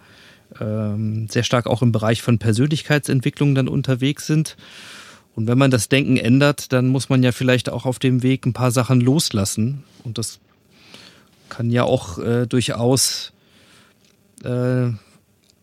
ähm, 0.60 1.28
sehr 1.28 1.42
stark 1.42 1.66
auch 1.66 1.82
im 1.82 1.92
Bereich 1.92 2.22
von 2.22 2.38
Persönlichkeitsentwicklung 2.38 3.56
dann 3.56 3.68
unterwegs 3.68 4.28
sind. 4.28 4.58
Und 5.34 5.48
wenn 5.48 5.58
man 5.58 5.72
das 5.72 5.90
Denken 5.90 6.18
ändert, 6.18 6.72
dann 6.72 6.90
muss 6.90 7.10
man 7.10 7.24
ja 7.24 7.32
vielleicht 7.32 7.70
auch 7.70 7.88
auf 7.88 7.98
dem 7.98 8.22
Weg 8.22 8.46
ein 8.46 8.54
paar 8.54 8.70
Sachen 8.70 9.02
loslassen. 9.02 9.86
Und 10.04 10.20
das 10.20 10.40
kann 11.50 11.72
ja 11.72 11.84
auch 11.84 12.20
äh, 12.20 12.46
durchaus 12.46 13.34
äh, 14.44 14.90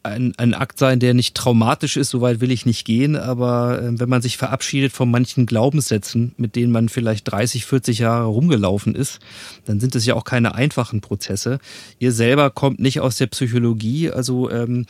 ein, 0.08 0.34
ein 0.36 0.54
Akt 0.54 0.78
sein, 0.78 1.00
der 1.00 1.14
nicht 1.14 1.34
traumatisch 1.34 1.96
ist, 1.96 2.10
soweit 2.10 2.40
will 2.40 2.50
ich 2.50 2.66
nicht 2.66 2.84
gehen, 2.84 3.16
aber 3.16 3.80
äh, 3.82 3.98
wenn 3.98 4.08
man 4.08 4.22
sich 4.22 4.36
verabschiedet 4.36 4.92
von 4.92 5.10
manchen 5.10 5.46
Glaubenssätzen, 5.46 6.32
mit 6.36 6.56
denen 6.56 6.72
man 6.72 6.88
vielleicht 6.88 7.30
30, 7.30 7.64
40 7.64 7.98
Jahre 8.00 8.26
rumgelaufen 8.26 8.94
ist, 8.94 9.20
dann 9.64 9.80
sind 9.80 9.94
es 9.94 10.06
ja 10.06 10.14
auch 10.14 10.24
keine 10.24 10.54
einfachen 10.54 11.00
Prozesse. 11.00 11.58
Ihr 11.98 12.12
selber 12.12 12.50
kommt 12.50 12.80
nicht 12.80 13.00
aus 13.00 13.16
der 13.16 13.26
Psychologie, 13.26 14.10
also 14.10 14.50
ähm, 14.50 14.86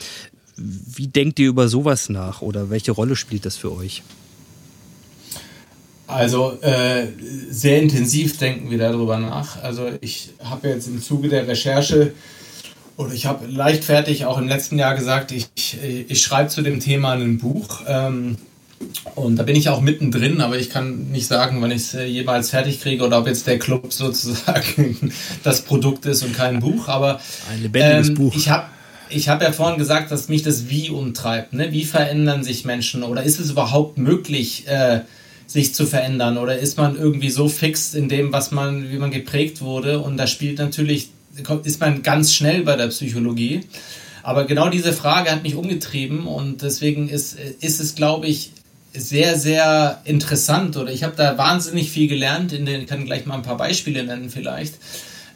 wie 0.57 1.07
denkt 1.07 1.39
ihr 1.39 1.49
über 1.49 1.69
sowas 1.69 2.09
nach 2.09 2.43
oder 2.43 2.71
welche 2.71 2.93
Rolle 2.93 3.17
spielt 3.17 3.47
das 3.47 3.57
für 3.57 3.73
euch? 3.73 4.03
Also 6.09 6.59
äh, 6.63 7.09
sehr 7.51 7.83
intensiv 7.83 8.39
denken 8.39 8.71
wir 8.71 8.79
darüber 8.79 9.19
nach. 9.19 9.63
Also 9.63 9.91
ich 10.01 10.31
habe 10.43 10.69
jetzt 10.69 10.89
im 10.89 11.03
Zuge 11.03 11.29
der 11.29 11.47
Recherche 11.47 12.15
oder 12.99 13.13
ich 13.13 13.27
habe 13.27 13.47
leichtfertig 13.47 14.25
auch 14.25 14.39
im 14.39 14.49
letzten 14.49 14.77
Jahr 14.77 14.95
gesagt, 14.97 15.31
ich, 15.31 15.49
ich 16.09 16.21
schreibe 16.21 16.51
zu 16.51 16.63
dem 16.63 16.81
Thema 16.81 17.13
ein 17.13 17.39
Buch. 17.39 17.83
Ähm, 17.87 18.37
und 19.15 19.37
da 19.37 19.45
bin 19.45 19.55
ich 19.55 19.69
auch 19.69 19.81
mittendrin, 19.81 20.41
aber 20.41 20.59
ich 20.59 20.69
kann 20.69 21.11
nicht 21.11 21.29
sagen, 21.29 21.63
wann 21.63 21.71
ich 21.71 21.83
es 21.83 21.95
äh, 21.95 22.05
jemals 22.05 22.51
fertig 22.51 22.81
kriege 22.81 23.05
oder 23.05 23.21
ob 23.21 23.29
jetzt 23.29 23.47
der 23.47 23.61
Club 23.61 23.93
sozusagen 23.93 25.13
das 25.45 25.63
Produkt 25.63 26.07
ist 26.07 26.25
und 26.25 26.35
kein 26.37 26.59
Buch. 26.59 26.89
Aber 26.89 27.21
ein 27.51 27.63
lebendiges 27.63 28.09
ähm, 28.09 28.15
Buch. 28.17 28.35
Ich 28.35 28.49
habe 28.49 28.67
ich 29.11 29.29
hab 29.29 29.43
ja 29.43 29.53
vorhin 29.53 29.79
gesagt, 29.79 30.11
dass 30.11 30.29
mich 30.29 30.43
das 30.43 30.69
Wie 30.69 30.91
umtreibt. 30.91 31.53
Ne? 31.53 31.71
Wie 31.71 31.85
verändern 31.85 32.43
sich 32.43 32.65
Menschen 32.65 33.05
oder 33.05 33.23
ist 33.23 33.39
es 33.39 33.51
überhaupt 33.51 33.97
möglich, 33.99 34.67
äh, 34.67 35.03
sich 35.47 35.73
zu 35.73 35.87
verändern? 35.87 36.37
Oder 36.37 36.59
ist 36.59 36.77
man 36.77 36.97
irgendwie 36.97 37.31
so 37.31 37.49
fix 37.49 37.95
in 37.95 38.09
dem, 38.09 38.33
was 38.33 38.51
man, 38.51 38.91
wie 38.91 38.99
man 38.99 39.13
geprägt 39.13 39.63
wurde? 39.63 40.01
Und 40.01 40.17
da 40.17 40.27
spielt 40.27 40.59
natürlich 40.59 41.11
ist 41.65 41.81
man 41.81 42.03
ganz 42.03 42.35
schnell 42.35 42.63
bei 42.63 42.77
der 42.77 42.89
Psychologie. 42.89 43.63
Aber 44.23 44.45
genau 44.45 44.69
diese 44.69 44.93
Frage 44.93 45.31
hat 45.31 45.43
mich 45.43 45.55
umgetrieben 45.55 46.27
und 46.27 46.63
deswegen 46.63 47.09
ist, 47.09 47.39
ist 47.61 47.81
es, 47.81 47.95
glaube 47.95 48.27
ich, 48.27 48.53
sehr, 48.93 49.39
sehr 49.39 50.01
interessant 50.05 50.77
oder 50.77 50.91
ich 50.93 51.05
habe 51.05 51.15
da 51.17 51.39
wahnsinnig 51.39 51.91
viel 51.91 52.09
gelernt. 52.09 52.53
In 52.53 52.67
den, 52.67 52.87
kann 52.87 53.05
gleich 53.05 53.27
mal 53.27 53.37
ein 53.37 53.43
paar 53.43 53.57
Beispiele 53.57 54.05
nennen 54.05 54.31
vielleicht. 54.31 54.75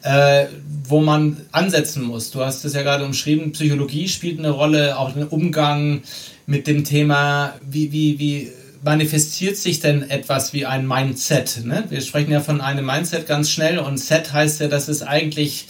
äh, 0.03 0.47
wo 0.87 0.99
man 0.99 1.37
ansetzen 1.51 2.03
muss. 2.03 2.31
Du 2.31 2.41
hast 2.41 2.63
es 2.65 2.73
ja 2.73 2.83
gerade 2.83 3.05
umschrieben, 3.05 3.53
Psychologie 3.53 4.07
spielt 4.07 4.37
eine 4.37 4.49
Rolle, 4.49 4.97
auch 4.99 5.13
den 5.13 5.27
Umgang 5.27 6.01
mit 6.45 6.67
dem 6.67 6.83
Thema, 6.83 7.53
wie, 7.65 7.91
wie, 7.91 8.19
wie 8.19 8.51
manifestiert 8.83 9.57
sich 9.57 9.79
denn 9.79 10.09
etwas 10.09 10.53
wie 10.53 10.65
ein 10.65 10.87
Mindset? 10.87 11.61
Ne? 11.65 11.85
Wir 11.89 12.01
sprechen 12.01 12.31
ja 12.31 12.41
von 12.41 12.61
einem 12.61 12.85
Mindset 12.85 13.27
ganz 13.27 13.49
schnell 13.49 13.79
und 13.79 13.97
Set 13.97 14.33
heißt 14.33 14.59
ja, 14.59 14.67
dass 14.67 14.87
es 14.87 15.01
eigentlich 15.01 15.67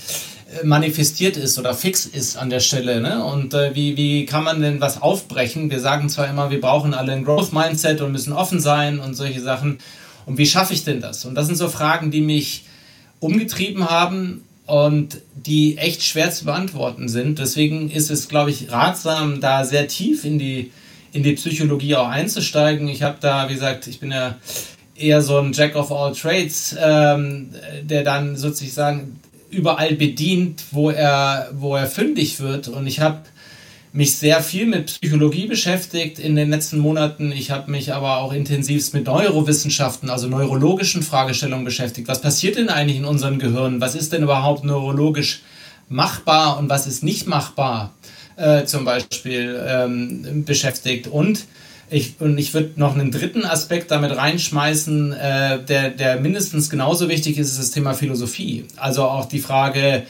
äh, 0.54 0.66
manifestiert 0.66 1.38
ist 1.38 1.60
oder 1.60 1.74
fix 1.74 2.06
ist 2.06 2.38
an 2.38 2.50
der 2.50 2.60
Stelle. 2.60 3.02
Ne? 3.02 3.24
Und 3.24 3.54
äh, 3.54 3.76
wie, 3.76 3.98
wie 3.98 4.26
kann 4.26 4.44
man 4.44 4.62
denn 4.62 4.82
was 4.82 5.02
aufbrechen? 5.02 5.70
Wir 5.70 5.80
sagen 5.80 6.10
zwar 6.10 6.30
immer, 6.30 6.50
wir 6.50 6.60
brauchen 6.60 6.94
alle 6.94 7.14
ein 7.14 7.24
Growth 7.24 7.54
Mindset 7.54 8.02
und 8.02 8.12
müssen 8.12 8.34
offen 8.34 8.60
sein 8.60 9.00
und 9.00 9.14
solche 9.14 9.42
Sachen. 9.42 9.80
Und 10.26 10.38
wie 10.38 10.46
schaffe 10.46 10.74
ich 10.74 10.84
denn 10.84 11.02
das? 11.02 11.26
Und 11.26 11.36
das 11.36 11.46
sind 11.48 11.56
so 11.56 11.70
Fragen, 11.70 12.10
die 12.10 12.22
mich 12.22 12.66
umgetrieben 13.20 13.90
haben 13.90 14.44
und 14.66 15.20
die 15.36 15.78
echt 15.78 16.04
schwer 16.04 16.32
zu 16.32 16.46
beantworten 16.46 17.10
sind. 17.10 17.40
Deswegen 17.40 17.92
ist 17.92 18.10
es, 18.10 18.28
glaube 18.28 18.50
ich, 18.50 18.72
ratsam, 18.72 19.42
da 19.42 19.66
sehr 19.66 19.88
tief 19.88 20.24
in 20.26 20.40
die, 20.40 20.72
in 21.14 21.24
die 21.24 21.34
Psychologie 21.34 21.96
auch 21.96 22.08
einzusteigen. 22.08 22.88
Ich 22.88 23.04
habe 23.04 23.18
da, 23.20 23.48
wie 23.48 23.54
gesagt, 23.54 23.88
ich 23.88 24.00
bin 24.00 24.12
ja 24.12 24.36
eher 24.96 25.22
so 25.22 25.38
ein 25.38 25.54
Jack 25.54 25.76
of 25.76 25.92
all 25.92 26.14
Trades, 26.14 26.76
ähm, 26.80 27.50
der 27.84 28.04
dann 28.04 28.36
sozusagen 28.36 29.20
überall 29.50 29.94
bedient, 29.94 30.64
wo 30.72 30.90
er, 30.90 31.50
wo 31.54 31.76
er 31.76 31.88
fündig 31.88 32.40
wird. 32.40 32.68
Und 32.68 32.88
ich 32.88 33.00
habe 33.00 33.20
mich 33.92 34.16
sehr 34.16 34.42
viel 34.42 34.66
mit 34.66 34.88
Psychologie 34.88 35.46
beschäftigt 35.46 36.18
in 36.18 36.36
den 36.36 36.50
letzten 36.50 36.80
Monaten. 36.80 37.32
Ich 37.32 37.52
habe 37.52 37.70
mich 37.70 37.94
aber 37.94 38.18
auch 38.18 38.34
intensivst 38.34 38.96
mit 38.96 39.06
Neurowissenschaften, 39.06 40.10
also 40.10 40.28
neurologischen 40.28 41.04
Fragestellungen 41.04 41.64
beschäftigt. 41.64 42.08
Was 42.08 42.22
passiert 42.22 42.58
denn 42.58 42.70
eigentlich 42.70 42.98
in 42.98 43.06
unserem 43.06 43.38
Gehirn? 43.38 43.82
Was 43.82 43.94
ist 43.94 44.12
denn 44.12 44.24
überhaupt 44.24 44.64
neurologisch 44.64 45.44
machbar 45.90 46.58
und 46.58 46.70
was 46.70 46.88
ist 46.88 47.04
nicht 47.04 47.28
machbar? 47.28 47.94
Äh, 48.36 48.66
zum 48.66 48.84
Beispiel 48.84 49.64
ähm, 49.68 50.44
beschäftigt. 50.44 51.08
Und 51.08 51.46
ich, 51.92 52.16
und 52.20 52.38
ich 52.40 52.54
würde 52.56 52.72
noch 52.78 52.96
einen 52.96 53.12
dritten 53.12 53.46
Aspekt 53.46 53.92
damit 53.92 54.16
reinschmeißen, 54.16 55.14
äh, 55.14 55.64
der, 55.64 55.92
der 55.92 56.20
mindestens 56.20 56.72
genauso 56.72 57.10
wichtig 57.10 57.38
ist, 57.38 57.52
ist 57.52 57.60
das 57.60 57.72
Thema 57.72 57.94
Philosophie. 57.94 58.66
Also 58.76 59.04
auch 59.04 59.26
die 59.26 59.40
Frage, 59.40 60.04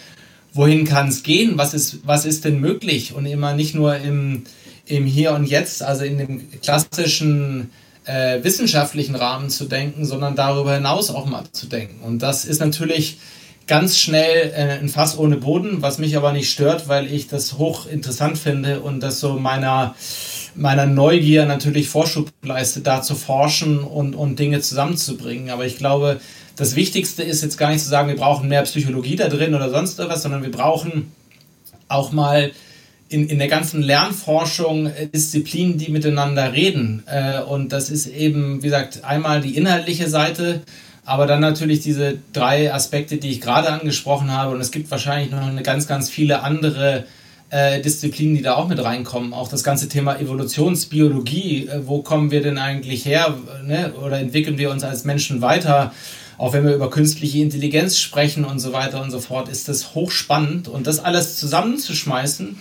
wohin 0.54 0.86
kann 0.86 1.10
es 1.10 1.24
gehen, 1.24 1.58
was 1.58 1.74
ist, 1.74 2.08
was 2.08 2.26
ist 2.26 2.46
denn 2.46 2.62
möglich 2.62 3.14
und 3.14 3.26
immer 3.26 3.54
nicht 3.54 3.76
nur 3.76 3.98
im, 3.98 4.44
im 4.86 5.06
Hier 5.06 5.34
und 5.34 5.46
Jetzt, 5.46 5.84
also 5.84 6.06
in 6.06 6.18
dem 6.18 6.62
klassischen 6.62 7.72
äh, 8.06 8.42
wissenschaftlichen 8.42 9.16
Rahmen 9.16 9.50
zu 9.50 9.66
denken, 9.66 10.06
sondern 10.06 10.38
darüber 10.38 10.76
hinaus 10.76 11.10
auch 11.10 11.26
mal 11.26 11.44
zu 11.52 11.66
denken. 11.66 12.02
Und 12.06 12.20
das 12.20 12.46
ist 12.46 12.60
natürlich 12.62 13.18
ganz 13.68 13.98
schnell 13.98 14.52
äh, 14.56 14.80
ein 14.80 14.90
Fass 14.90 15.18
ohne 15.18 15.38
Boden, 15.38 15.82
was 15.82 15.98
mich 15.98 16.18
aber 16.18 16.34
nicht 16.34 16.52
stört, 16.52 16.88
weil 16.88 17.12
ich 17.12 17.28
das 17.28 17.58
hoch 17.58 17.86
interessant 17.88 18.38
finde 18.38 18.82
und 18.82 19.02
das 19.02 19.20
so 19.20 19.34
meiner, 19.34 19.96
meiner 20.56 20.86
Neugier 20.86 21.46
natürlich 21.46 21.88
Vorschub 21.90 22.30
leistet, 22.44 22.88
da 22.88 23.02
zu 23.02 23.16
forschen 23.16 23.80
und, 23.80 24.16
und 24.16 24.38
Dinge 24.38 24.60
zusammenzubringen. 24.62 25.50
Aber 25.50 25.66
ich 25.66 25.78
glaube, 25.78 26.20
das 26.56 26.76
Wichtigste 26.76 27.24
ist 27.24 27.42
jetzt 27.42 27.58
gar 27.58 27.72
nicht 27.72 27.82
zu 27.82 27.90
sagen, 27.90 28.10
wir 28.10 28.18
brauchen 28.18 28.50
mehr 28.50 28.64
Psychologie 28.64 29.16
da 29.16 29.30
drin 29.30 29.56
oder 29.56 29.70
sonst 29.70 29.98
was, 29.98 30.22
sondern 30.22 30.44
wir 30.44 30.52
brauchen 30.52 31.12
auch 31.88 32.12
mal 32.12 32.52
in, 33.10 33.28
in 33.28 33.38
der 33.38 33.48
ganzen 33.48 33.82
Lernforschung 33.82 34.88
äh, 34.88 35.08
Disziplinen, 35.08 35.78
die 35.78 35.92
miteinander 35.92 36.54
reden. 36.54 37.04
Äh, 37.06 37.42
und 37.42 37.72
das 37.72 37.90
ist 37.90 38.08
eben, 38.08 38.58
wie 38.58 38.68
gesagt, 38.68 39.04
einmal 39.04 39.42
die 39.42 39.56
inhaltliche 39.56 40.10
Seite, 40.10 40.62
aber 41.06 41.28
dann 41.28 41.42
natürlich 41.42 41.82
diese 41.82 42.18
drei 42.32 42.74
Aspekte, 42.74 43.18
die 43.18 43.30
ich 43.30 43.42
gerade 43.42 43.70
angesprochen 43.70 44.32
habe. 44.32 44.54
Und 44.54 44.62
es 44.62 44.72
gibt 44.72 44.90
wahrscheinlich 44.90 45.32
noch 45.32 45.42
eine 45.42 45.64
ganz, 45.64 45.88
ganz 45.88 46.10
viele 46.10 46.44
andere 46.44 47.06
äh, 47.50 47.82
Disziplinen, 47.82 48.36
die 48.36 48.42
da 48.42 48.56
auch 48.56 48.68
mit 48.68 48.84
reinkommen. 48.84 49.34
Auch 49.34 49.50
das 49.50 49.64
ganze 49.64 49.90
Thema 49.90 50.18
Evolutionsbiologie. 50.20 51.68
Äh, 51.68 51.88
wo 51.88 52.02
kommen 52.02 52.32
wir 52.32 52.42
denn 52.42 52.58
eigentlich 52.58 53.06
her? 53.06 53.38
Ne? 53.66 53.94
Oder 54.02 54.20
entwickeln 54.20 54.58
wir 54.58 54.72
uns 54.72 54.84
als 54.84 55.04
Menschen 55.04 55.42
weiter? 55.42 55.92
auch 56.38 56.52
wenn 56.52 56.66
wir 56.66 56.74
über 56.74 56.90
künstliche 56.90 57.40
Intelligenz 57.40 58.00
sprechen 58.00 58.44
und 58.44 58.60
so 58.60 58.74
weiter 58.74 59.02
und 59.02 59.12
so 59.12 59.20
fort, 59.20 59.50
ist 59.50 59.70
das 59.70 59.96
hochspannend. 59.96 60.68
Und 60.68 60.88
das 60.88 61.00
alles 61.00 61.38
zusammenzuschmeißen 61.38 62.58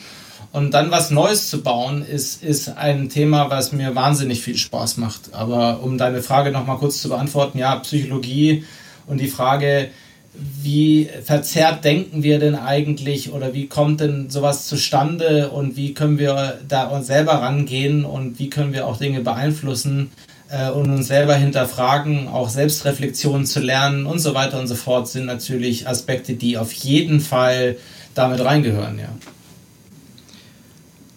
und 0.53 0.73
dann 0.73 0.91
was 0.91 1.11
Neues 1.11 1.49
zu 1.49 1.63
bauen, 1.63 2.05
ist, 2.05 2.43
ist 2.43 2.77
ein 2.77 3.09
Thema, 3.09 3.51
was 3.51 3.73
mir 3.73 3.95
wahnsinnig 3.95 4.43
viel 4.43 4.57
Spaß 4.57 4.99
macht. 4.99 5.33
Aber 5.33 5.83
um 5.83 5.99
deine 5.99 6.23
Frage 6.23 6.53
nochmal 6.53 6.79
kurz 6.79 7.01
zu 7.01 7.09
beantworten, 7.09 7.59
ja, 7.59 7.77
Psychologie 7.77 8.65
und 9.07 9.21
die 9.21 9.29
Frage, 9.29 9.89
wie 10.35 11.09
verzerrt 11.25 11.85
denken 11.85 12.23
wir 12.23 12.39
denn 12.39 12.55
eigentlich 12.55 13.33
oder 13.33 13.53
wie 13.53 13.67
kommt 13.67 14.01
denn 14.01 14.31
sowas 14.31 14.67
zustande 14.67 15.51
und 15.51 15.77
wie 15.77 15.93
können 15.93 16.19
wir 16.19 16.59
da 16.69 16.85
uns 16.85 17.07
selber 17.07 17.33
rangehen 17.33 18.05
und 18.05 18.39
wie 18.39 18.49
können 18.49 18.73
wir 18.73 18.87
auch 18.87 18.97
Dinge 18.97 19.21
beeinflussen? 19.21 20.11
äh, 20.53 20.71
und 20.71 20.91
uns 20.91 21.09
selber 21.09 21.35
hinterfragen, 21.35 22.29
auch 22.29 22.49
Selbstreflexion 22.49 23.47
zu 23.47 23.61
lernen 23.61 24.07
und 24.07 24.19
so 24.21 24.35
weiter 24.35 24.61
und 24.61 24.67
so 24.67 24.75
fort, 24.75 25.09
sind 25.09 25.27
natürlich 25.27 25.89
Aspekte, 25.89 26.35
die 26.35 26.59
auf 26.59 26.73
jeden 26.73 27.21
Fall 27.21 27.77
damit 28.15 28.45
reingehören, 28.45 28.99
ja. 28.99 29.09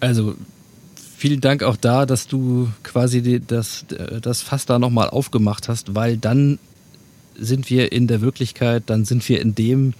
Also 0.00 0.34
vielen 1.16 1.40
Dank 1.40 1.62
auch 1.62 1.76
da, 1.76 2.06
dass 2.06 2.26
du 2.26 2.68
quasi 2.82 3.40
das, 3.40 3.86
das 4.20 4.42
Fass 4.42 4.66
da 4.66 4.78
nochmal 4.78 5.08
aufgemacht 5.08 5.68
hast, 5.68 5.94
weil 5.94 6.16
dann 6.16 6.58
sind 7.38 7.70
wir 7.70 7.92
in 7.92 8.06
der 8.06 8.20
Wirklichkeit, 8.20 8.84
dann 8.86 9.04
sind 9.04 9.26
wir 9.28 9.40
in 9.40 9.54
dem, 9.54 9.94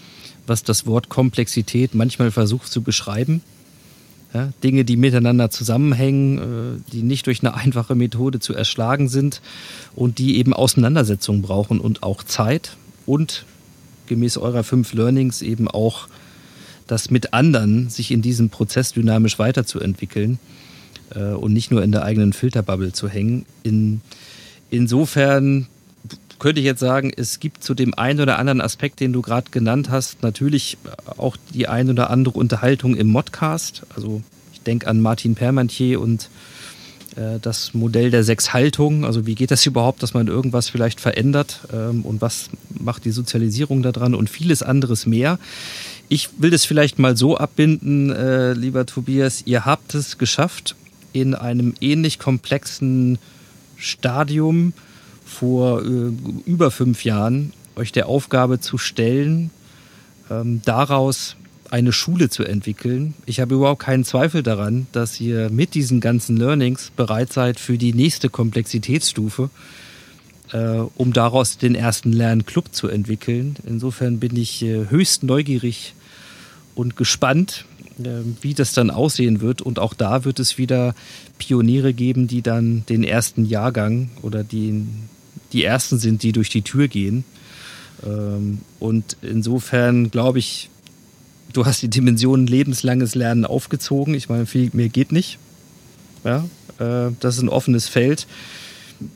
was 0.47 0.63
das 0.63 0.87
Wort 0.87 1.09
Komplexität 1.09 1.95
manchmal 1.95 2.31
versucht 2.31 2.71
zu 2.71 2.83
beschreiben. 2.83 3.43
Ja, 4.35 4.53
Dinge, 4.63 4.85
die 4.85 4.97
miteinander 4.97 5.51
zusammenhängen, 5.51 6.39
äh, 6.39 6.93
die 6.93 7.03
nicht 7.03 7.27
durch 7.27 7.41
eine 7.41 7.55
einfache 7.55 7.95
Methode 7.95 8.41
zu 8.41 8.55
erschlagen 8.55 9.09
sind 9.09 9.41
und 9.95 10.19
die 10.19 10.37
eben 10.37 10.53
Auseinandersetzungen 10.53 11.43
brauchen 11.43 11.81
und 11.81 12.03
auch 12.03 12.23
Zeit 12.23 12.77
und 13.07 13.45
gemäß 14.07 14.37
eurer 14.37 14.65
fünf 14.65 14.93
Learnings 14.93 15.43
eben 15.43 15.69
auch 15.69 16.09
das 16.87 17.11
mit 17.11 17.33
anderen, 17.33 17.89
sich 17.89 18.11
in 18.11 18.23
diesem 18.23 18.51
Prozess 18.51 18.93
dynamisch 18.93 19.39
weiterzuentwickeln 19.39 20.39
äh, 21.15 21.33
und 21.33 21.53
nicht 21.53 21.71
nur 21.71 21.83
in 21.83 21.93
der 21.93 22.05
eigenen 22.05 22.33
Filterbubble 22.33 22.93
zu 22.93 23.09
hängen. 23.09 23.47
In, 23.63 24.01
insofern 24.71 25.67
könnte 26.39 26.61
ich 26.61 26.67
jetzt 26.67 26.81
sagen, 26.81 27.13
es 27.17 27.41
gibt 27.41 27.65
zu 27.65 27.75
dem 27.75 27.95
einen 27.95 28.21
oder 28.21 28.39
anderen 28.39 28.61
Aspekt, 28.61 29.01
den 29.01 29.13
du 29.13 29.23
gerade 29.23 29.51
genannt 29.51 29.91
hast, 29.91 30.23
natürlich 30.23 30.77
auch 31.17 31.37
die 31.55 31.69
ein 31.69 31.89
oder 31.91 32.11
andere 32.11 32.39
Unterhaltung 32.39 32.95
im 32.95 33.09
Modcast. 33.09 33.83
Also 33.95 34.23
ich 34.53 34.61
denke 34.61 34.87
an 34.87 35.01
Martin 35.01 35.35
Permantier 35.35 36.01
und 36.01 36.29
äh, 37.17 37.39
das 37.41 37.75
Modell 37.75 38.11
der 38.11 38.23
sechs 38.23 38.53
Haltungen. 38.53 39.05
Also 39.05 39.27
wie 39.27 39.35
geht 39.35 39.51
das 39.51 39.65
überhaupt, 39.67 40.03
dass 40.03 40.15
man 40.15 40.27
irgendwas 40.29 40.69
vielleicht 40.69 41.01
verändert 41.01 41.61
ähm, 41.73 42.03
und 42.03 42.21
was 42.21 42.51
macht 42.79 43.05
die 43.05 43.11
Sozialisierung 43.11 43.83
daran 43.83 44.15
und 44.15 44.31
vieles 44.31 44.63
anderes 44.63 45.07
mehr. 45.07 45.39
Ich 46.09 46.31
will 46.39 46.51
das 46.51 46.65
vielleicht 46.65 46.99
mal 46.99 47.17
so 47.17 47.37
abbinden, 47.37 48.11
äh, 48.11 48.53
lieber 48.53 48.87
Tobias. 48.87 49.43
Ihr 49.45 49.65
habt 49.65 49.95
es 49.95 50.19
geschafft, 50.19 50.77
in 51.13 51.35
einem 51.35 51.75
ähnlich 51.81 52.19
komplexen 52.19 53.19
Stadium 53.77 54.73
vor 55.25 55.83
äh, 55.83 56.13
über 56.47 56.71
fünf 56.71 57.05
Jahren 57.05 57.53
euch 57.75 57.91
der 57.91 58.09
Aufgabe 58.09 58.61
zu 58.61 58.79
stellen, 58.79 59.51
ähm, 60.31 60.63
daraus 60.65 61.37
eine 61.71 61.93
Schule 61.93 62.31
zu 62.31 62.45
entwickeln. 62.45 63.15
Ich 63.27 63.41
habe 63.41 63.57
überhaupt 63.57 63.83
keinen 63.83 64.05
Zweifel 64.05 64.45
daran, 64.45 64.87
dass 64.93 65.21
ihr 65.21 65.51
mit 65.51 65.75
diesen 65.75 66.01
ganzen 66.01 66.37
Learnings 66.37 66.93
bereit 66.95 67.33
seid 67.33 67.59
für 67.59 67.77
die 67.77 67.93
nächste 67.93 68.29
Komplexitätsstufe, 68.29 69.51
äh, 70.53 70.79
um 70.95 71.13
daraus 71.13 71.59
den 71.59 71.75
ersten 71.75 72.13
Lernclub 72.13 72.73
zu 72.73 72.87
entwickeln. 72.87 73.57
Insofern 73.67 74.21
bin 74.21 74.37
ich 74.37 74.63
äh, 74.63 74.87
höchst 74.89 75.25
neugierig 75.25 75.95
und 76.77 76.97
gespannt, 76.97 77.65
äh, 77.99 78.23
wie 78.41 78.55
das 78.55 78.73
dann 78.73 78.91
aussehen 78.91 79.41
wird. 79.41 79.61
Und 79.61 79.81
auch 79.81 79.95
da 79.95 80.25
wird 80.25 80.39
es 80.39 80.59
wieder 80.59 80.95
Pioniere 81.39 81.93
geben, 81.93 82.29
die 82.29 82.43
dann 82.43 82.87
den 82.89 83.03
ersten 83.03 83.45
Jahrgang 83.45 84.11
oder 84.23 84.45
den 84.45 85.09
die 85.53 85.65
Ersten 85.65 85.99
sind, 85.99 86.23
die 86.23 86.33
durch 86.33 86.51
die 86.51 86.63
Tür 86.63 86.87
gehen. 86.87 87.25
Ähm, 88.05 88.61
und 88.79 89.17
insofern 89.23 90.11
glaube 90.11 90.39
ich, 90.39 90.71
du 91.53 91.67
hast 91.67 91.83
die 91.83 91.89
Dimension 91.89 92.47
lebenslanges 92.47 93.15
Lernen 93.15 93.45
aufgezogen. 93.45 94.15
Ich 94.15 94.29
meine, 94.29 94.47
viel 94.47 94.71
mehr 94.73 94.89
geht 94.89 95.13
nicht. 95.13 95.39
Ja, 96.25 96.45
äh, 96.79 97.13
das 97.21 97.37
ist 97.37 97.43
ein 97.43 97.49
offenes 97.49 97.89
Feld. 97.89 98.27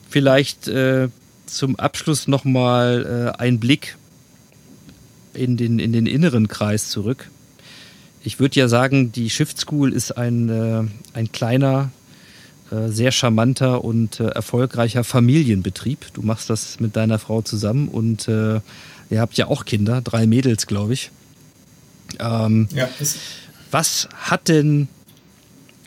Vielleicht 0.09 0.67
äh, 0.67 1.09
zum 1.45 1.77
Abschluss 1.77 2.27
nochmal 2.27 3.33
äh, 3.35 3.39
ein 3.39 3.59
Blick 3.59 3.97
in 5.33 5.57
den, 5.57 5.79
in 5.79 5.93
den 5.93 6.05
inneren 6.05 6.47
Kreis 6.47 6.89
zurück. 6.89 7.29
Ich 8.23 8.39
würde 8.39 8.59
ja 8.59 8.67
sagen, 8.67 9.11
die 9.11 9.29
Shift 9.29 9.59
School 9.59 9.93
ist 9.93 10.11
ein, 10.11 10.49
äh, 10.49 10.83
ein 11.13 11.31
kleiner, 11.31 11.91
äh, 12.71 12.89
sehr 12.89 13.11
charmanter 13.11 13.83
und 13.83 14.19
äh, 14.19 14.27
erfolgreicher 14.27 15.03
Familienbetrieb. 15.03 16.05
Du 16.13 16.21
machst 16.21 16.49
das 16.49 16.79
mit 16.79 16.95
deiner 16.95 17.19
Frau 17.19 17.41
zusammen 17.41 17.87
und 17.87 18.27
äh, 18.27 18.61
ihr 19.09 19.19
habt 19.19 19.37
ja 19.37 19.47
auch 19.47 19.65
Kinder, 19.65 20.01
drei 20.01 20.27
Mädels, 20.27 20.67
glaube 20.67 20.93
ich. 20.93 21.11
Ähm, 22.19 22.67
Ja, 22.73 22.89
was 23.71 24.07
hat 24.13 24.49
denn, 24.49 24.87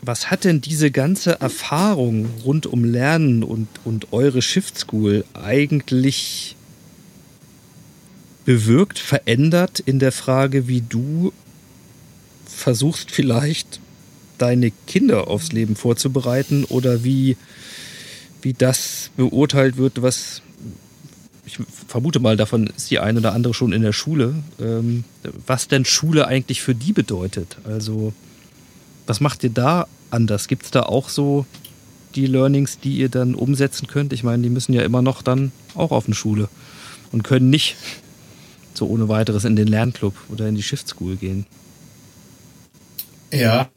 was 0.02 0.30
hat 0.30 0.44
denn 0.44 0.60
diese 0.60 0.90
ganze 0.90 1.40
Erfahrung 1.40 2.28
rund 2.44 2.66
um 2.66 2.84
Lernen 2.84 3.42
und, 3.42 3.68
und 3.84 4.12
eure 4.12 4.42
Shift 4.42 4.78
School 4.78 5.24
eigentlich 5.34 6.56
bewirkt, 8.44 8.98
verändert 8.98 9.80
in 9.80 9.98
der 9.98 10.12
Frage, 10.12 10.68
wie 10.68 10.82
du 10.82 11.32
versuchst 12.54 13.10
vielleicht 13.10 13.80
deine 14.38 14.72
Kinder 14.86 15.28
aufs 15.28 15.52
Leben 15.52 15.76
vorzubereiten 15.76 16.64
oder 16.64 17.04
wie, 17.04 17.36
wie 18.42 18.52
das 18.52 19.10
beurteilt 19.16 19.76
wird, 19.76 20.02
was 20.02 20.42
ich 21.46 21.58
vermute 21.86 22.20
mal, 22.20 22.36
davon 22.36 22.68
ist 22.68 22.90
die 22.90 22.98
eine 22.98 23.18
oder 23.18 23.32
andere 23.32 23.54
schon 23.54 23.72
in 23.72 23.82
der 23.82 23.92
Schule, 23.92 24.34
ähm, 24.60 25.04
was 25.46 25.68
denn 25.68 25.84
Schule 25.84 26.26
eigentlich 26.26 26.62
für 26.62 26.74
die 26.74 26.92
bedeutet. 26.92 27.58
Also, 27.64 28.12
was 29.06 29.20
macht 29.20 29.44
ihr 29.44 29.50
da 29.50 29.86
anders? 30.10 30.48
Gibt 30.48 30.64
es 30.64 30.70
da 30.70 30.84
auch 30.84 31.08
so 31.08 31.44
die 32.14 32.26
Learnings, 32.26 32.78
die 32.78 32.96
ihr 32.96 33.08
dann 33.08 33.34
umsetzen 33.34 33.86
könnt? 33.88 34.12
Ich 34.12 34.22
meine, 34.22 34.42
die 34.42 34.48
müssen 34.48 34.72
ja 34.72 34.82
immer 34.82 35.02
noch 35.02 35.22
dann 35.22 35.52
auch 35.74 35.90
auf 35.90 36.06
eine 36.06 36.14
Schule 36.14 36.48
und 37.12 37.24
können 37.24 37.50
nicht 37.50 37.76
so 38.72 38.86
ohne 38.86 39.08
weiteres 39.08 39.44
in 39.44 39.56
den 39.56 39.68
Lernclub 39.68 40.14
oder 40.30 40.48
in 40.48 40.54
die 40.54 40.62
Shift 40.62 40.88
School 40.88 41.16
gehen. 41.16 41.46
Ja, 43.34 43.68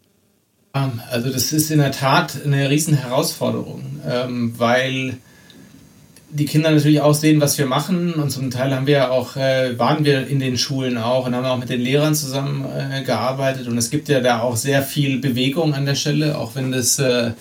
also 1.10 1.32
das 1.32 1.52
ist 1.52 1.72
in 1.72 1.80
der 1.80 1.92
Tat 1.92 2.34
eine 2.46 2.70
riesen 2.70 2.94
Herausforderung, 2.94 4.00
ähm, 4.08 4.54
weil 4.58 5.18
die 6.30 6.46
Kinder 6.46 6.72
natürlich 6.72 7.02
auch 7.02 7.14
sehen, 7.14 7.40
was 7.42 7.58
wir 7.58 7.66
machen 7.66 8.14
und 8.14 8.30
zum 8.30 8.52
Teil 8.52 8.76
haben 8.76 8.86
wir 8.86 9.12
auch, 9.12 9.38
äh, 9.38 9.80
waren 9.80 10.06
wir 10.06 10.28
in 10.28 10.40
den 10.40 10.58
Schulen 10.58 10.98
auch 10.98 11.26
und 11.26 11.34
haben 11.36 11.46
auch 11.46 11.58
mit 11.58 11.70
den 11.70 11.82
Lehrern 11.82 12.14
zusammen 12.16 12.66
äh, 12.66 13.68
und 13.68 13.78
es 13.78 13.90
gibt 13.90 14.10
ja 14.10 14.20
da 14.20 14.42
auch 14.42 14.58
sehr 14.58 14.84
viel 14.84 15.20
Bewegung 15.20 15.74
an 15.74 15.86
der 15.86 15.96
Stelle, 15.96 16.38
auch 16.38 16.56
wenn 16.56 16.72
das 16.72 17.00
äh, 17.00 17.32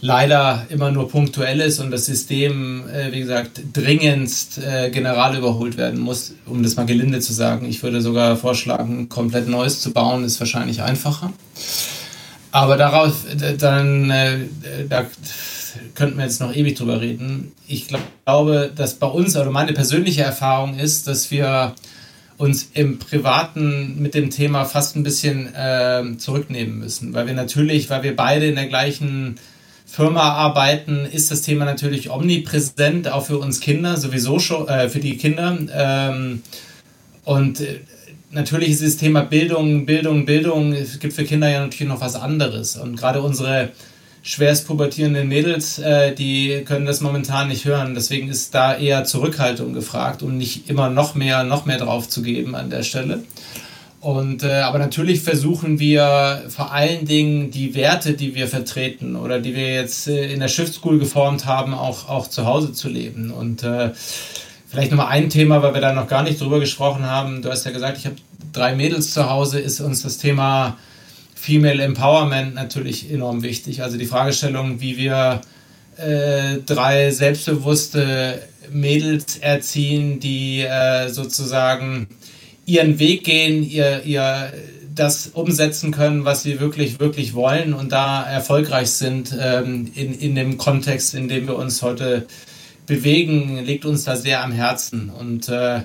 leider 0.00 0.66
immer 0.70 0.90
nur 0.90 1.08
punktuell 1.08 1.60
ist 1.60 1.78
und 1.78 1.90
das 1.90 2.06
System, 2.06 2.88
äh, 2.88 3.12
wie 3.12 3.20
gesagt, 3.20 3.60
dringendst 3.72 4.58
äh, 4.58 4.90
general 4.90 5.36
überholt 5.36 5.76
werden 5.76 6.00
muss, 6.00 6.34
um 6.46 6.62
das 6.62 6.76
mal 6.76 6.86
gelinde 6.86 7.20
zu 7.20 7.32
sagen. 7.32 7.66
Ich 7.68 7.82
würde 7.82 8.00
sogar 8.00 8.36
vorschlagen, 8.36 9.08
komplett 9.08 9.48
Neues 9.48 9.80
zu 9.80 9.92
bauen, 9.92 10.24
ist 10.24 10.40
wahrscheinlich 10.40 10.82
einfacher. 10.82 11.32
Aber 12.50 12.76
darauf, 12.76 13.24
dann, 13.58 14.10
äh, 14.10 14.38
da 14.88 15.06
könnten 15.94 16.18
wir 16.18 16.24
jetzt 16.24 16.40
noch 16.40 16.54
ewig 16.54 16.76
drüber 16.76 17.00
reden. 17.00 17.52
Ich 17.66 17.88
glaube, 17.88 18.70
dass 18.74 18.94
bei 18.94 19.06
uns, 19.06 19.36
oder 19.36 19.50
meine 19.50 19.72
persönliche 19.72 20.22
Erfahrung 20.22 20.78
ist, 20.78 21.08
dass 21.08 21.30
wir 21.30 21.74
uns 22.36 22.70
im 22.74 22.98
Privaten 22.98 24.00
mit 24.00 24.14
dem 24.14 24.30
Thema 24.30 24.64
fast 24.64 24.96
ein 24.96 25.02
bisschen 25.02 25.54
äh, 25.54 26.16
zurücknehmen 26.18 26.78
müssen. 26.78 27.12
Weil 27.14 27.26
wir 27.26 27.34
natürlich, 27.34 27.90
weil 27.90 28.02
wir 28.02 28.16
beide 28.16 28.46
in 28.46 28.56
der 28.56 28.66
gleichen 28.66 29.36
Firma 29.94 30.22
arbeiten, 30.22 31.06
ist 31.06 31.30
das 31.30 31.42
Thema 31.42 31.64
natürlich 31.64 32.10
omnipräsent, 32.10 33.06
auch 33.06 33.26
für 33.26 33.38
uns 33.38 33.60
Kinder, 33.60 33.96
sowieso 33.96 34.40
schon, 34.40 34.66
äh, 34.66 34.88
für 34.88 34.98
die 34.98 35.16
Kinder. 35.16 35.56
Ähm, 35.72 36.42
und 37.22 37.60
äh, 37.60 37.78
natürlich 38.32 38.70
ist 38.70 38.82
das 38.82 38.96
Thema 38.96 39.20
Bildung, 39.20 39.86
Bildung, 39.86 40.24
Bildung, 40.24 40.72
es 40.72 40.98
gibt 40.98 41.12
für 41.12 41.22
Kinder 41.22 41.48
ja 41.48 41.60
natürlich 41.60 41.88
noch 41.88 42.00
was 42.00 42.16
anderes. 42.16 42.76
Und 42.76 42.96
gerade 42.96 43.22
unsere 43.22 43.70
schwerst 44.24 44.66
pubertierenden 44.66 45.28
Mädels, 45.28 45.78
äh, 45.78 46.12
die 46.12 46.64
können 46.64 46.86
das 46.86 47.00
momentan 47.00 47.46
nicht 47.46 47.64
hören. 47.64 47.94
Deswegen 47.94 48.28
ist 48.28 48.52
da 48.52 48.76
eher 48.76 49.04
Zurückhaltung 49.04 49.74
gefragt, 49.74 50.24
um 50.24 50.36
nicht 50.36 50.68
immer 50.68 50.90
noch 50.90 51.14
mehr, 51.14 51.44
noch 51.44 51.66
mehr 51.66 51.78
drauf 51.78 52.08
zu 52.08 52.22
geben 52.22 52.56
an 52.56 52.68
der 52.68 52.82
Stelle. 52.82 53.22
Und, 54.04 54.42
äh, 54.42 54.60
aber 54.60 54.78
natürlich 54.78 55.22
versuchen 55.22 55.78
wir 55.78 56.44
vor 56.48 56.72
allen 56.72 57.06
Dingen 57.06 57.50
die 57.50 57.74
Werte, 57.74 58.12
die 58.12 58.34
wir 58.34 58.48
vertreten 58.48 59.16
oder 59.16 59.40
die 59.40 59.56
wir 59.56 59.72
jetzt 59.72 60.08
äh, 60.08 60.30
in 60.30 60.40
der 60.40 60.48
Shift 60.48 60.74
School 60.74 60.98
geformt 60.98 61.46
haben, 61.46 61.72
auch, 61.72 62.06
auch 62.10 62.28
zu 62.28 62.44
Hause 62.44 62.74
zu 62.74 62.90
leben. 62.90 63.30
Und 63.30 63.62
äh, 63.62 63.92
vielleicht 64.68 64.90
nochmal 64.90 65.06
ein 65.06 65.30
Thema, 65.30 65.62
weil 65.62 65.72
wir 65.72 65.80
da 65.80 65.94
noch 65.94 66.06
gar 66.06 66.22
nicht 66.22 66.38
drüber 66.38 66.60
gesprochen 66.60 67.06
haben. 67.06 67.40
Du 67.40 67.50
hast 67.50 67.64
ja 67.64 67.70
gesagt, 67.70 67.96
ich 67.96 68.04
habe 68.04 68.16
drei 68.52 68.74
Mädels 68.74 69.14
zu 69.14 69.30
Hause, 69.30 69.58
ist 69.58 69.80
uns 69.80 70.02
das 70.02 70.18
Thema 70.18 70.76
Female 71.34 71.82
Empowerment 71.82 72.54
natürlich 72.54 73.10
enorm 73.10 73.42
wichtig. 73.42 73.82
Also 73.82 73.96
die 73.96 74.04
Fragestellung, 74.04 74.82
wie 74.82 74.98
wir 74.98 75.40
äh, 75.96 76.58
drei 76.66 77.10
selbstbewusste 77.10 78.42
Mädels 78.70 79.38
erziehen, 79.38 80.20
die 80.20 80.60
äh, 80.60 81.08
sozusagen 81.08 82.08
ihren 82.66 82.98
Weg 82.98 83.24
gehen, 83.24 83.62
ihr, 83.68 84.02
ihr 84.04 84.52
das 84.94 85.28
umsetzen 85.28 85.90
können, 85.90 86.24
was 86.24 86.42
sie 86.42 86.60
wirklich, 86.60 87.00
wirklich 87.00 87.34
wollen 87.34 87.74
und 87.74 87.92
da 87.92 88.22
erfolgreich 88.22 88.90
sind 88.90 89.36
ähm, 89.38 89.90
in, 89.94 90.14
in 90.14 90.34
dem 90.34 90.56
Kontext, 90.56 91.14
in 91.14 91.28
dem 91.28 91.48
wir 91.48 91.56
uns 91.56 91.82
heute 91.82 92.26
bewegen, 92.86 93.58
liegt 93.64 93.84
uns 93.84 94.04
da 94.04 94.16
sehr 94.16 94.42
am 94.42 94.52
Herzen. 94.52 95.10
Und 95.10 95.48
äh, 95.48 95.80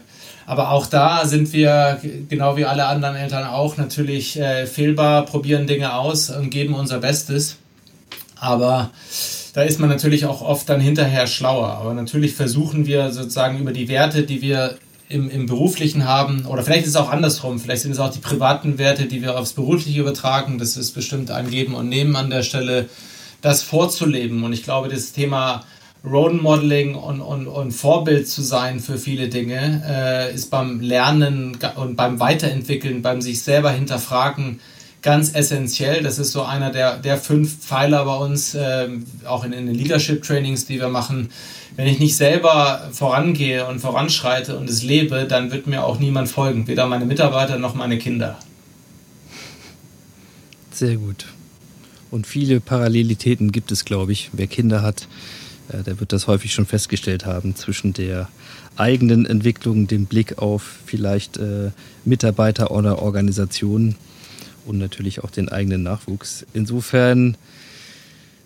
aber 0.45 0.71
auch 0.71 0.87
da 0.87 1.25
sind 1.25 1.53
wir, 1.53 1.99
genau 2.27 2.57
wie 2.57 2.65
alle 2.65 2.85
anderen 2.87 3.15
Eltern 3.15 3.45
auch, 3.45 3.77
natürlich 3.77 4.39
äh, 4.39 4.65
fehlbar, 4.65 5.25
probieren 5.25 5.67
Dinge 5.67 5.93
aus 5.93 6.31
und 6.31 6.49
geben 6.49 6.73
unser 6.73 6.99
Bestes. 6.99 7.57
Aber 8.35 8.89
da 9.53 9.61
ist 9.61 9.79
man 9.79 9.89
natürlich 9.89 10.25
auch 10.25 10.41
oft 10.41 10.67
dann 10.69 10.81
hinterher 10.81 11.27
schlauer. 11.27 11.69
Aber 11.69 11.93
natürlich 11.93 12.33
versuchen 12.33 12.87
wir 12.87 13.11
sozusagen 13.11 13.59
über 13.59 13.71
die 13.71 13.89
Werte, 13.89 14.23
die 14.23 14.41
wir 14.41 14.79
im, 15.09 15.29
im 15.29 15.47
Beruflichen 15.47 16.05
haben, 16.05 16.45
oder 16.45 16.63
vielleicht 16.63 16.83
ist 16.83 16.91
es 16.91 16.95
auch 16.95 17.09
andersrum, 17.09 17.59
vielleicht 17.59 17.81
sind 17.81 17.91
es 17.91 17.99
auch 17.99 18.11
die 18.11 18.19
privaten 18.19 18.77
Werte, 18.77 19.05
die 19.05 19.21
wir 19.23 19.37
aufs 19.37 19.53
Berufliche 19.53 19.99
übertragen, 19.99 20.59
das 20.59 20.77
ist 20.77 20.91
bestimmt 20.91 21.31
ein 21.31 21.49
Geben 21.49 21.73
und 21.73 21.89
Nehmen 21.89 22.15
an 22.15 22.29
der 22.29 22.43
Stelle, 22.43 22.87
das 23.41 23.63
vorzuleben. 23.63 24.43
Und 24.43 24.53
ich 24.53 24.63
glaube, 24.63 24.87
das 24.89 25.11
Thema 25.11 25.63
Role 26.05 26.35
Modeling 26.35 26.95
und, 26.95 27.21
und, 27.21 27.47
und 27.47 27.71
Vorbild 27.71 28.27
zu 28.27 28.41
sein 28.41 28.79
für 28.79 28.97
viele 28.97 29.29
Dinge, 29.29 29.83
äh, 29.85 30.33
ist 30.33 30.51
beim 30.51 30.79
Lernen 30.79 31.57
und 31.75 31.95
beim 31.95 32.19
Weiterentwickeln, 32.19 33.01
beim 33.01 33.21
sich 33.21 33.41
selber 33.41 33.71
hinterfragen 33.71 34.59
ganz 35.01 35.33
essentiell. 35.33 36.03
Das 36.03 36.19
ist 36.19 36.31
so 36.31 36.43
einer 36.43 36.71
der, 36.71 36.97
der 36.97 37.17
fünf 37.17 37.59
Pfeiler 37.59 38.05
bei 38.05 38.15
uns, 38.15 38.53
äh, 38.53 38.89
auch 39.25 39.43
in, 39.43 39.53
in 39.53 39.65
den 39.65 39.75
Leadership 39.75 40.23
Trainings, 40.23 40.65
die 40.65 40.79
wir 40.79 40.89
machen, 40.89 41.29
wenn 41.79 41.87
ich 41.87 41.99
nicht 41.99 42.17
selber 42.17 42.89
vorangehe 42.91 43.65
und 43.65 43.79
voranschreite 43.79 44.57
und 44.57 44.69
es 44.69 44.83
lebe, 44.83 45.23
dann 45.23 45.49
wird 45.49 45.65
mir 45.65 45.85
auch 45.85 45.97
niemand 45.97 46.27
folgen, 46.27 46.67
weder 46.67 46.85
meine 46.87 47.05
Mitarbeiter 47.05 47.57
noch 47.57 47.73
meine 47.73 47.97
Kinder. 47.97 48.37
Sehr 50.71 50.97
gut. 50.97 51.27
Und 52.11 52.27
viele 52.27 52.59
Parallelitäten 52.59 53.53
gibt 53.53 53.71
es, 53.71 53.85
glaube 53.85 54.11
ich. 54.11 54.29
Wer 54.33 54.47
Kinder 54.47 54.81
hat, 54.81 55.07
äh, 55.69 55.81
der 55.81 56.01
wird 56.01 56.11
das 56.11 56.27
häufig 56.27 56.53
schon 56.53 56.65
festgestellt 56.65 57.25
haben 57.25 57.55
zwischen 57.55 57.93
der 57.93 58.27
eigenen 58.75 59.25
Entwicklung, 59.25 59.87
dem 59.87 60.05
Blick 60.05 60.37
auf 60.37 60.79
vielleicht 60.85 61.37
äh, 61.37 61.71
Mitarbeiter 62.03 62.71
oder 62.71 63.01
Organisationen 63.01 63.95
und 64.65 64.79
natürlich 64.79 65.23
auch 65.23 65.31
den 65.31 65.47
eigenen 65.47 65.83
Nachwuchs. 65.83 66.45
Insofern, 66.51 67.37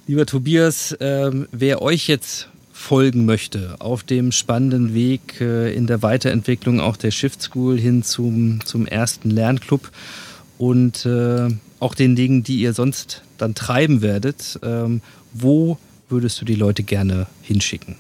lieber 0.06 0.28
Tobias, 0.28 0.92
äh, 0.92 1.32
wer 1.52 1.82
euch 1.82 2.08
jetzt 2.08 2.50
folgen 2.84 3.26
möchte 3.26 3.78
auf 3.80 4.04
dem 4.04 4.34
spannenden 4.34 4.94
Weg 4.94 5.40
äh, 5.40 5.74
in 5.74 5.88
der 5.88 6.02
Weiterentwicklung 6.02 6.82
auch 6.82 6.98
der 6.98 7.12
Shift 7.12 7.42
School 7.42 7.80
hin 7.80 8.04
zum, 8.04 8.60
zum 8.66 8.86
ersten 8.86 9.30
Lernclub 9.30 9.90
und 10.58 11.06
äh, 11.06 11.48
auch 11.80 11.96
den 11.96 12.18
Dingen, 12.18 12.44
die 12.44 12.58
ihr 12.58 12.74
sonst 12.74 13.24
dann 13.38 13.56
treiben 13.56 14.02
werdet. 14.02 14.60
Ähm, 14.64 15.02
wo 15.32 15.78
würdest 16.10 16.42
du 16.42 16.46
die 16.46 16.56
Leute 16.56 16.84
gerne 16.84 17.28
hinschicken? 17.42 17.96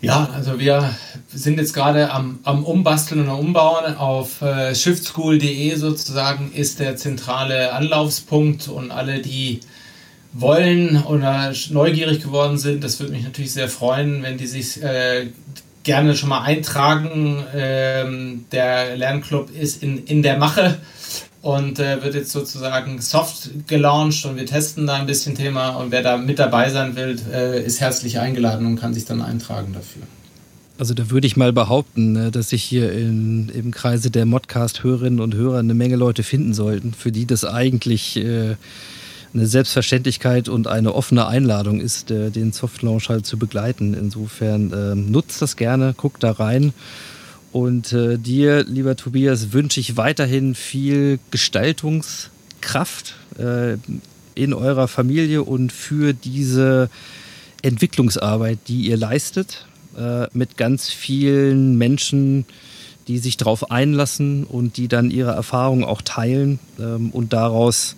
Ja, 0.00 0.30
also 0.32 0.58
wir 0.60 0.94
sind 1.34 1.58
jetzt 1.58 1.74
gerade 1.74 2.12
am, 2.12 2.38
am 2.44 2.64
Umbasteln 2.64 3.28
und 3.28 3.28
Umbauen. 3.28 3.96
Auf 3.96 4.40
äh, 4.40 4.74
shiftschool.de 4.74 5.74
sozusagen 5.74 6.52
ist 6.52 6.78
der 6.78 6.96
zentrale 6.96 7.72
Anlaufspunkt 7.72 8.68
und 8.68 8.92
alle, 8.92 9.20
die 9.20 9.60
wollen 10.32 11.02
oder 11.04 11.52
neugierig 11.70 12.22
geworden 12.22 12.58
sind, 12.58 12.84
das 12.84 13.00
würde 13.00 13.12
mich 13.12 13.24
natürlich 13.24 13.52
sehr 13.52 13.68
freuen, 13.68 14.22
wenn 14.22 14.38
die 14.38 14.46
sich 14.46 14.82
äh, 14.82 15.28
gerne 15.82 16.16
schon 16.16 16.28
mal 16.28 16.42
eintragen. 16.42 17.42
Ähm, 17.54 18.44
der 18.52 18.96
Lernclub 18.96 19.50
ist 19.50 19.82
in, 19.82 20.04
in 20.04 20.22
der 20.22 20.38
Mache 20.38 20.78
und 21.42 21.78
äh, 21.78 22.02
wird 22.02 22.14
jetzt 22.14 22.32
sozusagen 22.32 23.00
soft 23.00 23.50
gelauncht 23.66 24.24
und 24.26 24.36
wir 24.36 24.46
testen 24.46 24.86
da 24.86 24.96
ein 24.96 25.06
bisschen 25.06 25.34
Thema 25.34 25.70
und 25.70 25.90
wer 25.90 26.02
da 26.02 26.16
mit 26.16 26.38
dabei 26.38 26.70
sein 26.70 26.96
will, 26.96 27.18
äh, 27.32 27.64
ist 27.64 27.80
herzlich 27.80 28.18
eingeladen 28.18 28.66
und 28.66 28.76
kann 28.76 28.94
sich 28.94 29.06
dann 29.06 29.22
eintragen 29.22 29.72
dafür. 29.72 30.02
Also 30.78 30.94
da 30.94 31.10
würde 31.10 31.26
ich 31.26 31.36
mal 31.36 31.52
behaupten, 31.52 32.12
ne, 32.12 32.30
dass 32.30 32.50
sich 32.50 32.62
hier 32.62 32.92
in, 32.92 33.50
im 33.50 33.70
Kreise 33.70 34.10
der 34.10 34.24
Modcast-Hörerinnen 34.24 35.20
und 35.20 35.34
Hörer 35.34 35.58
eine 35.58 35.74
Menge 35.74 35.96
Leute 35.96 36.22
finden 36.22 36.54
sollten, 36.54 36.94
für 36.94 37.12
die 37.12 37.26
das 37.26 37.44
eigentlich 37.44 38.16
äh, 38.16 38.56
eine 39.32 39.46
Selbstverständlichkeit 39.46 40.48
und 40.48 40.66
eine 40.66 40.94
offene 40.94 41.26
Einladung 41.26 41.80
ist, 41.80 42.10
den 42.10 42.52
Soft 42.52 42.82
Launch 42.82 43.08
halt 43.08 43.26
zu 43.26 43.38
begleiten. 43.38 43.94
Insofern 43.94 44.72
ähm, 44.74 45.10
nutzt 45.10 45.40
das 45.40 45.56
gerne, 45.56 45.94
guckt 45.96 46.22
da 46.22 46.32
rein 46.32 46.72
Und 47.52 47.92
äh, 47.92 48.16
dir, 48.18 48.64
lieber 48.64 48.96
Tobias, 48.96 49.52
wünsche 49.52 49.80
ich 49.80 49.96
weiterhin 49.96 50.54
viel 50.54 51.18
Gestaltungskraft 51.30 53.14
äh, 53.38 53.76
in 54.34 54.54
eurer 54.54 54.88
Familie 54.88 55.42
und 55.42 55.72
für 55.72 56.12
diese 56.12 56.88
Entwicklungsarbeit, 57.62 58.58
die 58.68 58.82
ihr 58.82 58.96
leistet, 58.96 59.66
äh, 59.96 60.26
mit 60.32 60.56
ganz 60.56 60.88
vielen 60.88 61.76
Menschen, 61.76 62.46
die 63.08 63.18
sich 63.18 63.36
darauf 63.36 63.70
einlassen 63.72 64.44
und 64.44 64.76
die 64.76 64.86
dann 64.86 65.10
ihre 65.10 65.32
Erfahrungen 65.32 65.84
auch 65.84 66.02
teilen 66.02 66.60
ähm, 66.78 67.10
und 67.10 67.32
daraus 67.32 67.96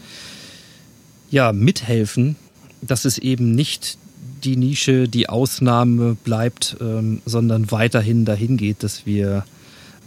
ja 1.33 1.53
mithelfen, 1.53 2.37
dass 2.81 3.05
es 3.05 3.19
eben 3.19 3.55
nicht 3.55 3.99
die 4.45 4.57
Nische, 4.57 5.09
die 5.09 5.29
Ausnahme 5.29 6.17
bleibt, 6.23 6.77
ähm, 6.81 7.23
sondern 7.25 7.71
weiterhin 7.71 8.25
dahin 8.25 8.57
geht, 8.57 8.83
dass 8.83 9.07
wir 9.07 9.45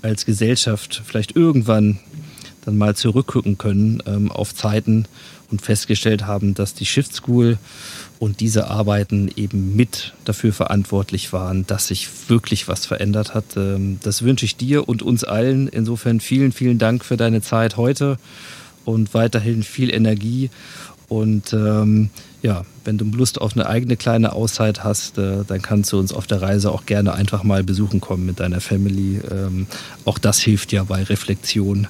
als 0.02 0.26
Gesellschaft 0.26 1.02
vielleicht 1.06 1.36
irgendwann 1.36 2.00
dann 2.64 2.78
mal 2.78 2.96
zurückgucken 2.96 3.58
können 3.58 4.02
ähm, 4.06 4.32
auf 4.32 4.54
Zeiten 4.54 5.06
und 5.52 5.62
festgestellt 5.62 6.26
haben, 6.26 6.54
dass 6.54 6.74
die 6.74 6.86
Shift 6.86 7.14
School 7.14 7.58
und 8.20 8.40
diese 8.40 8.68
Arbeiten 8.70 9.30
eben 9.36 9.76
mit 9.76 10.14
dafür 10.26 10.54
verantwortlich 10.54 11.34
waren, 11.34 11.68
dass 11.68 11.88
sich 11.88 12.08
wirklich 12.28 12.68
was 12.68 12.86
verändert 12.86 13.34
hat. 13.34 13.56
Ähm, 13.56 14.00
das 14.04 14.24
wünsche 14.24 14.46
ich 14.46 14.58
dir 14.58 14.88
und 14.88 15.02
uns 15.02 15.24
allen. 15.24 15.68
Insofern 15.68 16.20
vielen, 16.20 16.52
vielen 16.52 16.78
Dank 16.78 17.06
für 17.06 17.18
deine 17.18 17.42
Zeit 17.42 17.78
heute 17.78 18.18
und 18.86 19.14
weiterhin 19.14 19.64
viel 19.64 19.94
Energie. 19.94 20.50
Und 21.08 21.54
ähm, 21.54 22.10
ja, 22.42 22.64
wenn 22.84 22.98
du 22.98 23.06
Lust 23.06 23.40
auf 23.42 23.54
eine 23.54 23.68
eigene 23.68 23.96
kleine 23.96 24.34
Auszeit 24.34 24.84
hast, 24.84 25.18
äh, 25.18 25.44
dann 25.48 25.62
kannst 25.62 25.92
du 25.92 26.00
uns 26.00 26.14
auf 26.14 26.28
der 26.28 26.42
Reise 26.42 26.72
auch 26.72 26.86
gerne 26.86 27.14
einfach 27.14 27.44
mal 27.44 27.64
besuchen 27.64 28.02
kommen 28.02 28.26
mit 28.26 28.40
deiner 28.40 28.62
Family. 28.62 29.20
Ähm, 29.32 29.68
auch 30.06 30.18
das 30.18 30.40
hilft 30.40 30.72
ja 30.72 30.84
bei 30.84 31.04
Reflexion 31.04 31.88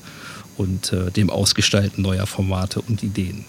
und 0.57 0.93
äh, 0.93 1.11
dem 1.11 1.29
Ausgestalten 1.29 2.01
neuer 2.01 2.27
Formate 2.27 2.81
und 2.81 3.03
Ideen. 3.03 3.45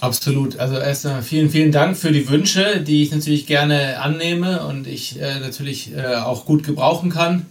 Absolut. 0.00 0.58
Also 0.58 0.76
erstmal 0.76 1.22
vielen, 1.22 1.50
vielen 1.50 1.72
Dank 1.72 1.96
für 1.96 2.12
die 2.12 2.28
Wünsche, 2.28 2.80
die 2.80 3.02
ich 3.02 3.10
natürlich 3.10 3.46
gerne 3.46 4.00
annehme 4.00 4.64
und 4.64 4.86
ich 4.86 5.20
äh, 5.20 5.40
natürlich 5.40 5.92
äh, 5.96 6.16
auch 6.16 6.44
gut 6.44 6.62
gebrauchen 6.62 7.10
kann. 7.10 7.46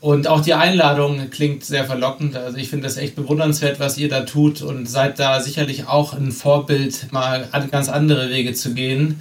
Und 0.00 0.28
auch 0.28 0.40
die 0.40 0.54
Einladung 0.54 1.28
klingt 1.30 1.62
sehr 1.62 1.84
verlockend. 1.84 2.34
Also 2.34 2.56
ich 2.56 2.70
finde 2.70 2.86
das 2.86 2.96
echt 2.96 3.16
bewundernswert, 3.16 3.80
was 3.80 3.98
ihr 3.98 4.08
da 4.08 4.22
tut 4.22 4.62
und 4.62 4.88
seid 4.88 5.18
da 5.18 5.40
sicherlich 5.40 5.88
auch 5.88 6.14
ein 6.14 6.32
Vorbild, 6.32 7.12
mal 7.12 7.46
ganz 7.70 7.90
andere 7.90 8.30
Wege 8.30 8.54
zu 8.54 8.72
gehen 8.72 9.20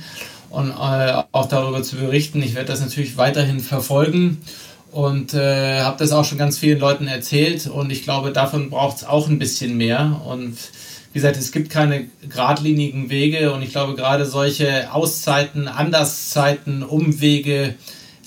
und 0.50 0.70
äh, 0.70 1.24
auch 1.34 1.48
darüber 1.48 1.84
zu 1.84 1.98
berichten. 1.98 2.42
Ich 2.42 2.56
werde 2.56 2.68
das 2.68 2.80
natürlich 2.80 3.18
weiterhin 3.18 3.60
verfolgen 3.60 4.42
und 4.92 5.34
äh, 5.34 5.82
habe 5.82 5.98
das 5.98 6.14
auch 6.14 6.24
schon 6.24 6.38
ganz 6.38 6.58
vielen 6.58 6.80
Leuten 6.80 7.08
erzählt 7.08 7.68
und 7.68 7.92
ich 7.92 8.04
glaube, 8.04 8.32
davon 8.32 8.70
braucht 8.70 8.98
es 8.98 9.04
auch 9.04 9.28
ein 9.28 9.38
bisschen 9.38 9.78
mehr 9.78 10.22
und 10.26 10.58
wie 11.12 11.20
gesagt, 11.20 11.38
es 11.38 11.52
gibt 11.52 11.70
keine 11.72 12.06
geradlinigen 12.28 13.10
Wege 13.10 13.52
und 13.52 13.64
ich 13.64 13.72
glaube 13.72 13.96
gerade 13.96 14.26
solche 14.26 14.94
Auszeiten, 14.94 15.68
Anderszeiten, 15.68 16.84
Umwege 16.84 17.76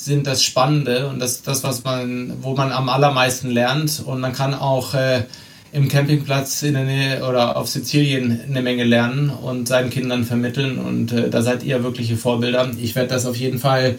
sind 0.05 0.27
das 0.27 0.43
Spannende 0.43 1.09
und 1.09 1.19
das, 1.19 1.43
das 1.43 1.63
was 1.63 1.85
man, 1.85 2.33
wo 2.43 2.55
man 2.55 2.73
am 2.73 2.89
allermeisten 2.89 3.51
lernt 3.51 4.03
und 4.05 4.21
man 4.21 4.33
kann 4.33 4.55
auch 4.55 4.95
äh, 4.95 5.25
im 5.73 5.89
Campingplatz 5.89 6.63
in 6.63 6.75
der 6.75 6.85
Nähe 6.85 7.27
oder 7.27 7.57
auf 7.57 7.69
Sizilien 7.69 8.41
eine 8.47 8.63
Menge 8.63 8.85
lernen 8.85 9.31
und 9.31 9.67
seinen 9.69 9.91
Kindern 9.91 10.25
vermitteln 10.25 10.79
und 10.79 11.13
äh, 11.13 11.31
da 11.31 11.43
seid 11.43 11.63
ihr 11.63 11.83
wirkliche 11.83 12.17
Vorbilder. 12.17 12.71
Ich 12.79 12.95
werde 12.95 13.09
das 13.09 13.27
auf 13.27 13.37
jeden 13.37 13.59
Fall 13.59 13.99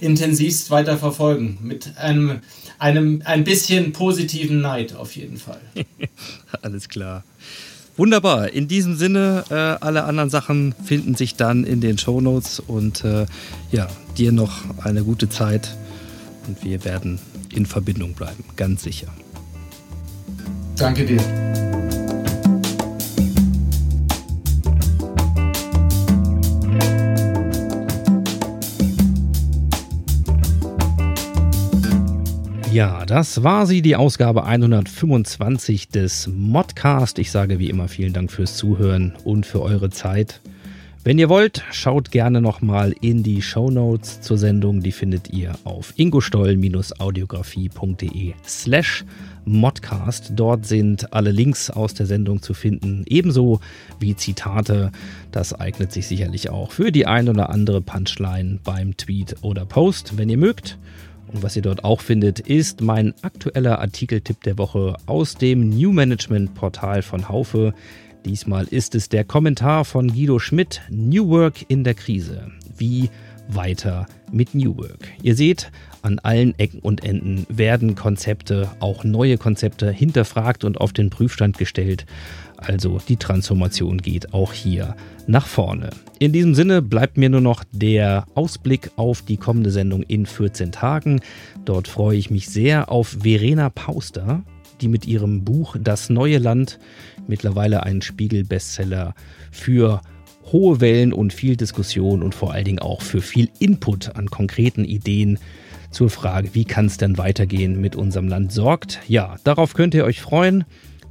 intensivst 0.00 0.70
weiter 0.70 0.98
verfolgen 0.98 1.58
mit 1.62 1.96
einem, 1.96 2.40
einem 2.78 3.22
ein 3.24 3.44
bisschen 3.44 3.92
positiven 3.92 4.60
Neid 4.60 4.96
auf 4.96 5.16
jeden 5.16 5.38
Fall. 5.38 5.60
Alles 6.62 6.88
klar. 6.88 7.24
Wunderbar. 7.96 8.50
In 8.50 8.66
diesem 8.66 8.96
Sinne, 8.96 9.44
äh, 9.50 9.54
alle 9.54 10.04
anderen 10.04 10.30
Sachen 10.30 10.74
finden 10.84 11.14
sich 11.14 11.36
dann 11.36 11.64
in 11.64 11.80
den 11.80 11.96
Show 11.98 12.20
Notes 12.20 12.60
und 12.60 13.04
äh, 13.04 13.26
ja, 13.70 13.86
dir 14.16 14.32
noch 14.32 14.62
eine 14.84 15.04
gute 15.04 15.28
Zeit 15.28 15.76
und 16.46 16.64
wir 16.64 16.84
werden 16.84 17.20
in 17.52 17.66
Verbindung 17.66 18.14
bleiben, 18.14 18.44
ganz 18.56 18.82
sicher. 18.82 19.08
Danke 20.76 21.04
dir. 21.04 21.63
Ja, 32.74 33.06
das 33.06 33.42
war 33.44 33.68
sie, 33.68 33.82
die 33.82 33.94
Ausgabe 33.94 34.46
125 34.46 35.90
des 35.90 36.26
Modcast. 36.26 37.20
Ich 37.20 37.30
sage 37.30 37.60
wie 37.60 37.70
immer 37.70 37.86
vielen 37.86 38.12
Dank 38.12 38.32
fürs 38.32 38.56
Zuhören 38.56 39.14
und 39.22 39.46
für 39.46 39.62
eure 39.62 39.90
Zeit. 39.90 40.40
Wenn 41.04 41.20
ihr 41.20 41.28
wollt, 41.28 41.62
schaut 41.70 42.10
gerne 42.10 42.40
nochmal 42.40 42.92
in 43.00 43.22
die 43.22 43.42
Show 43.42 43.70
Notes 43.70 44.22
zur 44.22 44.38
Sendung. 44.38 44.80
Die 44.80 44.90
findet 44.90 45.32
ihr 45.32 45.54
auf 45.62 45.94
ingostoll-audiografie.de 45.96 48.34
slash 48.44 49.04
Modcast. 49.44 50.32
Dort 50.34 50.66
sind 50.66 51.12
alle 51.12 51.30
Links 51.30 51.70
aus 51.70 51.94
der 51.94 52.06
Sendung 52.06 52.42
zu 52.42 52.54
finden, 52.54 53.04
ebenso 53.06 53.60
wie 54.00 54.16
Zitate. 54.16 54.90
Das 55.30 55.52
eignet 55.52 55.92
sich 55.92 56.08
sicherlich 56.08 56.50
auch 56.50 56.72
für 56.72 56.90
die 56.90 57.06
ein 57.06 57.28
oder 57.28 57.50
andere 57.50 57.80
Punchline 57.80 58.58
beim 58.64 58.96
Tweet 58.96 59.36
oder 59.42 59.64
Post, 59.64 60.18
wenn 60.18 60.28
ihr 60.28 60.38
mögt. 60.38 60.76
Und 61.34 61.42
was 61.42 61.56
ihr 61.56 61.62
dort 61.62 61.82
auch 61.82 62.00
findet, 62.00 62.38
ist 62.38 62.80
mein 62.80 63.12
aktueller 63.22 63.80
Artikeltipp 63.80 64.44
der 64.44 64.56
Woche 64.56 64.96
aus 65.06 65.34
dem 65.34 65.68
New 65.68 65.92
Management 65.92 66.54
Portal 66.54 67.02
von 67.02 67.28
Haufe. 67.28 67.74
Diesmal 68.24 68.66
ist 68.68 68.94
es 68.94 69.08
der 69.08 69.24
Kommentar 69.24 69.84
von 69.84 70.12
Guido 70.12 70.38
Schmidt, 70.38 70.80
New 70.90 71.28
Work 71.28 71.68
in 71.68 71.82
der 71.82 71.94
Krise. 71.94 72.52
Wie 72.76 73.10
weiter 73.48 74.06
mit 74.30 74.54
New 74.54 74.76
Work? 74.76 75.08
Ihr 75.22 75.34
seht, 75.34 75.72
an 76.02 76.20
allen 76.20 76.56
Ecken 76.58 76.78
und 76.78 77.02
Enden 77.02 77.46
werden 77.48 77.96
Konzepte, 77.96 78.70
auch 78.78 79.02
neue 79.02 79.36
Konzepte, 79.36 79.90
hinterfragt 79.90 80.62
und 80.62 80.80
auf 80.80 80.92
den 80.92 81.10
Prüfstand 81.10 81.58
gestellt. 81.58 82.06
Also 82.66 82.98
die 83.08 83.16
Transformation 83.16 83.98
geht 83.98 84.32
auch 84.32 84.52
hier 84.52 84.96
nach 85.26 85.46
vorne. 85.46 85.90
In 86.18 86.32
diesem 86.32 86.54
Sinne 86.54 86.82
bleibt 86.82 87.16
mir 87.16 87.28
nur 87.28 87.40
noch 87.40 87.64
der 87.72 88.26
Ausblick 88.34 88.90
auf 88.96 89.22
die 89.22 89.36
kommende 89.36 89.70
Sendung 89.70 90.02
in 90.02 90.26
14 90.26 90.72
Tagen. 90.72 91.20
Dort 91.64 91.88
freue 91.88 92.16
ich 92.16 92.30
mich 92.30 92.48
sehr 92.48 92.90
auf 92.90 93.18
Verena 93.22 93.70
Pauster, 93.70 94.42
die 94.80 94.88
mit 94.88 95.06
ihrem 95.06 95.44
Buch 95.44 95.76
Das 95.78 96.08
neue 96.08 96.38
Land, 96.38 96.78
mittlerweile 97.26 97.82
ein 97.82 98.02
Spiegel-Bestseller 98.02 99.14
für 99.50 100.00
hohe 100.52 100.80
Wellen 100.80 101.12
und 101.12 101.32
viel 101.32 101.56
Diskussion 101.56 102.22
und 102.22 102.34
vor 102.34 102.52
allen 102.52 102.64
Dingen 102.64 102.78
auch 102.78 103.02
für 103.02 103.20
viel 103.20 103.48
Input 103.58 104.14
an 104.16 104.30
konkreten 104.30 104.84
Ideen 104.84 105.38
zur 105.90 106.10
Frage, 106.10 106.54
wie 106.54 106.64
kann 106.64 106.86
es 106.86 106.96
denn 106.96 107.18
weitergehen 107.18 107.80
mit 107.80 107.96
unserem 107.96 108.28
Land 108.28 108.52
sorgt. 108.52 109.00
Ja, 109.06 109.36
darauf 109.44 109.74
könnt 109.74 109.94
ihr 109.94 110.04
euch 110.04 110.20
freuen. 110.20 110.64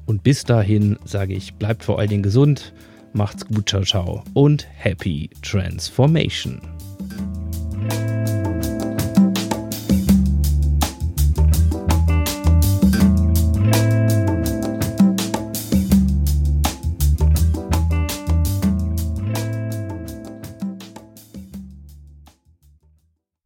Und 0.06 0.24
bis 0.24 0.44
dahin 0.44 0.98
sage 1.06 1.34
ich, 1.34 1.54
bleibt 1.56 1.84
vor 1.84 2.00
allen 2.00 2.10
Dingen 2.10 2.24
gesund, 2.24 2.74
macht's 3.14 3.46
gut, 3.46 3.70
ciao, 3.70 3.84
ciao 3.84 4.24
und 4.34 4.68
happy 4.76 5.30
transformation. 5.42 6.62